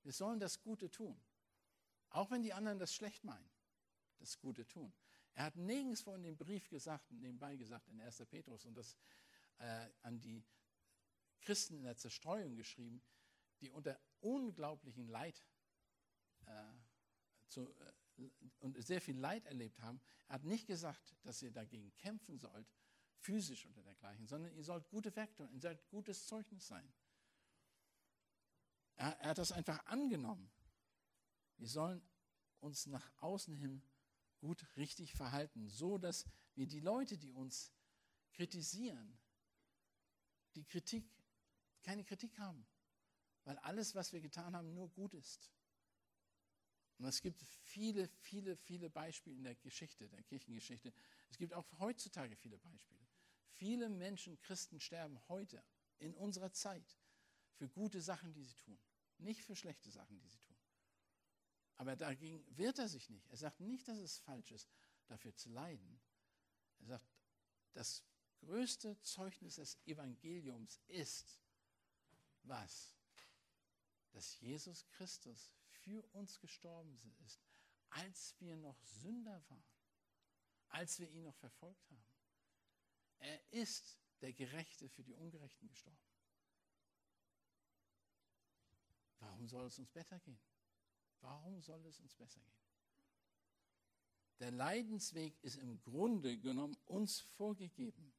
Wir 0.02 0.12
sollen 0.12 0.40
das 0.40 0.60
Gute 0.60 0.90
tun. 0.90 1.20
Auch 2.10 2.30
wenn 2.30 2.42
die 2.42 2.52
anderen 2.52 2.78
das 2.78 2.94
schlecht 2.94 3.22
meinen, 3.22 3.50
das 4.18 4.38
Gute 4.38 4.66
tun. 4.66 4.92
Er 5.34 5.44
hat 5.44 5.56
nirgendwo 5.56 6.14
in 6.14 6.22
dem 6.22 6.36
Brief 6.36 6.68
gesagt, 6.68 7.10
nebenbei 7.12 7.56
gesagt, 7.56 7.88
in 7.88 8.00
1. 8.00 8.24
Petrus, 8.28 8.64
und 8.64 8.74
das 8.74 8.96
äh, 9.60 9.90
an 10.02 10.20
die 10.20 10.44
Christen 11.40 11.76
in 11.76 11.84
der 11.84 11.96
Zerstreuung 11.96 12.56
geschrieben, 12.56 13.02
die 13.60 13.70
unter 13.70 14.00
unglaublichen 14.20 15.08
Leid 15.08 15.42
äh, 16.46 16.72
zu, 17.48 17.74
äh, 18.16 18.30
und 18.58 18.82
sehr 18.84 19.00
viel 19.00 19.16
Leid 19.16 19.46
erlebt 19.46 19.80
haben. 19.80 20.00
Er 20.28 20.34
hat 20.34 20.44
nicht 20.44 20.66
gesagt, 20.66 21.14
dass 21.22 21.40
ihr 21.42 21.50
dagegen 21.50 21.94
kämpfen 21.96 22.38
sollt, 22.38 22.70
physisch 23.18 23.66
oder 23.66 23.82
dergleichen, 23.82 24.26
sondern 24.26 24.52
ihr 24.54 24.64
sollt 24.64 24.88
gute 24.88 25.14
Werke 25.16 25.34
tun, 25.34 25.50
ihr 25.52 25.60
sollt 25.60 25.86
gutes 25.88 26.26
Zeugnis 26.26 26.66
sein. 26.66 26.92
Er, 28.96 29.18
er 29.20 29.30
hat 29.30 29.38
das 29.38 29.52
einfach 29.52 29.84
angenommen. 29.86 30.50
Wir 31.56 31.68
sollen 31.68 32.02
uns 32.60 32.86
nach 32.86 33.10
außen 33.22 33.54
hin 33.54 33.82
gut 34.38 34.66
richtig 34.76 35.14
verhalten, 35.14 35.68
so 35.68 35.98
dass 35.98 36.24
wir 36.54 36.66
die 36.66 36.80
Leute, 36.80 37.18
die 37.18 37.32
uns 37.32 37.72
kritisieren, 38.32 39.18
die 40.54 40.64
Kritik, 40.64 41.04
keine 41.82 42.04
Kritik 42.04 42.38
haben, 42.38 42.66
weil 43.44 43.58
alles, 43.58 43.94
was 43.94 44.12
wir 44.12 44.20
getan 44.20 44.54
haben, 44.54 44.74
nur 44.74 44.88
gut 44.90 45.14
ist. 45.14 45.50
Und 46.98 47.06
es 47.06 47.22
gibt 47.22 47.42
viele, 47.62 48.08
viele, 48.08 48.56
viele 48.56 48.90
Beispiele 48.90 49.34
in 49.36 49.44
der 49.44 49.54
Geschichte, 49.54 50.08
der 50.08 50.22
Kirchengeschichte. 50.22 50.92
Es 51.30 51.38
gibt 51.38 51.54
auch 51.54 51.66
heutzutage 51.78 52.36
viele 52.36 52.58
Beispiele. 52.58 53.00
Viele 53.52 53.88
Menschen, 53.88 54.38
Christen 54.40 54.80
sterben 54.80 55.18
heute 55.28 55.64
in 55.98 56.14
unserer 56.14 56.52
Zeit 56.52 56.98
für 57.54 57.68
gute 57.68 58.02
Sachen, 58.02 58.34
die 58.34 58.44
sie 58.44 58.54
tun. 58.56 58.78
Nicht 59.18 59.42
für 59.42 59.56
schlechte 59.56 59.90
Sachen, 59.90 60.18
die 60.18 60.28
sie 60.28 60.38
tun. 60.40 60.56
Aber 61.76 61.96
dagegen 61.96 62.44
wehrt 62.56 62.78
er 62.78 62.88
sich 62.88 63.08
nicht. 63.08 63.26
Er 63.28 63.38
sagt 63.38 63.60
nicht, 63.60 63.88
dass 63.88 63.98
es 63.98 64.18
falsch 64.18 64.50
ist, 64.50 64.68
dafür 65.06 65.34
zu 65.34 65.48
leiden. 65.48 66.00
Er 66.80 66.86
sagt, 66.86 67.06
das 67.72 68.04
größte 68.40 69.00
Zeugnis 69.02 69.56
des 69.56 69.78
Evangeliums 69.86 70.80
ist, 70.88 71.40
was? 72.42 72.96
Dass 74.12 74.40
Jesus 74.40 74.86
Christus 74.88 75.52
für 75.68 76.02
uns 76.14 76.38
gestorben 76.40 76.98
ist, 77.24 77.40
als 77.90 78.34
wir 78.40 78.56
noch 78.56 78.80
Sünder 78.82 79.42
waren, 79.48 79.64
als 80.68 80.98
wir 80.98 81.10
ihn 81.10 81.22
noch 81.22 81.36
verfolgt 81.36 81.90
haben. 81.90 82.04
Er 83.18 83.52
ist 83.52 83.98
der 84.20 84.32
Gerechte 84.32 84.88
für 84.88 85.02
die 85.02 85.14
Ungerechten 85.14 85.68
gestorben. 85.68 85.98
Warum 89.18 89.46
soll 89.46 89.66
es 89.66 89.78
uns 89.78 89.90
besser 89.90 90.18
gehen? 90.20 90.40
Warum 91.20 91.60
soll 91.60 91.84
es 91.86 92.00
uns 92.00 92.14
besser 92.14 92.40
gehen? 92.40 92.60
Der 94.38 94.50
Leidensweg 94.50 95.38
ist 95.42 95.56
im 95.56 95.80
Grunde 95.82 96.38
genommen 96.38 96.76
uns 96.86 97.20
vorgegeben. 97.20 98.14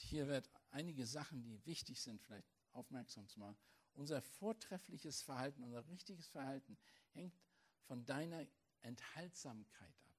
Hier 0.00 0.28
wird 0.28 0.50
einige 0.70 1.06
Sachen, 1.06 1.42
die 1.42 1.64
wichtig 1.66 2.00
sind, 2.00 2.20
vielleicht 2.22 2.48
aufmerksam 2.72 3.28
zu 3.28 3.40
machen. 3.40 3.58
Unser 3.94 4.22
vortreffliches 4.22 5.22
Verhalten, 5.22 5.64
unser 5.64 5.86
richtiges 5.88 6.28
Verhalten 6.28 6.78
hängt 7.12 7.36
von 7.82 8.04
deiner 8.04 8.46
Enthaltsamkeit 8.80 9.94
ab. 10.04 10.14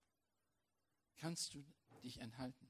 Kannst 1.18 1.54
du 1.54 1.66
dich 2.04 2.20
enthalten? 2.20 2.68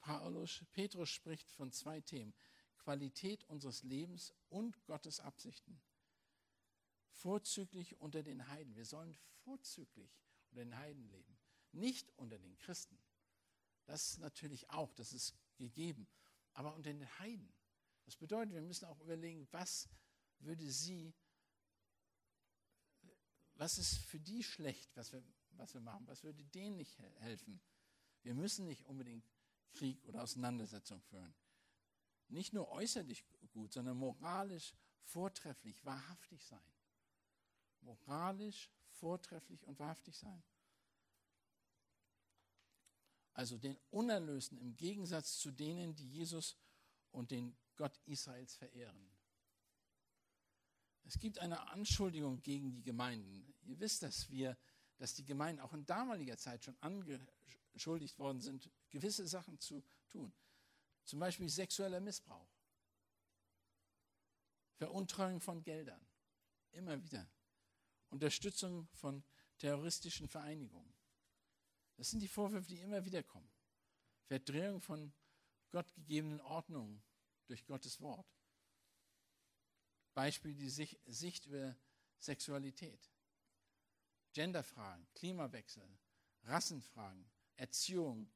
Paulus, 0.00 0.64
Petrus 0.72 1.10
spricht 1.10 1.50
von 1.50 1.70
zwei 1.70 2.00
Themen. 2.00 2.34
Qualität 2.78 3.44
unseres 3.44 3.84
Lebens 3.84 4.34
und 4.48 4.84
Gottes 4.84 5.20
Absichten. 5.20 5.80
Vorzüglich 7.10 8.00
unter 8.00 8.24
den 8.24 8.48
Heiden. 8.48 8.74
Wir 8.74 8.84
sollen 8.84 9.14
vorzüglich 9.44 10.18
unter 10.50 10.64
den 10.64 10.76
Heiden 10.76 11.08
leben, 11.08 11.38
nicht 11.72 12.10
unter 12.16 12.38
den 12.38 12.56
Christen. 12.58 12.98
Das 13.84 14.18
natürlich 14.18 14.70
auch, 14.70 14.92
das 14.94 15.12
ist 15.12 15.34
gegeben, 15.56 16.06
aber 16.52 16.74
unter 16.74 16.92
den 16.92 17.18
Heiden. 17.18 17.52
Das 18.04 18.16
bedeutet, 18.16 18.54
wir 18.54 18.62
müssen 18.62 18.86
auch 18.86 19.00
überlegen, 19.00 19.46
was 19.50 19.88
würde 20.40 20.70
sie, 20.70 21.14
was 23.54 23.78
ist 23.78 23.98
für 23.98 24.20
die 24.20 24.42
schlecht, 24.42 24.96
was 24.96 25.12
wir, 25.12 25.22
was 25.52 25.74
wir 25.74 25.80
machen, 25.80 26.06
was 26.06 26.22
würde 26.22 26.44
denen 26.44 26.76
nicht 26.76 26.98
helfen. 27.20 27.60
Wir 28.22 28.34
müssen 28.34 28.66
nicht 28.66 28.86
unbedingt 28.86 29.28
Krieg 29.72 30.04
oder 30.04 30.22
Auseinandersetzung 30.22 31.00
führen. 31.02 31.34
Nicht 32.28 32.52
nur 32.52 32.70
äußerlich 32.70 33.24
gut, 33.52 33.72
sondern 33.72 33.96
moralisch 33.96 34.74
vortrefflich, 35.04 35.84
wahrhaftig 35.84 36.44
sein. 36.44 36.72
Moralisch 37.80 38.70
vortrefflich 38.90 39.66
und 39.66 39.78
wahrhaftig 39.78 40.16
sein. 40.16 40.42
Also 43.34 43.56
den 43.56 43.78
Unerlösten 43.90 44.58
im 44.58 44.76
Gegensatz 44.76 45.38
zu 45.38 45.50
denen, 45.50 45.94
die 45.94 46.08
Jesus 46.08 46.56
und 47.10 47.30
den 47.30 47.56
Gott 47.76 47.98
Israels 48.04 48.54
verehren. 48.54 49.10
Es 51.04 51.18
gibt 51.18 51.38
eine 51.38 51.68
Anschuldigung 51.70 52.42
gegen 52.42 52.72
die 52.72 52.82
Gemeinden. 52.82 53.54
Ihr 53.62 53.78
wisst, 53.80 54.02
dass 54.02 54.30
wir, 54.30 54.56
dass 54.98 55.14
die 55.14 55.24
Gemeinden 55.24 55.60
auch 55.60 55.72
in 55.72 55.84
damaliger 55.86 56.36
Zeit 56.36 56.64
schon 56.64 56.76
angeschuldigt 56.80 58.18
worden 58.18 58.40
sind, 58.40 58.70
gewisse 58.90 59.26
Sachen 59.26 59.58
zu 59.58 59.82
tun. 60.08 60.32
Zum 61.04 61.18
Beispiel 61.18 61.48
sexueller 61.48 62.00
Missbrauch, 62.00 62.48
Veruntreuung 64.76 65.40
von 65.40 65.62
Geldern, 65.62 66.00
immer 66.70 67.02
wieder, 67.02 67.28
Unterstützung 68.10 68.88
von 68.92 69.24
terroristischen 69.58 70.28
Vereinigungen. 70.28 70.94
Das 71.96 72.10
sind 72.10 72.20
die 72.20 72.28
Vorwürfe, 72.28 72.68
die 72.68 72.80
immer 72.80 73.04
wieder 73.04 73.22
kommen. 73.22 73.50
Verdrehung 74.24 74.80
von 74.80 75.12
gottgegebenen 75.70 76.40
Ordnungen 76.40 77.02
durch 77.46 77.64
Gottes 77.66 78.00
Wort. 78.00 78.26
Beispiel 80.14 80.54
die 80.54 80.70
Sicht 80.70 81.46
über 81.46 81.76
Sexualität, 82.18 83.10
Genderfragen, 84.32 85.06
Klimawechsel, 85.14 85.88
Rassenfragen, 86.44 87.30
Erziehung, 87.56 88.30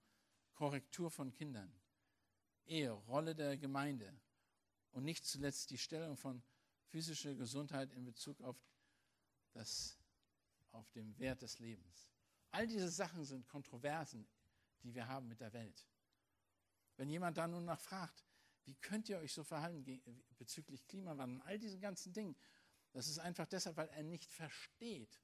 Korrektur 0.55 1.11
von 1.11 1.33
Kindern, 1.33 1.73
Ehe, 2.65 2.91
Rolle 2.91 3.35
der 3.35 3.57
Gemeinde 3.59 4.19
und 4.93 5.05
nicht 5.05 5.27
zuletzt 5.27 5.71
die 5.71 5.79
Stellung 5.79 6.17
von 6.17 6.43
physischer 6.87 7.35
Gesundheit 7.35 7.93
in 7.93 8.05
Bezug 8.05 8.41
auf, 8.41 8.57
das, 9.53 9.99
auf 10.73 10.91
den 10.93 11.19
Wert 11.19 11.43
des 11.43 11.59
Lebens. 11.59 12.16
All 12.57 12.67
diese 12.67 12.89
Sachen 12.89 13.23
sind 13.23 13.47
Kontroversen, 13.47 14.27
die 14.83 14.95
wir 14.95 15.07
haben 15.07 15.29
mit 15.29 15.41
der 15.41 15.53
Welt. 15.53 15.87
Wenn 16.97 17.11
jemand 17.11 17.37
da 17.37 17.47
nun 17.47 17.67
nach 17.67 17.79
fragt, 17.79 18.25
wie 18.65 18.75
könnt 18.77 19.11
ihr 19.11 19.19
euch 19.19 19.35
so 19.35 19.45
verhalten 19.45 19.85
bezüglich 20.39 20.87
Klimawandel, 20.87 21.43
all 21.43 21.59
diesen 21.59 21.83
ganzen 21.83 22.15
Dingen, 22.15 22.35
das 22.93 23.09
ist 23.09 23.19
einfach 23.19 23.45
deshalb, 23.45 23.77
weil 23.77 23.91
er 23.91 24.03
nicht 24.03 24.33
versteht, 24.33 25.21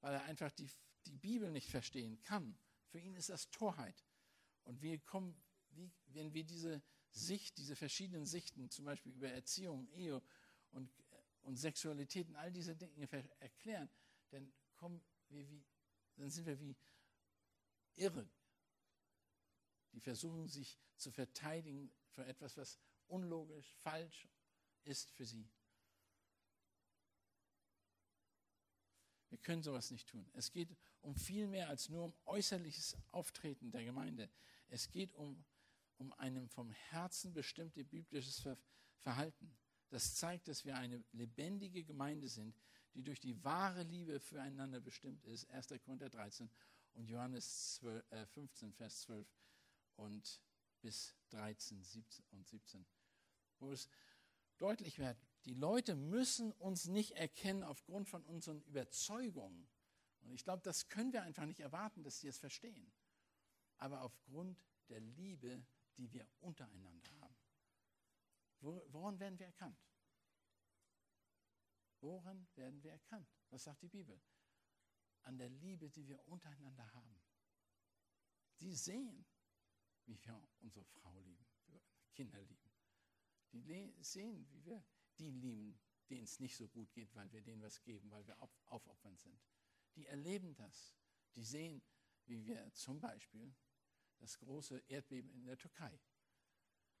weil 0.00 0.14
er 0.14 0.22
einfach 0.22 0.50
die, 0.52 0.70
die 1.04 1.18
Bibel 1.18 1.50
nicht 1.50 1.68
verstehen 1.68 2.18
kann. 2.22 2.58
Für 2.86 3.00
ihn 3.00 3.16
ist 3.16 3.28
das 3.28 3.50
Torheit. 3.50 4.02
Und 4.64 4.80
wir 4.80 4.98
kommen, 4.98 5.36
wie, 5.72 5.92
wenn 6.06 6.32
wir 6.32 6.44
diese 6.44 6.82
Sicht, 7.10 7.58
diese 7.58 7.76
verschiedenen 7.76 8.24
Sichten, 8.24 8.70
zum 8.70 8.86
Beispiel 8.86 9.12
über 9.12 9.28
Erziehung, 9.28 9.90
Ehe 9.90 10.22
und, 10.70 10.90
und 11.42 11.58
Sexualität 11.58 12.30
und 12.30 12.36
all 12.36 12.50
diese 12.50 12.74
Dinge 12.74 13.06
erklären, 13.40 13.90
dann 14.30 14.50
kommen 14.76 15.04
wir 15.28 15.46
wie, 15.50 15.62
dann 16.20 16.30
sind 16.30 16.46
wir 16.46 16.58
wie 16.60 16.76
irre. 17.96 18.28
Die 19.92 20.00
versuchen 20.00 20.48
sich 20.48 20.78
zu 20.96 21.10
verteidigen 21.10 21.90
für 22.10 22.24
etwas, 22.24 22.56
was 22.56 22.78
unlogisch, 23.06 23.74
falsch 23.82 24.28
ist 24.84 25.10
für 25.10 25.24
sie. 25.24 25.48
Wir 29.30 29.38
können 29.38 29.62
sowas 29.62 29.90
nicht 29.90 30.08
tun. 30.08 30.28
Es 30.32 30.50
geht 30.50 30.76
um 31.00 31.14
viel 31.14 31.46
mehr 31.46 31.68
als 31.68 31.88
nur 31.88 32.04
um 32.04 32.14
äußerliches 32.26 32.96
Auftreten 33.12 33.70
der 33.70 33.84
Gemeinde. 33.84 34.28
Es 34.68 34.90
geht 34.90 35.14
um, 35.14 35.44
um 35.98 36.12
ein 36.14 36.48
vom 36.48 36.70
Herzen 36.70 37.32
bestimmtes 37.32 37.86
biblisches 37.86 38.46
Verhalten. 38.98 39.56
Das 39.88 40.14
zeigt, 40.16 40.48
dass 40.48 40.64
wir 40.64 40.76
eine 40.76 41.04
lebendige 41.12 41.84
Gemeinde 41.84 42.28
sind, 42.28 42.54
die 42.94 43.02
durch 43.02 43.20
die 43.20 43.42
wahre 43.44 43.82
Liebe 43.82 44.20
füreinander 44.20 44.80
bestimmt 44.80 45.24
ist. 45.24 45.48
1. 45.50 45.68
Korinther 45.84 46.08
13 46.08 46.50
und 46.94 47.08
Johannes 47.08 47.74
12, 47.74 48.12
äh 48.12 48.26
15, 48.26 48.72
Vers 48.72 49.00
12 49.02 49.26
und 49.96 50.40
bis 50.80 51.14
13 51.30 51.82
17 51.82 52.24
und 52.30 52.48
17, 52.48 52.86
wo 53.58 53.72
es 53.72 53.88
deutlich 54.58 54.98
wird, 54.98 55.18
die 55.44 55.54
Leute 55.54 55.94
müssen 55.94 56.52
uns 56.52 56.86
nicht 56.86 57.12
erkennen 57.12 57.62
aufgrund 57.62 58.08
von 58.08 58.22
unseren 58.24 58.60
Überzeugungen. 58.62 59.68
Und 60.22 60.32
ich 60.32 60.44
glaube, 60.44 60.62
das 60.62 60.88
können 60.88 61.12
wir 61.12 61.22
einfach 61.22 61.46
nicht 61.46 61.60
erwarten, 61.60 62.02
dass 62.02 62.20
sie 62.20 62.28
es 62.28 62.38
verstehen. 62.38 62.92
Aber 63.78 64.02
aufgrund 64.02 64.62
der 64.88 65.00
Liebe, 65.00 65.64
die 65.96 66.12
wir 66.12 66.26
untereinander 66.40 67.10
haben. 67.20 67.36
Woran 68.60 69.18
werden 69.18 69.38
wir 69.38 69.46
erkannt? 69.46 69.78
Woran 72.00 72.48
werden 72.54 72.82
wir 72.82 72.92
erkannt? 72.92 73.28
Was 73.50 73.64
sagt 73.64 73.82
die 73.82 73.88
Bibel? 73.88 74.20
An 75.22 75.36
der 75.36 75.50
Liebe, 75.50 75.90
die 75.90 76.06
wir 76.06 76.26
untereinander 76.26 76.92
haben. 76.94 77.22
Die 78.60 78.74
sehen, 78.74 79.26
wie 80.06 80.22
wir 80.24 80.48
unsere 80.60 80.84
Frau 80.84 81.18
lieben, 81.20 81.46
wie 81.66 81.72
wir 81.72 81.82
Kinder 82.12 82.42
lieben. 82.42 82.70
Die 83.52 83.94
sehen, 84.00 84.46
wie 84.50 84.64
wir 84.64 84.84
die 85.18 85.30
lieben, 85.30 85.78
denen 86.08 86.24
es 86.24 86.40
nicht 86.40 86.56
so 86.56 86.68
gut 86.68 86.92
geht, 86.92 87.14
weil 87.14 87.30
wir 87.32 87.42
denen 87.42 87.62
was 87.62 87.82
geben, 87.82 88.10
weil 88.10 88.26
wir 88.26 88.40
auf, 88.40 88.50
aufopfernd 88.66 89.18
sind. 89.20 89.40
Die 89.94 90.06
erleben 90.06 90.54
das. 90.54 90.96
Die 91.34 91.44
sehen, 91.44 91.82
wie 92.26 92.44
wir 92.44 92.72
zum 92.74 93.00
Beispiel 93.00 93.54
das 94.18 94.38
große 94.38 94.78
Erdbeben 94.88 95.30
in 95.30 95.44
der 95.44 95.58
Türkei. 95.58 95.98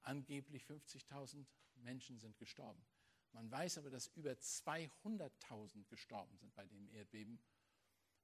Angeblich 0.02 0.64
50.000 0.64 1.46
Menschen 1.74 2.18
sind 2.18 2.36
gestorben. 2.38 2.84
Man 3.32 3.50
weiß 3.50 3.78
aber, 3.78 3.90
dass 3.90 4.08
über 4.08 4.32
200.000 4.32 5.84
gestorben 5.86 6.36
sind 6.36 6.54
bei 6.54 6.66
dem 6.66 6.88
Erdbeben. 6.88 7.40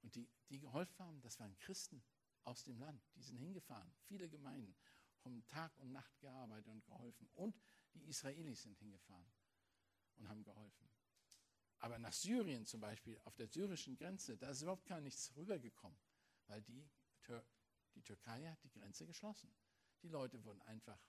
Und 0.01 0.15
die, 0.15 0.29
die 0.49 0.59
geholfen 0.59 0.99
haben, 0.99 1.21
das 1.21 1.39
waren 1.39 1.57
Christen 1.57 2.03
aus 2.43 2.63
dem 2.63 2.79
Land. 2.79 3.01
Die 3.15 3.23
sind 3.23 3.37
hingefahren, 3.37 3.91
viele 4.07 4.29
Gemeinden, 4.29 4.75
haben 5.23 5.45
Tag 5.47 5.77
und 5.79 5.91
Nacht 5.91 6.19
gearbeitet 6.19 6.67
und 6.67 6.85
geholfen. 6.85 7.29
Und 7.33 7.55
die 7.93 8.03
Israelis 8.07 8.63
sind 8.63 8.77
hingefahren 8.77 9.31
und 10.17 10.29
haben 10.29 10.43
geholfen. 10.43 10.89
Aber 11.79 11.99
nach 11.99 12.13
Syrien 12.13 12.65
zum 12.65 12.81
Beispiel, 12.81 13.19
auf 13.23 13.35
der 13.35 13.47
syrischen 13.47 13.95
Grenze, 13.95 14.37
da 14.37 14.49
ist 14.49 14.61
überhaupt 14.61 14.87
gar 14.87 14.99
nichts 14.99 15.35
rübergekommen, 15.35 15.99
weil 16.47 16.61
die, 16.63 16.89
die 17.95 18.01
Türkei 18.01 18.47
hat 18.47 18.63
die 18.63 18.71
Grenze 18.71 19.05
geschlossen. 19.05 19.53
Die 20.01 20.09
Leute 20.09 20.43
wurden 20.43 20.61
einfach 20.63 20.99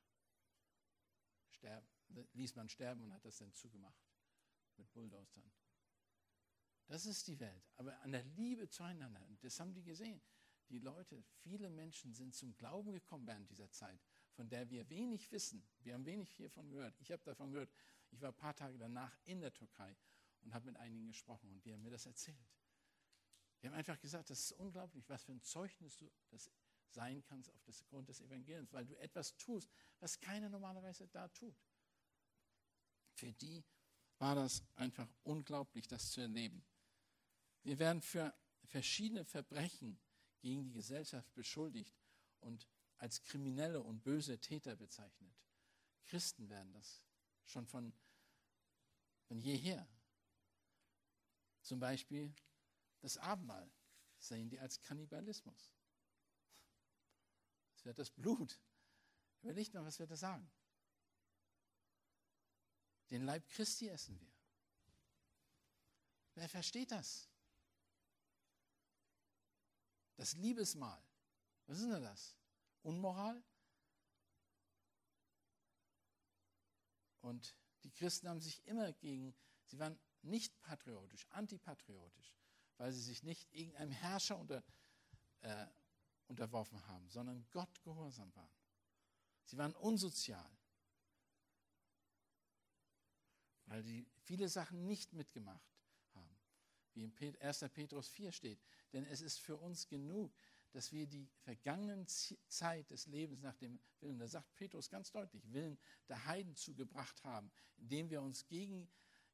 sterben, 1.51 1.89
ließ 2.33 2.55
man 2.55 2.69
sterben 2.69 3.03
und 3.03 3.13
hat 3.13 3.25
das 3.25 3.39
dann 3.39 3.53
zugemacht 3.53 4.03
mit 4.77 4.91
Bulldozern. 4.93 5.51
Das 6.87 7.05
ist 7.05 7.27
die 7.29 7.39
Welt. 7.39 7.71
Aber 7.77 7.99
an 8.01 8.13
der 8.13 8.25
Liebe 8.25 8.69
zueinander, 8.69 9.25
und 9.29 9.43
das 9.45 9.61
haben 9.61 9.75
die 9.75 9.83
gesehen. 9.83 10.21
Die 10.71 10.79
Leute, 10.79 11.23
viele 11.43 11.71
Menschen 11.71 12.13
sind 12.15 12.35
zum 12.35 12.55
Glauben 12.57 12.93
gekommen 12.93 13.27
während 13.27 13.49
dieser 13.51 13.71
Zeit, 13.71 14.01
von 14.33 14.49
der 14.49 14.69
wir 14.71 14.89
wenig 14.91 15.31
wissen. 15.33 15.67
Wir 15.81 15.95
haben 15.95 16.05
wenig 16.05 16.31
hiervon 16.31 16.69
gehört. 16.71 16.99
Ich 17.01 17.11
habe 17.11 17.23
davon 17.25 17.53
gehört, 17.53 17.73
ich 18.11 18.21
war 18.21 18.31
ein 18.31 18.37
paar 18.37 18.55
Tage 18.55 18.77
danach 18.79 19.17
in 19.25 19.41
der 19.41 19.53
Türkei 19.53 19.97
und 20.41 20.53
habe 20.55 20.67
mit 20.67 20.77
einigen 20.77 21.07
gesprochen 21.07 21.51
und 21.51 21.65
die 21.65 21.73
haben 21.73 21.83
mir 21.83 21.91
das 21.91 22.07
erzählt. 22.07 22.37
Die 23.61 23.67
haben 23.67 23.75
einfach 23.75 23.99
gesagt, 23.99 24.31
das 24.31 24.41
ist 24.41 24.53
unglaublich, 24.53 25.09
was 25.09 25.25
für 25.25 25.33
ein 25.33 25.43
Zeugnis 25.43 25.97
du 25.97 26.11
das 26.29 26.51
sein 26.91 27.23
kannst 27.23 27.51
auf 27.51 27.63
das 27.65 27.85
Grund 27.87 28.09
des 28.09 28.21
Evangeliums, 28.21 28.73
weil 28.73 28.87
du 28.87 28.95
etwas 28.97 29.37
tust, 29.37 29.71
was 30.01 30.21
keiner 30.21 30.49
normalerweise 30.49 31.07
da 31.09 31.29
tut. 31.29 31.57
Für 33.19 33.33
die 33.33 33.65
war 34.19 34.37
das 34.37 34.63
einfach 34.77 35.09
unglaublich, 35.25 35.89
das 35.89 36.13
zu 36.13 36.21
erleben. 36.21 36.65
Wir 37.65 37.81
werden 37.81 38.01
für 38.01 38.33
verschiedene 38.65 39.25
Verbrechen 39.25 39.99
gegen 40.41 40.63
die 40.63 40.71
Gesellschaft 40.71 41.35
beschuldigt 41.35 41.99
und 42.39 42.69
als 42.99 43.21
kriminelle 43.23 43.83
und 43.83 44.05
böse 44.05 44.39
Täter 44.39 44.77
bezeichnet. 44.77 45.35
Christen 46.05 46.49
werden 46.49 46.73
das 46.73 47.03
schon 47.45 47.67
von, 47.67 47.93
von 49.27 49.41
jeher. 49.41 49.89
Zum 51.63 51.81
Beispiel 51.81 52.33
das 53.01 53.17
Abendmahl 53.17 53.69
sehen 54.21 54.49
die 54.49 54.61
als 54.61 54.81
Kannibalismus. 54.81 55.73
Es 57.75 57.85
wird 57.85 57.99
das 57.99 58.11
Blut 58.11 58.61
Überlegt 59.43 59.73
mal, 59.75 59.85
was 59.85 59.99
wir 59.99 60.07
da 60.07 60.17
sagen. 60.17 60.51
Den 63.11 63.25
Leib 63.25 63.47
Christi 63.49 63.89
essen 63.89 64.19
wir. 64.21 64.33
Wer 66.35 66.49
versteht 66.49 66.91
das? 66.91 67.29
Das 70.17 70.35
Liebesmahl. 70.35 71.03
Was 71.67 71.79
ist 71.79 71.91
denn 71.91 72.03
das? 72.03 72.37
Unmoral? 72.83 73.43
Und 77.21 77.55
die 77.83 77.91
Christen 77.91 78.29
haben 78.29 78.41
sich 78.41 78.65
immer 78.67 78.93
gegen, 78.93 79.35
sie 79.67 79.79
waren 79.79 79.99
nicht 80.23 80.61
patriotisch, 80.61 81.27
antipatriotisch, 81.31 82.35
weil 82.77 82.93
sie 82.93 83.03
sich 83.03 83.23
nicht 83.23 83.53
irgendeinem 83.53 83.93
Herrscher 83.93 84.39
unter, 84.39 84.63
äh, 85.41 85.67
unterworfen 86.27 86.87
haben, 86.87 87.09
sondern 87.09 87.47
Gott 87.51 87.83
gehorsam 87.83 88.35
waren. 88.35 88.51
Sie 89.45 89.57
waren 89.57 89.75
unsozial, 89.75 90.58
weil 93.79 93.85
sie 93.85 94.09
viele 94.25 94.49
Sachen 94.49 94.89
nicht 94.89 95.13
mitgemacht 95.13 95.73
haben, 96.13 96.37
wie 96.95 97.05
in 97.05 97.37
1. 97.41 97.61
Petrus 97.73 98.09
4 98.09 98.33
steht. 98.33 98.59
Denn 98.93 99.07
es 99.07 99.21
ist 99.21 99.39
für 99.39 99.57
uns 99.57 99.87
genug, 99.87 100.35
dass 100.73 100.91
wir 100.91 101.07
die 101.07 101.29
vergangene 101.45 102.05
Zeit 102.49 102.91
des 102.91 103.07
Lebens 103.07 103.41
nach 103.41 103.55
dem 103.55 103.79
Willen, 104.01 104.19
da 104.19 104.27
sagt 104.27 104.53
Petrus 104.57 104.91
ganz 104.91 105.13
deutlich, 105.13 105.53
Willen 105.53 105.79
der 106.09 106.25
Heiden 106.25 106.57
zugebracht 106.57 107.23
haben, 107.23 107.53
indem 107.77 108.11
wir 108.11 108.21
uns 108.21 108.49
gegen 108.49 108.91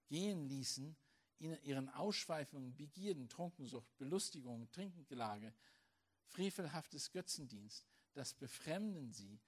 gehen 0.09 0.45
ließen, 0.45 0.95
ihren 1.39 1.89
Ausschweifungen, 1.89 2.77
Begierden, 2.77 3.31
Trunkensucht, 3.31 3.97
Belustigung, 3.97 4.71
Trinkengelage, 4.73 5.55
frevelhaftes 6.27 7.11
Götzendienst, 7.13 7.87
das 8.13 8.35
befremden 8.35 9.11
sie, 9.11 9.41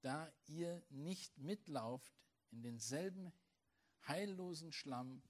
da 0.00 0.32
ihr 0.46 0.80
nicht 0.90 1.36
mitlauft 1.38 2.16
in 2.52 2.62
denselben 2.62 3.32
heillosen 4.08 4.72
Schlamm 4.72 5.22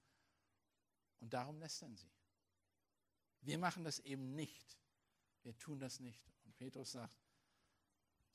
und 1.19 1.33
darum 1.33 1.59
lästern 1.59 1.95
sie. 1.95 2.11
Wir 3.41 3.57
machen 3.57 3.83
das 3.83 3.99
eben 3.99 4.35
nicht. 4.35 4.77
Wir 5.43 5.57
tun 5.57 5.79
das 5.79 5.99
nicht. 5.99 6.21
Und 6.43 6.55
Petrus 6.57 6.91
sagt, 6.91 7.17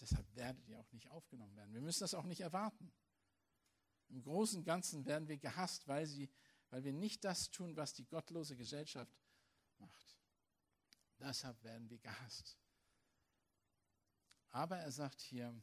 deshalb 0.00 0.34
werdet 0.34 0.66
ihr 0.68 0.78
auch 0.78 0.92
nicht 0.92 1.08
aufgenommen 1.08 1.54
werden. 1.56 1.74
Wir 1.74 1.82
müssen 1.82 2.00
das 2.00 2.14
auch 2.14 2.24
nicht 2.24 2.40
erwarten. 2.40 2.92
Im 4.08 4.22
Großen 4.22 4.58
und 4.58 4.64
Ganzen 4.64 5.04
werden 5.06 5.28
wir 5.28 5.38
gehasst, 5.38 5.88
weil, 5.88 6.06
sie, 6.06 6.30
weil 6.70 6.84
wir 6.84 6.92
nicht 6.92 7.24
das 7.24 7.50
tun, 7.50 7.76
was 7.76 7.94
die 7.94 8.06
gottlose 8.06 8.56
Gesellschaft 8.56 9.12
macht. 9.78 10.18
Deshalb 11.18 11.62
werden 11.62 11.88
wir 11.88 11.98
gehasst. 11.98 12.58
Aber 14.50 14.78
er 14.78 14.92
sagt 14.92 15.20
hier, 15.20 15.54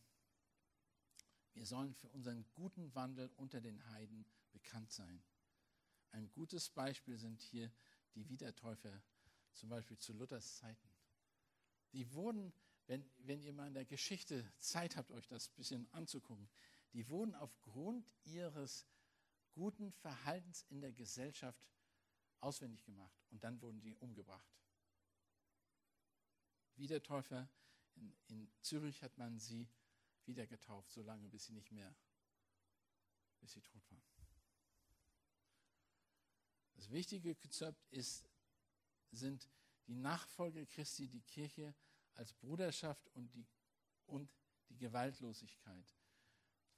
wir 1.53 1.65
sollen 1.65 1.93
für 1.93 2.09
unseren 2.09 2.49
guten 2.53 2.93
Wandel 2.95 3.29
unter 3.35 3.61
den 3.61 3.85
Heiden 3.91 4.25
bekannt 4.51 4.91
sein. 4.91 5.23
Ein 6.11 6.29
gutes 6.31 6.69
Beispiel 6.69 7.17
sind 7.17 7.41
hier 7.41 7.71
die 8.15 8.27
Wiedertäufer, 8.27 9.01
zum 9.53 9.69
Beispiel 9.69 9.97
zu 9.97 10.13
Luthers 10.13 10.57
Zeiten. 10.57 10.89
Die 11.93 12.11
wurden, 12.13 12.53
wenn, 12.87 13.09
wenn 13.19 13.41
ihr 13.41 13.53
mal 13.53 13.67
in 13.67 13.73
der 13.73 13.85
Geschichte 13.85 14.49
Zeit 14.57 14.95
habt, 14.95 15.11
euch 15.11 15.27
das 15.27 15.49
ein 15.49 15.55
bisschen 15.55 15.93
anzugucken, 15.93 16.49
die 16.93 17.07
wurden 17.09 17.35
aufgrund 17.35 18.09
ihres 18.23 18.85
guten 19.53 19.91
Verhaltens 19.91 20.63
in 20.69 20.81
der 20.81 20.91
Gesellschaft 20.91 21.67
auswendig 22.39 22.83
gemacht 22.83 23.21
und 23.29 23.43
dann 23.43 23.61
wurden 23.61 23.81
die 23.81 23.95
umgebracht. 23.95 24.49
Wiedertäufer, 26.75 27.49
in, 27.95 28.13
in 28.27 28.51
Zürich 28.61 29.01
hat 29.03 29.17
man 29.17 29.39
sie 29.39 29.69
wieder 30.25 30.47
getauft, 30.47 30.91
solange 30.91 31.27
bis 31.29 31.45
sie 31.45 31.53
nicht 31.53 31.71
mehr, 31.71 31.95
bis 33.39 33.51
sie 33.53 33.61
tot 33.61 33.89
waren. 33.91 34.10
Das 36.81 36.89
wichtige 36.89 37.35
Konzept 37.35 37.85
ist, 37.91 38.27
sind 39.11 39.47
die 39.85 39.93
Nachfolger 39.93 40.65
Christi, 40.65 41.07
die 41.07 41.21
Kirche 41.21 41.75
als 42.15 42.33
Bruderschaft 42.33 43.07
und 43.09 43.31
die, 43.35 43.45
und 44.07 44.27
die 44.67 44.77
Gewaltlosigkeit 44.77 45.95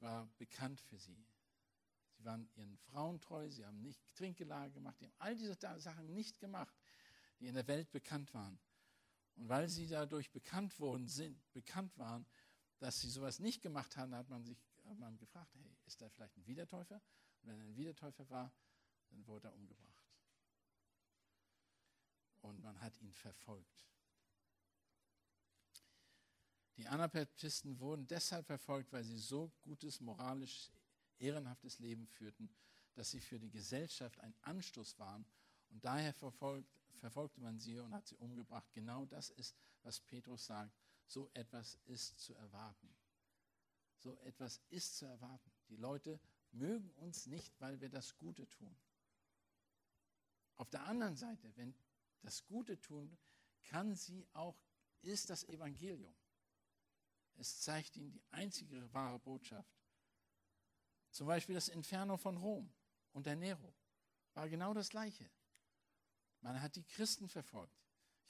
war 0.01 0.27
bekannt 0.37 0.81
für 0.81 0.99
sie. 0.99 1.25
Sie 2.17 2.25
waren 2.25 2.49
ihren 2.55 2.77
Frauen 2.79 3.21
treu, 3.21 3.49
sie 3.49 3.65
haben 3.65 3.81
nicht 3.81 4.01
Trinkgelage 4.13 4.73
gemacht, 4.73 4.99
sie 4.99 5.05
haben 5.05 5.15
all 5.19 5.37
diese 5.37 5.55
Sachen 5.79 6.13
nicht 6.13 6.37
gemacht, 6.37 6.77
die 7.39 7.47
in 7.47 7.55
der 7.55 7.67
Welt 7.69 7.89
bekannt 7.89 8.33
waren. 8.33 8.59
Und 9.35 9.47
weil 9.47 9.69
sie 9.69 9.87
dadurch 9.87 10.29
bekannt 10.31 10.77
worden 10.81 11.07
sind, 11.07 11.49
bekannt 11.53 11.97
waren, 11.97 12.25
dass 12.79 12.99
sie 12.99 13.09
sowas 13.09 13.39
nicht 13.39 13.61
gemacht 13.61 13.95
haben, 13.95 14.13
hat 14.13 14.27
man 14.27 14.43
sich 14.43 14.61
hat 14.83 14.99
man 14.99 15.17
gefragt, 15.17 15.55
hey, 15.55 15.77
ist 15.85 16.01
da 16.01 16.09
vielleicht 16.09 16.35
ein 16.35 16.45
Wiedertäufer? 16.45 17.01
Und 17.41 17.47
wenn 17.47 17.57
er 17.57 17.67
ein 17.67 17.77
Wiedertäufer 17.77 18.29
war, 18.29 18.51
dann 19.13 19.25
wurde 19.27 19.47
er 19.47 19.53
umgebracht. 19.53 19.92
Und 22.43 22.61
man 22.61 22.79
hat 22.81 22.99
ihn 23.01 23.13
verfolgt. 23.13 23.87
Die 26.77 26.87
Anabaptisten 26.87 27.79
wurden 27.79 28.05
deshalb 28.07 28.45
verfolgt, 28.45 28.91
weil 28.91 29.03
sie 29.03 29.17
so 29.17 29.51
gutes, 29.61 30.01
moralisch 30.01 30.69
ehrenhaftes 31.19 31.79
Leben 31.79 32.05
führten, 32.05 32.53
dass 32.95 33.11
sie 33.11 33.21
für 33.21 33.39
die 33.39 33.49
Gesellschaft 33.49 34.19
ein 34.19 34.35
Anstoß 34.41 34.99
waren. 34.99 35.25
Und 35.69 35.85
daher 35.85 36.13
verfolgt, 36.13 36.69
verfolgte 36.97 37.39
man 37.39 37.59
sie 37.59 37.79
und 37.79 37.93
hat 37.93 38.07
sie 38.07 38.17
umgebracht. 38.17 38.71
Genau 38.73 39.05
das 39.05 39.29
ist, 39.29 39.55
was 39.83 40.01
Petrus 40.01 40.45
sagt. 40.45 40.75
So 41.07 41.29
etwas 41.33 41.77
ist 41.85 42.19
zu 42.19 42.33
erwarten. 42.35 42.93
So 43.99 44.17
etwas 44.19 44.59
ist 44.69 44.97
zu 44.97 45.05
erwarten. 45.05 45.51
Die 45.69 45.77
Leute 45.77 46.19
mögen 46.51 46.91
uns 46.95 47.25
nicht, 47.25 47.53
weil 47.61 47.79
wir 47.79 47.89
das 47.89 48.17
Gute 48.17 48.49
tun. 48.49 48.75
Auf 50.57 50.69
der 50.69 50.83
anderen 50.83 51.15
Seite, 51.15 51.55
wenn 51.55 51.73
das 52.23 52.43
Gute 52.45 52.79
tun, 52.79 53.15
kann 53.69 53.95
sie 53.95 54.27
auch, 54.33 54.57
ist 55.01 55.29
das 55.29 55.43
Evangelium. 55.43 56.15
Es 57.35 57.61
zeigt 57.61 57.95
ihnen 57.95 58.11
die 58.11 58.23
einzige 58.31 58.91
wahre 58.93 59.19
Botschaft. 59.19 59.73
Zum 61.11 61.27
Beispiel 61.27 61.55
das 61.55 61.69
Inferno 61.69 62.17
von 62.17 62.37
Rom 62.37 62.73
unter 63.11 63.35
Nero 63.35 63.73
war 64.33 64.49
genau 64.49 64.73
das 64.73 64.89
Gleiche. 64.89 65.29
Man 66.41 66.61
hat 66.61 66.75
die 66.75 66.83
Christen 66.83 67.29
verfolgt. 67.29 67.77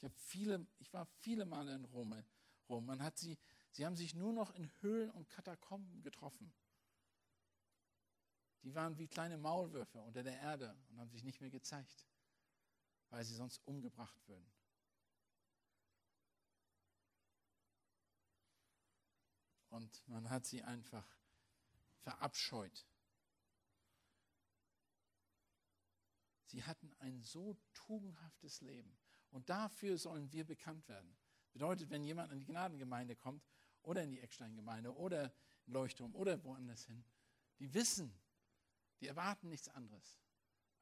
Ich, 0.01 0.11
viele, 0.13 0.67
ich 0.79 0.91
war 0.93 1.05
viele 1.05 1.45
Male 1.45 1.73
in 1.75 1.85
Rom. 1.85 2.13
Rom. 2.69 2.85
Man 2.85 3.01
hat 3.01 3.17
sie, 3.17 3.37
sie 3.71 3.85
haben 3.85 3.95
sich 3.95 4.13
nur 4.13 4.33
noch 4.33 4.53
in 4.53 4.69
Höhlen 4.81 5.09
und 5.11 5.29
Katakomben 5.29 6.01
getroffen. 6.01 6.53
Die 8.63 8.75
waren 8.75 8.97
wie 8.97 9.07
kleine 9.07 9.37
Maulwürfe 9.37 10.01
unter 10.01 10.23
der 10.23 10.39
Erde 10.39 10.75
und 10.89 10.99
haben 10.99 11.09
sich 11.09 11.23
nicht 11.23 11.41
mehr 11.41 11.49
gezeigt, 11.49 12.07
weil 13.13 13.23
sie 13.23 13.35
sonst 13.35 13.61
umgebracht 13.65 14.27
würden. 14.27 14.51
und 19.73 20.07
man 20.07 20.29
hat 20.29 20.45
sie 20.45 20.61
einfach 20.63 21.05
verabscheut. 21.97 22.85
Sie 26.45 26.63
hatten 26.63 26.93
ein 26.99 27.23
so 27.23 27.57
tugendhaftes 27.73 28.61
Leben. 28.61 28.95
Und 29.31 29.49
dafür 29.49 29.97
sollen 29.97 30.31
wir 30.31 30.45
bekannt 30.45 30.87
werden. 30.87 31.17
Bedeutet, 31.53 31.89
wenn 31.89 32.03
jemand 32.03 32.31
in 32.31 32.39
die 32.39 32.45
Gnadengemeinde 32.45 33.15
kommt 33.15 33.43
oder 33.81 34.03
in 34.03 34.11
die 34.11 34.19
Ecksteingemeinde 34.19 34.95
oder 34.95 35.33
in 35.65 35.73
Leuchtturm 35.73 36.13
oder 36.13 36.43
woanders 36.43 36.85
hin, 36.85 37.03
die 37.57 37.73
wissen, 37.73 38.13
die 38.99 39.07
erwarten 39.07 39.49
nichts 39.49 39.69
anderes, 39.69 40.21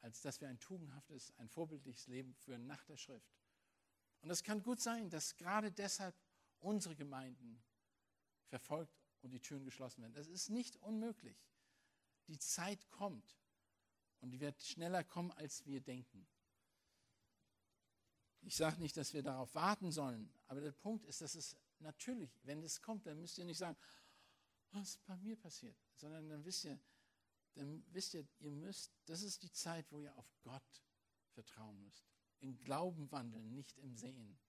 als 0.02 0.22
dass 0.22 0.42
wir 0.42 0.50
ein 0.50 0.60
tugendhaftes, 0.60 1.34
ein 1.38 1.50
vorbildliches 1.50 2.08
Leben 2.08 2.34
führen 2.34 2.66
nach 2.66 2.84
der 2.86 2.98
Schrift. 2.98 3.32
Und 4.22 4.30
es 4.30 4.44
kann 4.44 4.62
gut 4.62 4.80
sein, 4.80 5.10
dass 5.10 5.36
gerade 5.36 5.72
deshalb 5.72 6.16
unsere 6.60 6.96
Gemeinden 6.96 7.64
verfolgt 8.48 9.02
und 9.22 9.32
die 9.32 9.40
Türen 9.40 9.64
geschlossen 9.64 10.02
werden. 10.02 10.14
Das 10.14 10.28
ist 10.28 10.50
nicht 10.50 10.78
unmöglich. 10.78 11.38
Die 12.28 12.38
Zeit 12.38 12.90
kommt 12.92 13.38
und 14.20 14.32
die 14.32 14.40
wird 14.40 14.62
schneller 14.62 15.04
kommen, 15.04 15.32
als 15.32 15.66
wir 15.66 15.82
denken. 15.82 16.28
Ich 18.42 18.56
sage 18.56 18.80
nicht, 18.80 18.98
dass 18.98 19.14
wir 19.14 19.22
darauf 19.22 19.54
warten 19.54 19.92
sollen, 19.92 20.34
aber 20.48 20.62
der 20.62 20.72
Punkt 20.72 21.06
ist, 21.06 21.22
dass 21.22 21.36
es 21.36 21.56
natürlich, 21.80 22.40
wenn 22.44 22.64
es 22.64 22.82
kommt, 22.82 23.06
dann 23.06 23.20
müsst 23.20 23.38
ihr 23.38 23.46
nicht 23.46 23.58
sagen, 23.58 23.78
was 24.72 24.90
ist 24.90 25.06
bei 25.06 25.16
mir 25.18 25.36
passiert, 25.36 25.78
sondern 25.96 26.28
dann 26.30 26.44
wisst 26.46 26.66
ihr, 26.66 26.80
dann 27.54 27.84
wisst 27.92 28.14
ihr, 28.14 28.28
ihr 28.40 28.52
müsst, 28.52 28.92
das 29.06 29.22
ist 29.22 29.44
die 29.44 29.52
Zeit, 29.52 29.92
wo 29.92 30.00
ihr 30.00 30.16
auf 30.16 30.32
Gott 30.42 30.84
vertrauen 31.34 31.80
müsst. 31.82 32.06
Im 32.40 32.58
Glauben 32.58 33.12
wandeln, 33.12 33.54
nicht 33.54 33.78
im 33.78 33.96
Sehen. 33.96 34.40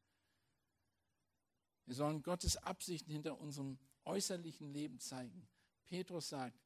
Wir 1.85 1.95
sollen 1.95 2.23
Gottes 2.23 2.57
Absichten 2.57 3.11
hinter 3.11 3.39
unserem 3.41 3.79
äußerlichen 4.05 4.73
Leben 4.73 4.99
zeigen. 4.99 5.49
Petrus 5.87 6.29
sagt, 6.29 6.59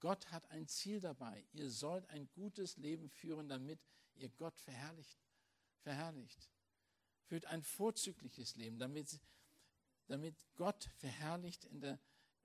Gott 0.00 0.30
hat 0.30 0.50
ein 0.50 0.68
Ziel 0.68 1.00
dabei. 1.00 1.46
Ihr 1.52 1.70
sollt 1.70 2.08
ein 2.10 2.30
gutes 2.32 2.76
Leben 2.76 3.08
führen, 3.08 3.48
damit 3.48 3.80
ihr 4.14 4.28
Gott 4.30 4.60
verherrlicht. 4.60 5.18
verherrlicht. 5.80 6.50
Führt 7.24 7.46
ein 7.46 7.62
vorzügliches 7.62 8.56
Leben, 8.56 8.78
damit, 8.78 9.20
damit 10.06 10.36
Gott 10.54 10.90
verherrlicht 10.96 11.64
in 11.64 11.80
der, 11.80 12.00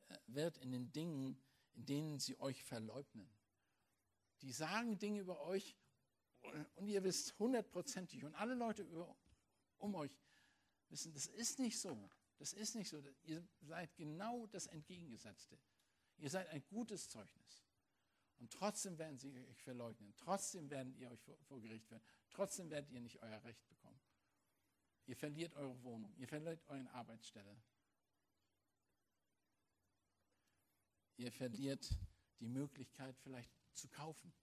äh, 0.07 0.17
wird 0.27 0.57
in 0.57 0.71
den 0.71 0.91
Dingen, 0.91 1.41
in 1.73 1.85
denen 1.85 2.19
sie 2.19 2.39
euch 2.39 2.63
verleugnen. 2.63 3.29
Die 4.41 4.51
sagen 4.51 4.97
Dinge 4.97 5.21
über 5.21 5.41
euch 5.41 5.75
und 6.75 6.87
ihr 6.87 7.03
wisst 7.03 7.37
hundertprozentig 7.39 8.23
und 8.23 8.35
alle 8.35 8.53
Leute 8.53 8.83
über, 8.83 9.15
um 9.77 9.95
euch 9.95 10.11
wissen, 10.89 11.13
das 11.13 11.27
ist 11.27 11.59
nicht 11.59 11.79
so. 11.79 12.09
Das 12.37 12.53
ist 12.53 12.75
nicht 12.75 12.89
so. 12.89 13.01
Ihr 13.23 13.47
seid 13.61 13.95
genau 13.95 14.47
das 14.47 14.67
Entgegengesetzte. 14.67 15.57
Ihr 16.17 16.29
seid 16.29 16.49
ein 16.49 16.63
gutes 16.67 17.09
Zeugnis. 17.09 17.63
Und 18.39 18.51
trotzdem 18.51 18.97
werden 18.97 19.17
sie 19.17 19.31
euch 19.47 19.61
verleugnen. 19.61 20.13
Trotzdem 20.17 20.69
werden 20.69 20.93
ihr 20.95 21.09
euch 21.09 21.21
vor, 21.21 21.37
vor 21.43 21.61
Gericht 21.61 21.89
werden. 21.89 22.03
Trotzdem 22.29 22.69
werdet 22.69 22.91
ihr 22.91 22.99
nicht 22.99 23.21
euer 23.21 23.41
Recht 23.43 23.65
bekommen. 23.69 24.01
Ihr 25.05 25.15
verliert 25.15 25.53
eure 25.55 25.81
Wohnung. 25.83 26.13
Ihr 26.17 26.27
verliert 26.27 26.61
eure 26.67 26.89
Arbeitsstelle. 26.91 27.55
Ihr 31.17 31.31
verliert 31.31 31.89
die 32.39 32.47
Möglichkeit, 32.47 33.17
vielleicht 33.19 33.51
zu 33.73 33.87
kaufen. 33.87 34.33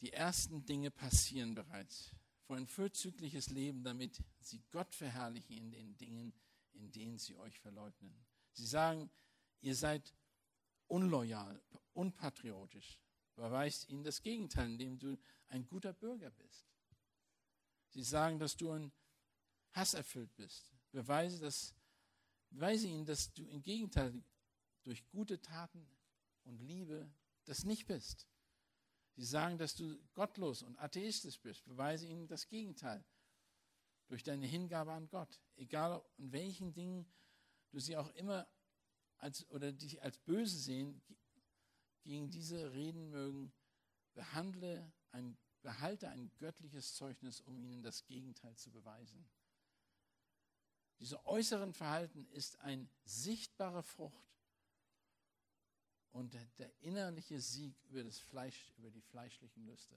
Die 0.00 0.12
ersten 0.12 0.64
Dinge 0.64 0.90
passieren 0.90 1.54
bereits. 1.54 2.14
Vor 2.42 2.56
ein 2.56 2.66
vorzügliches 2.66 3.50
Leben, 3.50 3.82
damit 3.82 4.22
sie 4.40 4.62
Gott 4.70 4.94
verherrlichen 4.94 5.56
in 5.56 5.70
den 5.70 5.96
Dingen, 5.96 6.32
in 6.74 6.92
denen 6.92 7.18
sie 7.18 7.34
euch 7.36 7.58
verleugnen. 7.58 8.14
Sie 8.52 8.66
sagen, 8.66 9.10
ihr 9.62 9.74
seid 9.74 10.14
unloyal, 10.86 11.60
unpatriotisch. 11.92 13.00
Beweist 13.34 13.88
ihnen 13.88 14.04
das 14.04 14.22
Gegenteil, 14.22 14.70
indem 14.70 14.98
du 14.98 15.18
ein 15.48 15.66
guter 15.66 15.92
Bürger 15.92 16.30
bist. 16.30 16.66
Sie 17.90 18.02
sagen, 18.02 18.38
dass 18.38 18.56
du 18.56 18.70
ein 18.70 18.92
hasserfüllt 19.72 20.34
bist. 20.36 20.72
Beweise, 20.92 21.40
dass, 21.40 21.74
beweise 22.50 22.88
ihnen, 22.88 23.04
dass 23.04 23.32
du 23.32 23.44
im 23.46 23.62
Gegenteil 23.62 24.22
durch 24.82 25.06
gute 25.08 25.40
Taten 25.40 25.86
und 26.44 26.60
Liebe 26.60 27.10
das 27.44 27.64
nicht 27.64 27.86
bist. 27.86 28.26
Sie 29.16 29.24
sagen, 29.24 29.58
dass 29.58 29.74
du 29.74 29.98
gottlos 30.14 30.62
und 30.62 30.78
atheistisch 30.78 31.40
bist. 31.40 31.64
Beweise 31.64 32.06
ihnen 32.06 32.26
das 32.28 32.48
Gegenteil 32.48 33.04
durch 34.08 34.22
deine 34.22 34.46
Hingabe 34.46 34.92
an 34.92 35.08
Gott. 35.08 35.40
Egal 35.56 36.04
in 36.18 36.32
welchen 36.32 36.72
Dingen 36.72 37.06
du 37.70 37.80
sie 37.80 37.96
auch 37.96 38.08
immer 38.14 38.46
als, 39.18 39.48
oder 39.50 39.72
dich 39.72 40.02
als 40.02 40.18
böse 40.18 40.58
sehen, 40.58 41.02
gegen 42.04 42.30
diese 42.30 42.72
reden 42.72 43.08
mögen, 43.10 43.52
behandle 44.14 44.92
ein, 45.10 45.36
behalte 45.62 46.08
ein 46.08 46.30
göttliches 46.38 46.94
Zeugnis, 46.94 47.40
um 47.40 47.58
ihnen 47.58 47.82
das 47.82 48.04
Gegenteil 48.04 48.56
zu 48.56 48.70
beweisen. 48.70 49.28
Diese 50.98 51.24
äußeren 51.26 51.72
Verhalten 51.72 52.26
ist 52.30 52.58
eine 52.60 52.88
sichtbare 53.04 53.82
Frucht 53.82 54.26
und 56.12 56.32
der, 56.58 56.82
innerliche 56.82 57.40
Sieg 57.40 57.74
über 57.90 58.02
das 58.02 58.18
Fleisch, 58.18 58.72
über 58.78 58.90
die 58.90 59.02
fleischlichen 59.02 59.66
Lüste. 59.66 59.94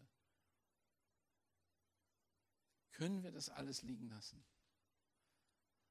Können 2.92 3.24
wir 3.24 3.32
das 3.32 3.50
alles 3.50 3.82
liegen 3.84 4.10
lassen? 4.10 4.44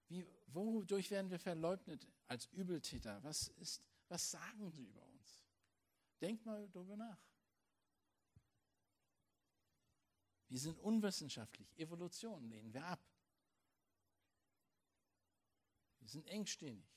Wie, 0.09 0.27
wodurch 0.49 1.11
werden 1.11 1.31
wir 1.31 1.39
verleugnet 1.39 2.07
als 2.27 2.47
Übeltäter? 2.53 3.23
Was, 3.25 3.49
ist, 3.49 3.83
was 4.09 4.31
sagen 4.31 4.71
sie 4.71 4.85
über 4.85 5.03
uns? 5.03 5.45
Denk 6.21 6.45
mal 6.45 6.69
darüber 6.69 6.97
nach. 6.97 7.19
Wir 10.49 10.59
sind 10.59 10.79
unwissenschaftlich. 10.81 11.79
Evolution 11.79 12.49
lehnen 12.49 12.73
wir 12.73 12.85
ab. 12.85 13.01
Wir 16.09 16.13
sind 16.13 16.29
engstirnig. 16.29 16.89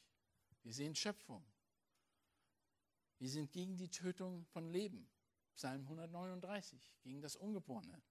Wir 0.64 0.74
sehen 0.74 0.95
Schöpfung. 0.95 1.45
Wir 3.18 3.30
sind 3.30 3.51
gegen 3.51 3.76
die 3.76 3.91
Tötung 3.91 4.45
von 4.45 4.70
Leben. 4.72 5.05
Psalm 5.53 5.82
139, 5.82 6.95
gegen 7.01 7.20
das 7.20 7.36
Ungeborene. 7.36 8.01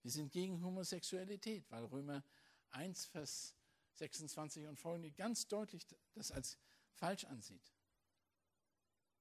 Wir 0.00 0.10
sind 0.10 0.32
gegen 0.32 0.64
Homosexualität, 0.64 1.70
weil 1.70 1.84
Römer 1.84 2.24
1, 2.70 3.04
Vers 3.04 3.54
26 3.96 4.66
und 4.66 4.78
folgende 4.78 5.10
ganz 5.10 5.46
deutlich 5.46 5.86
das 6.14 6.30
als 6.32 6.56
falsch 6.94 7.26
ansieht. 7.26 7.74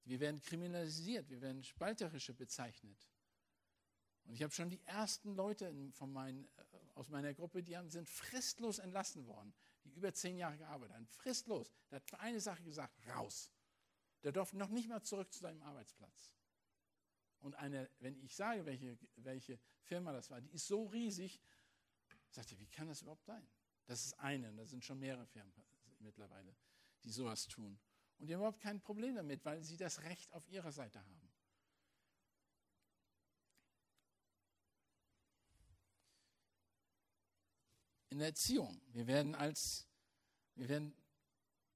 Wir 0.05 0.21
werden 0.21 0.41
kriminalisiert, 0.41 1.29
wir 1.29 1.41
werden 1.41 1.65
spalterische 1.65 2.33
bezeichnet. 2.33 3.09
Und 4.23 4.35
ich 4.35 4.41
habe 4.41 4.53
schon 4.53 4.69
die 4.69 4.81
ersten 4.85 5.35
Leute 5.35 5.75
von 5.91 6.13
mein, 6.13 6.45
äh, 6.45 6.63
aus 6.95 7.09
meiner 7.09 7.33
Gruppe, 7.33 7.61
die 7.61 7.75
haben, 7.75 7.89
sind 7.89 8.07
fristlos 8.07 8.79
entlassen 8.79 9.27
worden, 9.27 9.53
die 9.83 9.91
über 9.91 10.13
zehn 10.13 10.37
Jahre 10.37 10.57
gearbeitet 10.57 10.95
haben. 10.95 11.07
Fristlos. 11.07 11.73
Der 11.89 11.97
hat 11.97 12.05
für 12.05 12.19
eine 12.19 12.39
Sache 12.39 12.63
gesagt, 12.63 12.97
raus. 13.07 13.51
Der 14.23 14.31
durfte 14.31 14.57
noch 14.57 14.69
nicht 14.69 14.87
mal 14.87 15.01
zurück 15.01 15.31
zu 15.31 15.39
seinem 15.39 15.61
Arbeitsplatz. 15.61 16.31
Und 17.41 17.55
eine, 17.55 17.89
wenn 17.99 18.17
ich 18.21 18.35
sage, 18.35 18.65
welche, 18.65 18.97
welche 19.17 19.59
Firma 19.81 20.13
das 20.13 20.29
war, 20.29 20.39
die 20.39 20.51
ist 20.51 20.65
so 20.65 20.85
riesig, 20.85 21.41
sagt 22.29 22.51
ihr, 22.51 22.59
wie 22.59 22.67
kann 22.67 22.87
das 22.87 23.01
überhaupt 23.01 23.25
sein? 23.25 23.45
Das 23.85 24.05
ist 24.05 24.17
eine, 24.19 24.49
und 24.49 24.57
da 24.57 24.65
sind 24.65 24.83
schon 24.83 24.99
mehrere 24.99 25.25
Firmen 25.25 25.53
mittlerweile, 25.99 26.55
die 27.03 27.11
sowas 27.11 27.47
tun. 27.47 27.77
Und 28.17 28.27
die 28.27 28.33
haben 28.33 28.39
überhaupt 28.39 28.61
kein 28.61 28.79
Problem 28.79 29.15
damit, 29.15 29.43
weil 29.43 29.61
sie 29.61 29.75
das 29.75 30.03
Recht 30.03 30.31
auf 30.31 30.47
ihrer 30.47 30.71
Seite 30.71 30.99
haben. 30.99 31.22
In 38.13 38.19
der 38.19 38.27
Erziehung, 38.27 38.79
wir 38.89 39.07
werden 39.07 39.33
als, 39.33 39.87
wir 40.53 40.69
werden 40.69 40.95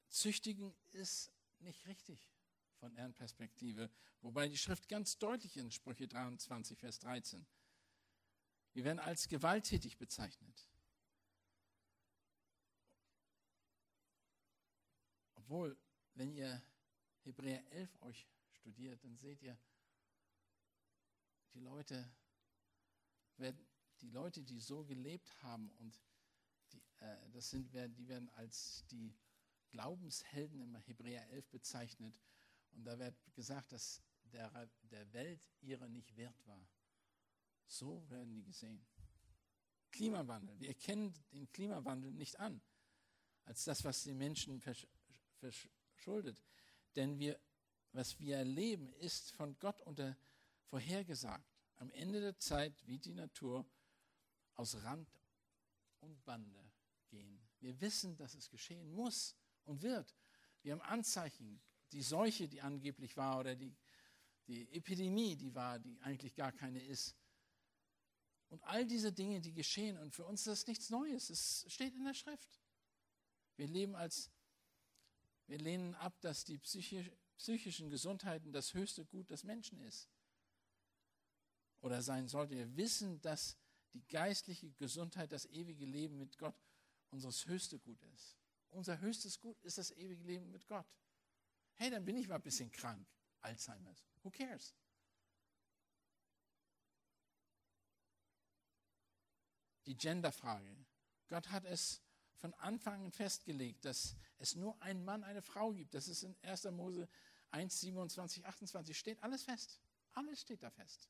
züchtigen 0.07 0.71
ist 0.91 1.31
nicht 1.57 1.83
richtig 1.87 2.29
von 2.75 2.93
deren 2.93 3.15
Perspektive, 3.15 3.89
wobei 4.21 4.47
die 4.47 4.59
Schrift 4.59 4.87
ganz 4.87 5.17
deutlich 5.17 5.57
in 5.57 5.71
Sprüche 5.71 6.07
23, 6.07 6.77
Vers 6.77 6.99
13. 6.99 7.43
Wir 8.73 8.83
werden 8.83 8.99
als 8.99 9.27
gewalttätig 9.27 9.97
bezeichnet. 9.97 10.69
Obwohl, 15.33 15.75
wenn 16.13 16.31
ihr 16.33 16.61
Hebräer 17.23 17.65
11 17.71 18.01
euch 18.03 18.27
studiert, 18.51 19.03
dann 19.03 19.17
seht 19.17 19.41
ihr, 19.41 19.57
die 21.55 21.61
Leute, 21.61 22.07
die 24.01 24.09
Leute, 24.11 24.43
die 24.43 24.59
so 24.59 24.85
gelebt 24.85 25.41
haben 25.41 25.71
und 25.79 25.99
die, 26.73 26.81
äh, 26.99 27.29
das 27.31 27.49
sind, 27.49 27.73
die 27.73 28.07
werden 28.07 28.29
als 28.31 28.85
die 28.91 29.13
Glaubenshelden 29.69 30.61
im 30.61 30.75
Hebräer 30.75 31.29
11 31.29 31.49
bezeichnet. 31.49 32.15
Und 32.71 32.85
da 32.85 32.97
wird 32.99 33.15
gesagt, 33.33 33.71
dass 33.71 34.01
der, 34.23 34.69
der 34.83 35.11
Welt 35.13 35.41
ihre 35.61 35.89
nicht 35.89 36.15
wert 36.15 36.45
war. 36.45 36.67
So 37.67 38.09
werden 38.09 38.33
die 38.33 38.43
gesehen. 38.43 38.85
Klimawandel. 39.91 40.59
Wir 40.59 40.69
erkennen 40.69 41.13
den 41.31 41.49
Klimawandel 41.51 42.11
nicht 42.11 42.39
an 42.39 42.61
als 43.45 43.63
das, 43.63 43.83
was 43.83 44.03
die 44.03 44.13
Menschen 44.13 44.61
verschuldet. 45.39 46.43
Denn 46.95 47.17
wir, 47.17 47.39
was 47.93 48.19
wir 48.19 48.37
erleben, 48.37 48.93
ist 48.95 49.31
von 49.31 49.57
Gott 49.59 49.81
unter 49.81 50.17
vorhergesagt. 50.65 51.45
Am 51.77 51.89
Ende 51.91 52.19
der 52.19 52.37
Zeit 52.37 52.85
wird 52.85 53.05
die 53.05 53.13
Natur 53.13 53.65
aus 54.55 54.75
Rand 54.83 55.09
und 55.99 56.23
Bande 56.25 56.71
gehen. 57.09 57.39
Wir 57.59 57.79
wissen, 57.81 58.15
dass 58.15 58.35
es 58.35 58.49
geschehen 58.49 58.91
muss 58.91 59.35
und 59.63 59.81
wird. 59.81 60.15
Wir 60.61 60.73
haben 60.73 60.81
Anzeichen, 60.81 61.61
die 61.91 62.01
Seuche, 62.01 62.47
die 62.47 62.61
angeblich 62.61 63.15
war, 63.17 63.39
oder 63.39 63.55
die, 63.55 63.75
die 64.47 64.69
Epidemie, 64.73 65.35
die 65.35 65.53
war, 65.55 65.79
die 65.79 65.99
eigentlich 66.01 66.35
gar 66.35 66.51
keine 66.51 66.83
ist. 66.83 67.15
Und 68.49 68.63
all 68.63 68.85
diese 68.85 69.11
Dinge, 69.11 69.41
die 69.41 69.53
geschehen, 69.53 69.97
und 69.97 70.13
für 70.13 70.25
uns 70.25 70.41
ist 70.41 70.47
das 70.47 70.67
nichts 70.67 70.89
Neues, 70.89 71.29
es 71.29 71.65
steht 71.67 71.95
in 71.95 72.05
der 72.05 72.13
Schrift. 72.13 72.59
Wir 73.55 73.67
leben 73.67 73.95
als 73.95 74.31
wir 75.47 75.57
lehnen 75.57 75.95
ab, 75.95 76.19
dass 76.19 76.43
die 76.43 76.57
psychisch, 76.57 77.09
psychischen 77.37 77.89
Gesundheiten 77.89 78.51
das 78.51 78.73
höchste 78.73 79.05
Gut 79.05 79.29
des 79.29 79.43
Menschen 79.43 79.79
ist. 79.79 80.09
Oder 81.79 82.01
sein 82.01 82.27
sollte. 82.27 82.55
Wir 82.55 82.75
wissen, 82.75 83.21
dass 83.21 83.57
die 83.93 84.05
geistliche 84.07 84.71
Gesundheit, 84.73 85.31
das 85.31 85.45
ewige 85.45 85.85
Leben 85.85 86.17
mit 86.17 86.37
Gott 86.37 86.55
unseres 87.09 87.45
höchste 87.45 87.79
Gut 87.79 88.01
ist. 88.13 88.37
Unser 88.69 88.99
höchstes 88.99 89.39
Gut 89.39 89.59
ist 89.61 89.77
das 89.77 89.91
ewige 89.91 90.23
Leben 90.23 90.51
mit 90.51 90.67
Gott. 90.67 90.85
Hey, 91.75 91.89
dann 91.89 92.05
bin 92.05 92.17
ich 92.17 92.27
mal 92.27 92.35
ein 92.35 92.41
bisschen 92.41 92.71
krank. 92.71 93.07
Alzheimer's. 93.41 94.05
Who 94.23 94.29
cares? 94.29 94.73
Die 99.85 99.95
Genderfrage. 99.95 100.75
Gott 101.29 101.49
hat 101.49 101.65
es 101.65 102.01
von 102.35 102.53
Anfang 102.55 103.05
an 103.05 103.11
festgelegt, 103.11 103.85
dass 103.85 104.15
es 104.37 104.55
nur 104.55 104.79
einen 104.81 105.03
Mann, 105.03 105.23
eine 105.23 105.41
Frau 105.41 105.71
gibt. 105.71 105.93
Das 105.93 106.07
ist 106.07 106.23
in 106.23 106.35
1. 106.43 106.65
Mose 106.65 107.07
1, 107.51 107.79
27, 107.79 108.45
28. 108.45 108.97
Steht 108.97 109.23
alles 109.23 109.43
fest. 109.43 109.79
Alles 110.13 110.41
steht 110.41 110.63
da 110.63 110.69
fest. 110.69 111.09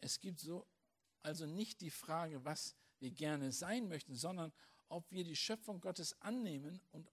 Es 0.00 0.20
gibt 0.20 0.40
so 0.40 0.66
also 1.22 1.46
nicht 1.46 1.80
die 1.80 1.90
Frage, 1.90 2.44
was 2.44 2.74
wir 2.98 3.10
gerne 3.10 3.52
sein 3.52 3.88
möchten, 3.88 4.14
sondern 4.14 4.52
ob 4.88 5.10
wir 5.10 5.24
die 5.24 5.36
Schöpfung 5.36 5.80
Gottes 5.80 6.20
annehmen 6.20 6.80
und 6.90 7.10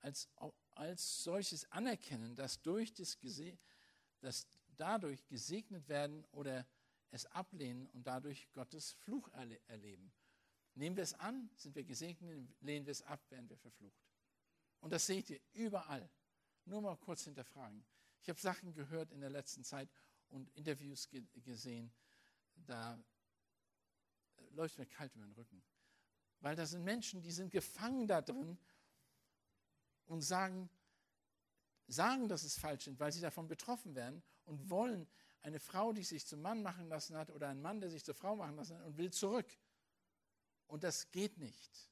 als, 0.00 0.28
als 0.72 1.22
solches 1.22 1.70
anerkennen, 1.70 2.34
dass, 2.34 2.60
durch 2.60 2.92
das, 2.92 3.18
dass 4.20 4.46
dadurch 4.76 5.26
gesegnet 5.26 5.88
werden 5.88 6.24
oder 6.32 6.66
es 7.10 7.26
ablehnen 7.26 7.86
und 7.88 8.06
dadurch 8.06 8.50
Gottes 8.52 8.92
Fluch 8.92 9.28
erle 9.28 9.60
erleben. 9.68 10.12
Nehmen 10.74 10.96
wir 10.96 11.04
es 11.04 11.14
an, 11.14 11.50
sind 11.56 11.74
wir 11.74 11.84
gesegnet, 11.84 12.48
lehnen 12.60 12.86
wir 12.86 12.92
es 12.92 13.02
ab, 13.02 13.20
werden 13.30 13.48
wir 13.48 13.58
verflucht. 13.58 14.02
Und 14.80 14.92
das 14.92 15.06
seht 15.06 15.28
ihr 15.30 15.40
überall. 15.52 16.10
Nur 16.64 16.80
mal 16.80 16.96
kurz 16.96 17.24
hinterfragen. 17.24 17.84
Ich 18.22 18.28
habe 18.28 18.40
Sachen 18.40 18.72
gehört 18.72 19.12
in 19.12 19.20
der 19.20 19.30
letzten 19.30 19.64
Zeit 19.64 19.88
und 20.28 20.48
Interviews 20.56 21.08
ge 21.08 21.22
gesehen, 21.44 21.92
da 22.54 22.98
läuft 24.52 24.78
mir 24.78 24.86
kalt 24.86 25.14
über 25.14 25.24
den 25.24 25.32
Rücken. 25.32 25.62
Weil 26.40 26.56
da 26.56 26.66
sind 26.66 26.84
Menschen, 26.84 27.22
die 27.22 27.32
sind 27.32 27.50
gefangen 27.50 28.06
da 28.06 28.20
drin 28.20 28.58
und 30.06 30.22
sagen, 30.22 30.68
sagen, 31.86 32.28
dass 32.28 32.42
es 32.42 32.58
falsch 32.58 32.86
ist, 32.86 32.98
weil 32.98 33.12
sie 33.12 33.20
davon 33.20 33.48
betroffen 33.48 33.94
werden 33.94 34.22
und 34.44 34.70
wollen 34.70 35.08
eine 35.42 35.60
Frau, 35.60 35.92
die 35.92 36.04
sich 36.04 36.26
zum 36.26 36.40
Mann 36.40 36.62
machen 36.62 36.88
lassen 36.88 37.16
hat 37.16 37.30
oder 37.30 37.48
ein 37.48 37.60
Mann, 37.60 37.80
der 37.80 37.90
sich 37.90 38.04
zur 38.04 38.14
Frau 38.14 38.36
machen 38.36 38.56
lassen 38.56 38.78
hat 38.78 38.84
und 38.86 38.96
will 38.96 39.12
zurück. 39.12 39.46
Und 40.66 40.84
das 40.84 41.10
geht 41.10 41.38
nicht. 41.38 41.90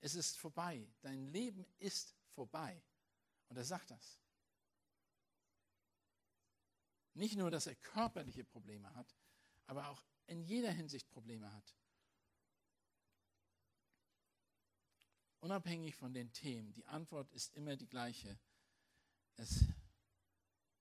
Es 0.00 0.14
ist 0.14 0.36
vorbei. 0.36 0.86
Dein 1.00 1.26
Leben 1.28 1.66
ist 1.78 2.14
vorbei. 2.34 2.82
Und 3.48 3.56
er 3.56 3.64
sagt 3.64 3.90
das. 3.90 4.20
Nicht 7.14 7.36
nur, 7.36 7.50
dass 7.50 7.66
er 7.66 7.76
körperliche 7.76 8.44
Probleme 8.44 8.92
hat, 8.94 9.16
aber 9.66 9.88
auch 9.88 10.02
in 10.26 10.42
jeder 10.42 10.72
Hinsicht 10.72 11.08
Probleme 11.10 11.52
hat. 11.52 11.74
Unabhängig 15.40 15.94
von 15.94 16.14
den 16.14 16.32
Themen, 16.32 16.72
die 16.72 16.86
Antwort 16.86 17.30
ist 17.32 17.54
immer 17.54 17.76
die 17.76 17.88
gleiche. 17.88 18.38
Es, 19.36 19.64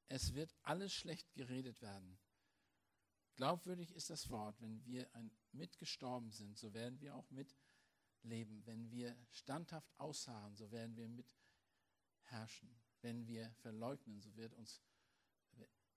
es 0.07 0.33
wird 0.33 0.55
alles 0.61 0.93
schlecht 0.93 1.33
geredet 1.33 1.81
werden. 1.81 2.17
Glaubwürdig 3.35 3.91
ist 3.91 4.09
das 4.09 4.29
Wort, 4.29 4.61
wenn 4.61 4.85
wir 4.85 5.13
ein, 5.15 5.31
mitgestorben 5.51 6.31
sind, 6.31 6.57
so 6.57 6.73
werden 6.73 6.99
wir 7.01 7.15
auch 7.15 7.29
mitleben. 7.31 8.65
Wenn 8.65 8.91
wir 8.91 9.17
standhaft 9.31 9.91
ausharren, 9.99 10.55
so 10.55 10.71
werden 10.71 10.95
wir 10.95 11.09
mit 11.09 11.35
herrschen. 12.21 12.79
Wenn 13.01 13.27
wir 13.27 13.51
verleugnen, 13.55 14.21
so 14.21 14.35
wird, 14.35 14.53
uns, 14.53 14.81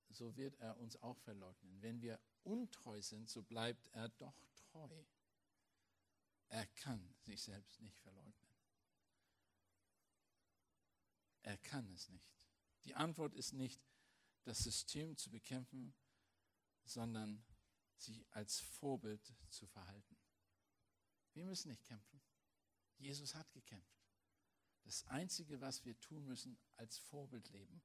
so 0.09 0.37
wird 0.37 0.57
er 0.57 0.77
uns 0.79 1.01
auch 1.03 1.19
verleugnen. 1.19 1.81
Wenn 1.83 2.01
wir 2.01 2.19
untreu 2.47 3.03
sind, 3.03 3.29
so 3.29 3.43
bleibt 3.43 3.89
er 3.89 4.09
doch 4.11 4.41
treu. 4.55 5.05
Er 6.49 6.67
kann 6.67 7.15
sich 7.23 7.43
selbst 7.43 7.81
nicht 7.81 7.99
verleugnen. 7.99 8.35
Er 11.43 11.59
kann 11.59 11.89
es 11.93 12.09
nicht. 12.09 12.27
Die 12.85 12.95
Antwort 12.95 13.35
ist 13.35 13.53
nicht, 13.53 13.81
das 14.45 14.59
System 14.59 15.17
zu 15.17 15.31
bekämpfen, 15.31 15.95
sondern 16.85 17.45
sich 17.97 18.25
als 18.31 18.61
Vorbild 18.61 19.35
zu 19.51 19.67
verhalten. 19.67 20.17
Wir 21.33 21.45
müssen 21.45 21.69
nicht 21.69 21.85
kämpfen. 21.85 22.21
Jesus 22.99 23.35
hat 23.35 23.51
gekämpft. 23.53 24.01
Das 24.85 25.05
Einzige, 25.09 25.61
was 25.61 25.85
wir 25.85 25.99
tun 25.99 26.25
müssen, 26.25 26.59
als 26.77 26.99
Vorbild 26.99 27.49
leben. 27.51 27.83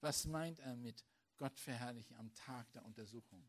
Was 0.00 0.24
meint 0.24 0.60
er 0.60 0.76
mit 0.76 1.04
Gott 1.36 1.58
verherrlichen 1.60 2.16
am 2.16 2.32
Tag 2.32 2.70
der 2.72 2.84
Untersuchung? 2.84 3.46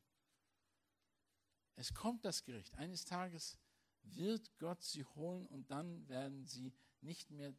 Es 1.78 1.94
kommt 1.94 2.26
das 2.26 2.44
Gericht. 2.44 2.76
Eines 2.76 3.06
Tages 3.06 3.58
wird 4.02 4.58
Gott 4.58 4.84
sie 4.84 5.06
holen 5.06 5.48
und 5.48 5.72
dann 5.72 6.08
werden 6.10 6.46
sie 6.46 6.74
nicht 7.02 7.30
mehr 7.32 7.54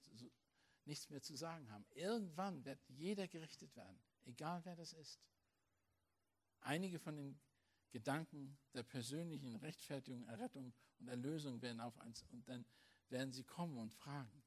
nichts 0.89 1.11
mehr 1.11 1.23
zu 1.23 1.37
sagen 1.37 1.71
haben. 1.71 1.87
Irgendwann 1.91 2.65
wird 2.65 2.81
jeder 2.89 3.29
gerichtet 3.29 3.77
werden, 3.77 4.01
egal 4.25 4.65
wer 4.65 4.75
das 4.75 4.93
ist. 4.93 5.21
Einige 6.61 6.99
von 6.99 7.15
den 7.17 7.39
Gedanken 7.91 8.59
der 8.75 8.83
persönlichen 8.83 9.55
Rechtfertigung, 9.57 10.27
Errettung 10.27 10.75
und 10.99 11.09
Erlösung 11.09 11.63
werden 11.63 11.81
auf 11.81 11.99
eins 11.99 12.23
und 12.31 12.49
dann 12.49 12.67
werden 13.11 13.33
sie 13.33 13.45
kommen 13.45 13.79
und 13.79 13.93
fragen. 13.93 14.43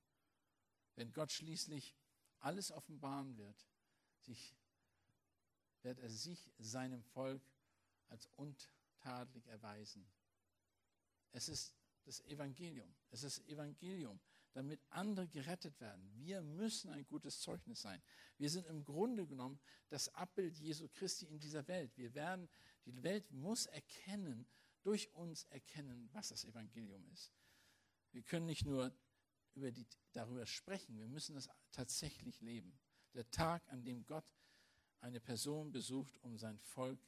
Wenn 0.96 1.14
Gott 1.14 1.32
schließlich 1.32 1.96
alles 2.40 2.72
offenbaren 2.72 3.38
wird, 3.38 3.68
sich, 4.20 4.56
wird 5.84 6.00
er 6.00 6.10
sich 6.10 6.52
seinem 6.58 7.04
Volk 7.04 7.42
als 8.10 8.28
untadelig 9.02 9.48
erweisen. 9.48 10.06
Es 11.32 11.50
ist 11.50 11.74
das 12.06 12.22
Evangelium. 12.26 12.94
Es 13.10 13.24
ist 13.24 13.48
Evangelium 13.48 14.20
damit 14.54 14.82
andere 14.90 15.30
gerettet 15.30 15.80
werden. 15.80 16.12
Wir 16.14 16.42
müssen 16.42 16.92
ein 16.92 17.06
gutes 17.08 17.40
Zeugnis 17.40 17.82
sein. 17.82 18.02
Wir 18.38 18.50
sind 18.50 18.68
im 18.68 18.84
Grunde 18.84 19.26
genommen 19.26 19.58
das 19.88 20.14
Abbild 20.14 20.58
Jesu 20.58 20.90
Christi 20.90 21.26
in 21.26 21.40
dieser 21.40 21.66
Welt. 21.70 21.96
Wir 21.96 22.14
werden, 22.16 22.50
die 22.86 23.02
Welt 23.02 23.32
muss 23.32 23.68
erkennen, 23.68 24.46
durch 24.84 25.14
uns 25.14 25.46
erkennen, 25.46 26.10
was 26.12 26.30
das 26.30 26.44
Evangelium 26.44 27.08
ist. 27.14 27.32
Wir 28.12 28.24
können 28.24 28.46
nicht 28.46 28.66
nur 28.66 28.94
über 29.54 29.72
die, 29.72 29.88
darüber 30.12 30.46
sprechen, 30.46 30.98
wir 30.98 31.08
müssen 31.08 31.36
das 31.36 31.50
tatsächlich 31.72 32.42
leben. 32.42 32.78
Der 33.14 33.30
Tag, 33.32 33.64
an 33.70 33.84
dem 33.84 34.06
Gott 34.06 34.26
eine 35.00 35.22
Person 35.22 35.72
besucht, 35.72 36.18
um 36.24 36.38
sein 36.38 36.58
Volk 36.60 37.00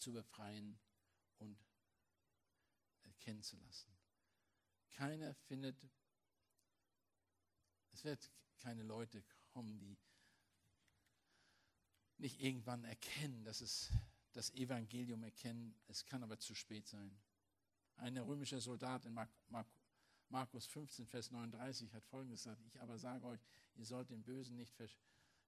zu 0.00 0.12
befreien 0.12 0.78
und 1.38 1.58
erkennen 3.04 3.42
zu 3.42 3.56
lassen. 3.58 3.90
Keiner 4.90 5.34
findet, 5.34 5.76
es 7.92 8.04
wird 8.04 8.30
keine 8.58 8.82
Leute 8.82 9.22
kommen, 9.52 9.78
die 9.78 9.96
nicht 12.18 12.40
irgendwann 12.40 12.84
erkennen, 12.84 13.44
dass 13.44 13.60
es 13.60 13.90
das 14.32 14.50
Evangelium 14.54 15.22
erkennen. 15.22 15.74
Es 15.88 16.04
kann 16.04 16.22
aber 16.22 16.38
zu 16.38 16.54
spät 16.54 16.86
sein. 16.86 17.18
Ein 17.96 18.16
römischer 18.18 18.60
Soldat 18.60 19.04
in 19.06 19.18
Markus 20.28 20.66
15, 20.66 21.06
Vers 21.06 21.30
39 21.30 21.92
hat 21.94 22.04
Folgendes 22.06 22.42
gesagt, 22.42 22.62
ich 22.66 22.80
aber 22.80 22.98
sage 22.98 23.26
euch, 23.26 23.40
ihr 23.74 23.86
sollt 23.86 24.10
dem 24.10 24.22
Bösen 24.22 24.56
nicht 24.56 24.74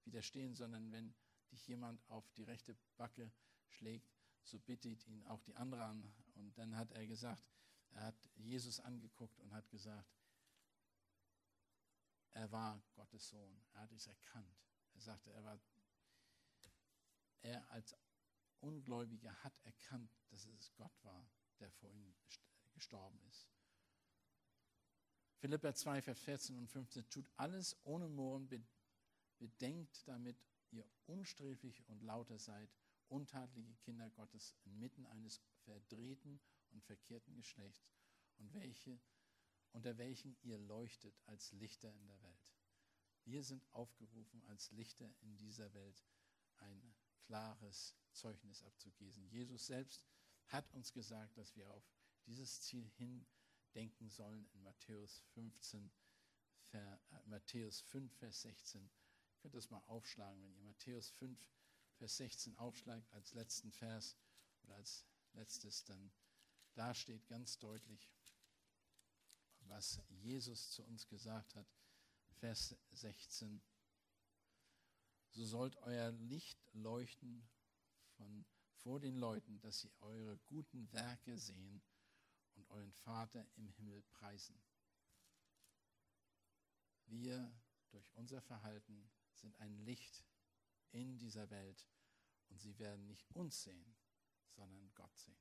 widerstehen, 0.04 0.54
sondern 0.54 0.90
wenn 0.92 1.14
dich 1.50 1.66
jemand 1.68 2.02
auf 2.08 2.30
die 2.32 2.44
rechte 2.44 2.76
Backe 2.96 3.30
schlägt, 3.68 4.10
so 4.42 4.58
bittet 4.58 5.06
ihn 5.06 5.22
auch 5.24 5.42
die 5.42 5.56
andere 5.56 5.84
an. 5.84 6.12
Und 6.34 6.56
dann 6.58 6.76
hat 6.76 6.92
er 6.92 7.06
gesagt, 7.06 7.44
er 7.92 8.06
hat 8.06 8.30
Jesus 8.36 8.80
angeguckt 8.80 9.38
und 9.40 9.52
hat 9.52 9.68
gesagt, 9.70 10.08
er 12.32 12.50
war 12.50 12.82
Gottes 12.94 13.28
Sohn. 13.28 13.62
Er 13.72 13.82
hat 13.82 13.92
es 13.92 14.06
erkannt. 14.06 14.56
Er 14.94 15.00
sagte, 15.00 15.32
er 15.32 15.44
war, 15.44 15.60
er 17.42 17.70
als 17.70 17.94
Ungläubiger 18.60 19.34
hat 19.42 19.58
erkannt, 19.64 20.10
dass 20.30 20.46
es 20.46 20.72
Gott 20.74 20.92
war, 21.02 21.28
der 21.58 21.70
vor 21.70 21.90
ihm 21.90 22.14
gestorben 22.72 23.20
ist. 23.28 23.48
Philippa 25.38 25.74
2, 25.74 26.02
Vers 26.02 26.20
14 26.20 26.56
und 26.56 26.68
15, 26.68 27.08
tut 27.10 27.28
alles 27.36 27.76
ohne 27.82 28.08
Murren, 28.08 28.48
bedenkt 29.38 30.06
damit, 30.06 30.36
ihr 30.70 30.86
unsträflich 31.06 31.86
und 31.88 32.00
lauter 32.02 32.38
seid, 32.38 32.70
untadlige 33.12 33.74
Kinder 33.76 34.08
Gottes 34.10 34.56
inmitten 34.64 35.06
eines 35.06 35.42
verdrehten 35.64 36.40
und 36.70 36.82
verkehrten 36.82 37.34
Geschlechts 37.34 37.94
und 38.38 38.52
welche, 38.54 38.98
unter 39.72 39.98
welchen 39.98 40.36
ihr 40.42 40.58
leuchtet 40.58 41.14
als 41.26 41.52
Lichter 41.52 41.94
in 41.94 42.06
der 42.06 42.22
Welt. 42.22 42.50
Wir 43.24 43.44
sind 43.44 43.64
aufgerufen, 43.72 44.42
als 44.46 44.70
Lichter 44.72 45.14
in 45.20 45.36
dieser 45.36 45.72
Welt 45.74 46.02
ein 46.56 46.94
klares 47.26 47.94
Zeugnis 48.12 48.62
abzugeben. 48.64 49.28
Jesus 49.28 49.66
selbst 49.66 50.04
hat 50.46 50.72
uns 50.72 50.92
gesagt, 50.92 51.36
dass 51.36 51.54
wir 51.54 51.70
auf 51.70 51.84
dieses 52.26 52.62
Ziel 52.62 52.90
hindenken 52.96 54.08
sollen 54.08 54.46
in 54.54 54.62
Matthäus 54.62 55.22
15, 55.34 55.92
Ver, 56.62 57.00
äh, 57.10 57.28
Matthäus 57.28 57.82
5, 57.82 58.12
Vers 58.14 58.42
16. 58.42 58.82
Ihr 58.82 59.36
könnt 59.40 59.54
das 59.54 59.70
mal 59.70 59.82
aufschlagen, 59.86 60.42
wenn 60.42 60.54
ihr 60.54 60.62
Matthäus 60.62 61.10
5, 61.10 61.38
Vers 62.02 62.16
16 62.16 62.58
aufschlagt 62.58 63.12
als 63.12 63.32
letzten 63.32 63.70
Vers 63.70 64.16
oder 64.64 64.74
als 64.74 65.06
letztes, 65.34 65.84
dann 65.84 66.10
da 66.74 66.92
steht 66.96 67.28
ganz 67.28 67.60
deutlich, 67.60 68.10
was 69.60 70.02
Jesus 70.08 70.72
zu 70.72 70.82
uns 70.82 71.06
gesagt 71.06 71.54
hat. 71.54 71.72
Vers 72.40 72.74
16. 72.90 73.62
So 75.30 75.44
sollt 75.44 75.76
euer 75.76 76.10
Licht 76.10 76.58
leuchten 76.72 77.48
von, 78.16 78.44
vor 78.72 78.98
den 78.98 79.14
Leuten, 79.14 79.60
dass 79.60 79.78
sie 79.78 79.92
eure 80.00 80.38
guten 80.48 80.90
Werke 80.90 81.38
sehen 81.38 81.80
und 82.56 82.68
euren 82.70 82.92
Vater 82.94 83.46
im 83.54 83.68
Himmel 83.68 84.02
preisen. 84.02 84.60
Wir 87.06 87.54
durch 87.90 88.10
unser 88.14 88.42
Verhalten 88.42 89.08
sind 89.34 89.54
ein 89.60 89.78
Licht 89.84 90.24
in 90.92 91.18
dieser 91.18 91.50
Welt 91.50 91.86
und 92.48 92.60
sie 92.60 92.78
werden 92.78 93.06
nicht 93.06 93.30
uns 93.30 93.62
sehen, 93.62 93.96
sondern 94.50 94.92
Gott 94.94 95.16
sehen. 95.18 95.40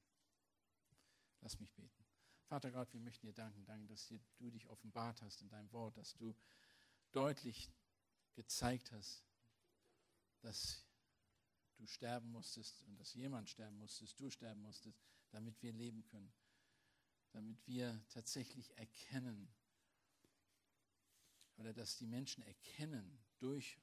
Lass 1.42 1.60
mich 1.60 1.74
beten. 1.74 2.06
Vater 2.46 2.72
Gott, 2.72 2.92
wir 2.94 3.00
möchten 3.00 3.28
dir 3.28 3.34
danken, 3.34 3.66
danke, 3.66 3.88
dass 3.88 4.08
du 4.08 4.52
dich 4.52 4.68
offenbart 4.68 5.22
hast 5.22 5.42
in 5.42 5.50
deinem 5.50 5.72
Wort, 5.72 5.98
dass 5.98 6.14
du 6.16 6.36
deutlich 7.12 7.72
gezeigt 8.34 8.92
hast, 8.92 9.24
dass 10.42 10.86
du 11.78 11.86
sterben 11.88 12.32
musstest 12.32 12.84
und 12.84 13.00
dass 13.00 13.14
jemand 13.14 13.50
sterben 13.50 13.78
musstest, 13.78 14.20
du 14.20 14.30
sterben 14.30 14.62
musstest, 14.62 15.00
damit 15.30 15.62
wir 15.62 15.72
leben 15.74 16.04
können, 16.04 16.32
damit 17.32 17.66
wir 17.68 18.04
tatsächlich 18.10 18.76
erkennen 18.78 19.54
oder 21.58 21.74
dass 21.74 21.98
die 21.98 22.08
Menschen 22.08 22.44
erkennen 22.44 23.24
durch 23.40 23.80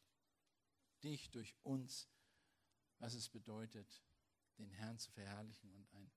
dich, 1.01 1.31
durch 1.31 1.55
uns, 1.63 2.09
was 2.99 3.15
es 3.15 3.29
bedeutet, 3.29 4.03
den 4.59 4.71
Herrn 4.71 4.99
zu 4.99 5.11
verherrlichen 5.13 5.73
und 5.73 5.93
ein 5.93 6.11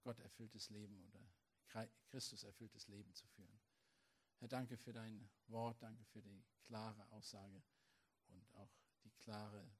Gott 0.00 0.18
erfülltes 0.20 0.70
Leben 0.70 1.00
oder 1.04 1.20
Christus 2.06 2.42
erfülltes 2.42 2.88
Leben 2.88 3.14
zu 3.14 3.26
führen. 3.28 3.60
Herr, 4.38 4.48
danke 4.48 4.76
für 4.76 4.92
dein 4.92 5.30
Wort, 5.46 5.80
danke 5.82 6.04
für 6.04 6.20
die 6.20 6.44
klare 6.64 7.08
Aussage 7.10 7.62
und 8.28 8.54
auch 8.54 8.74
die 9.04 9.10
klare, 9.12 9.70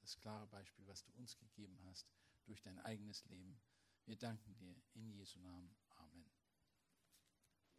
das 0.00 0.16
klare 0.16 0.46
Beispiel, 0.46 0.86
was 0.86 1.02
du 1.02 1.12
uns 1.12 1.36
gegeben 1.36 1.78
hast 1.84 2.08
durch 2.44 2.62
dein 2.62 2.78
eigenes 2.78 3.24
Leben. 3.26 3.60
Wir 4.06 4.16
danken 4.16 4.54
dir 4.54 4.76
in 4.94 5.10
Jesu 5.10 5.40
Namen. 5.40 5.74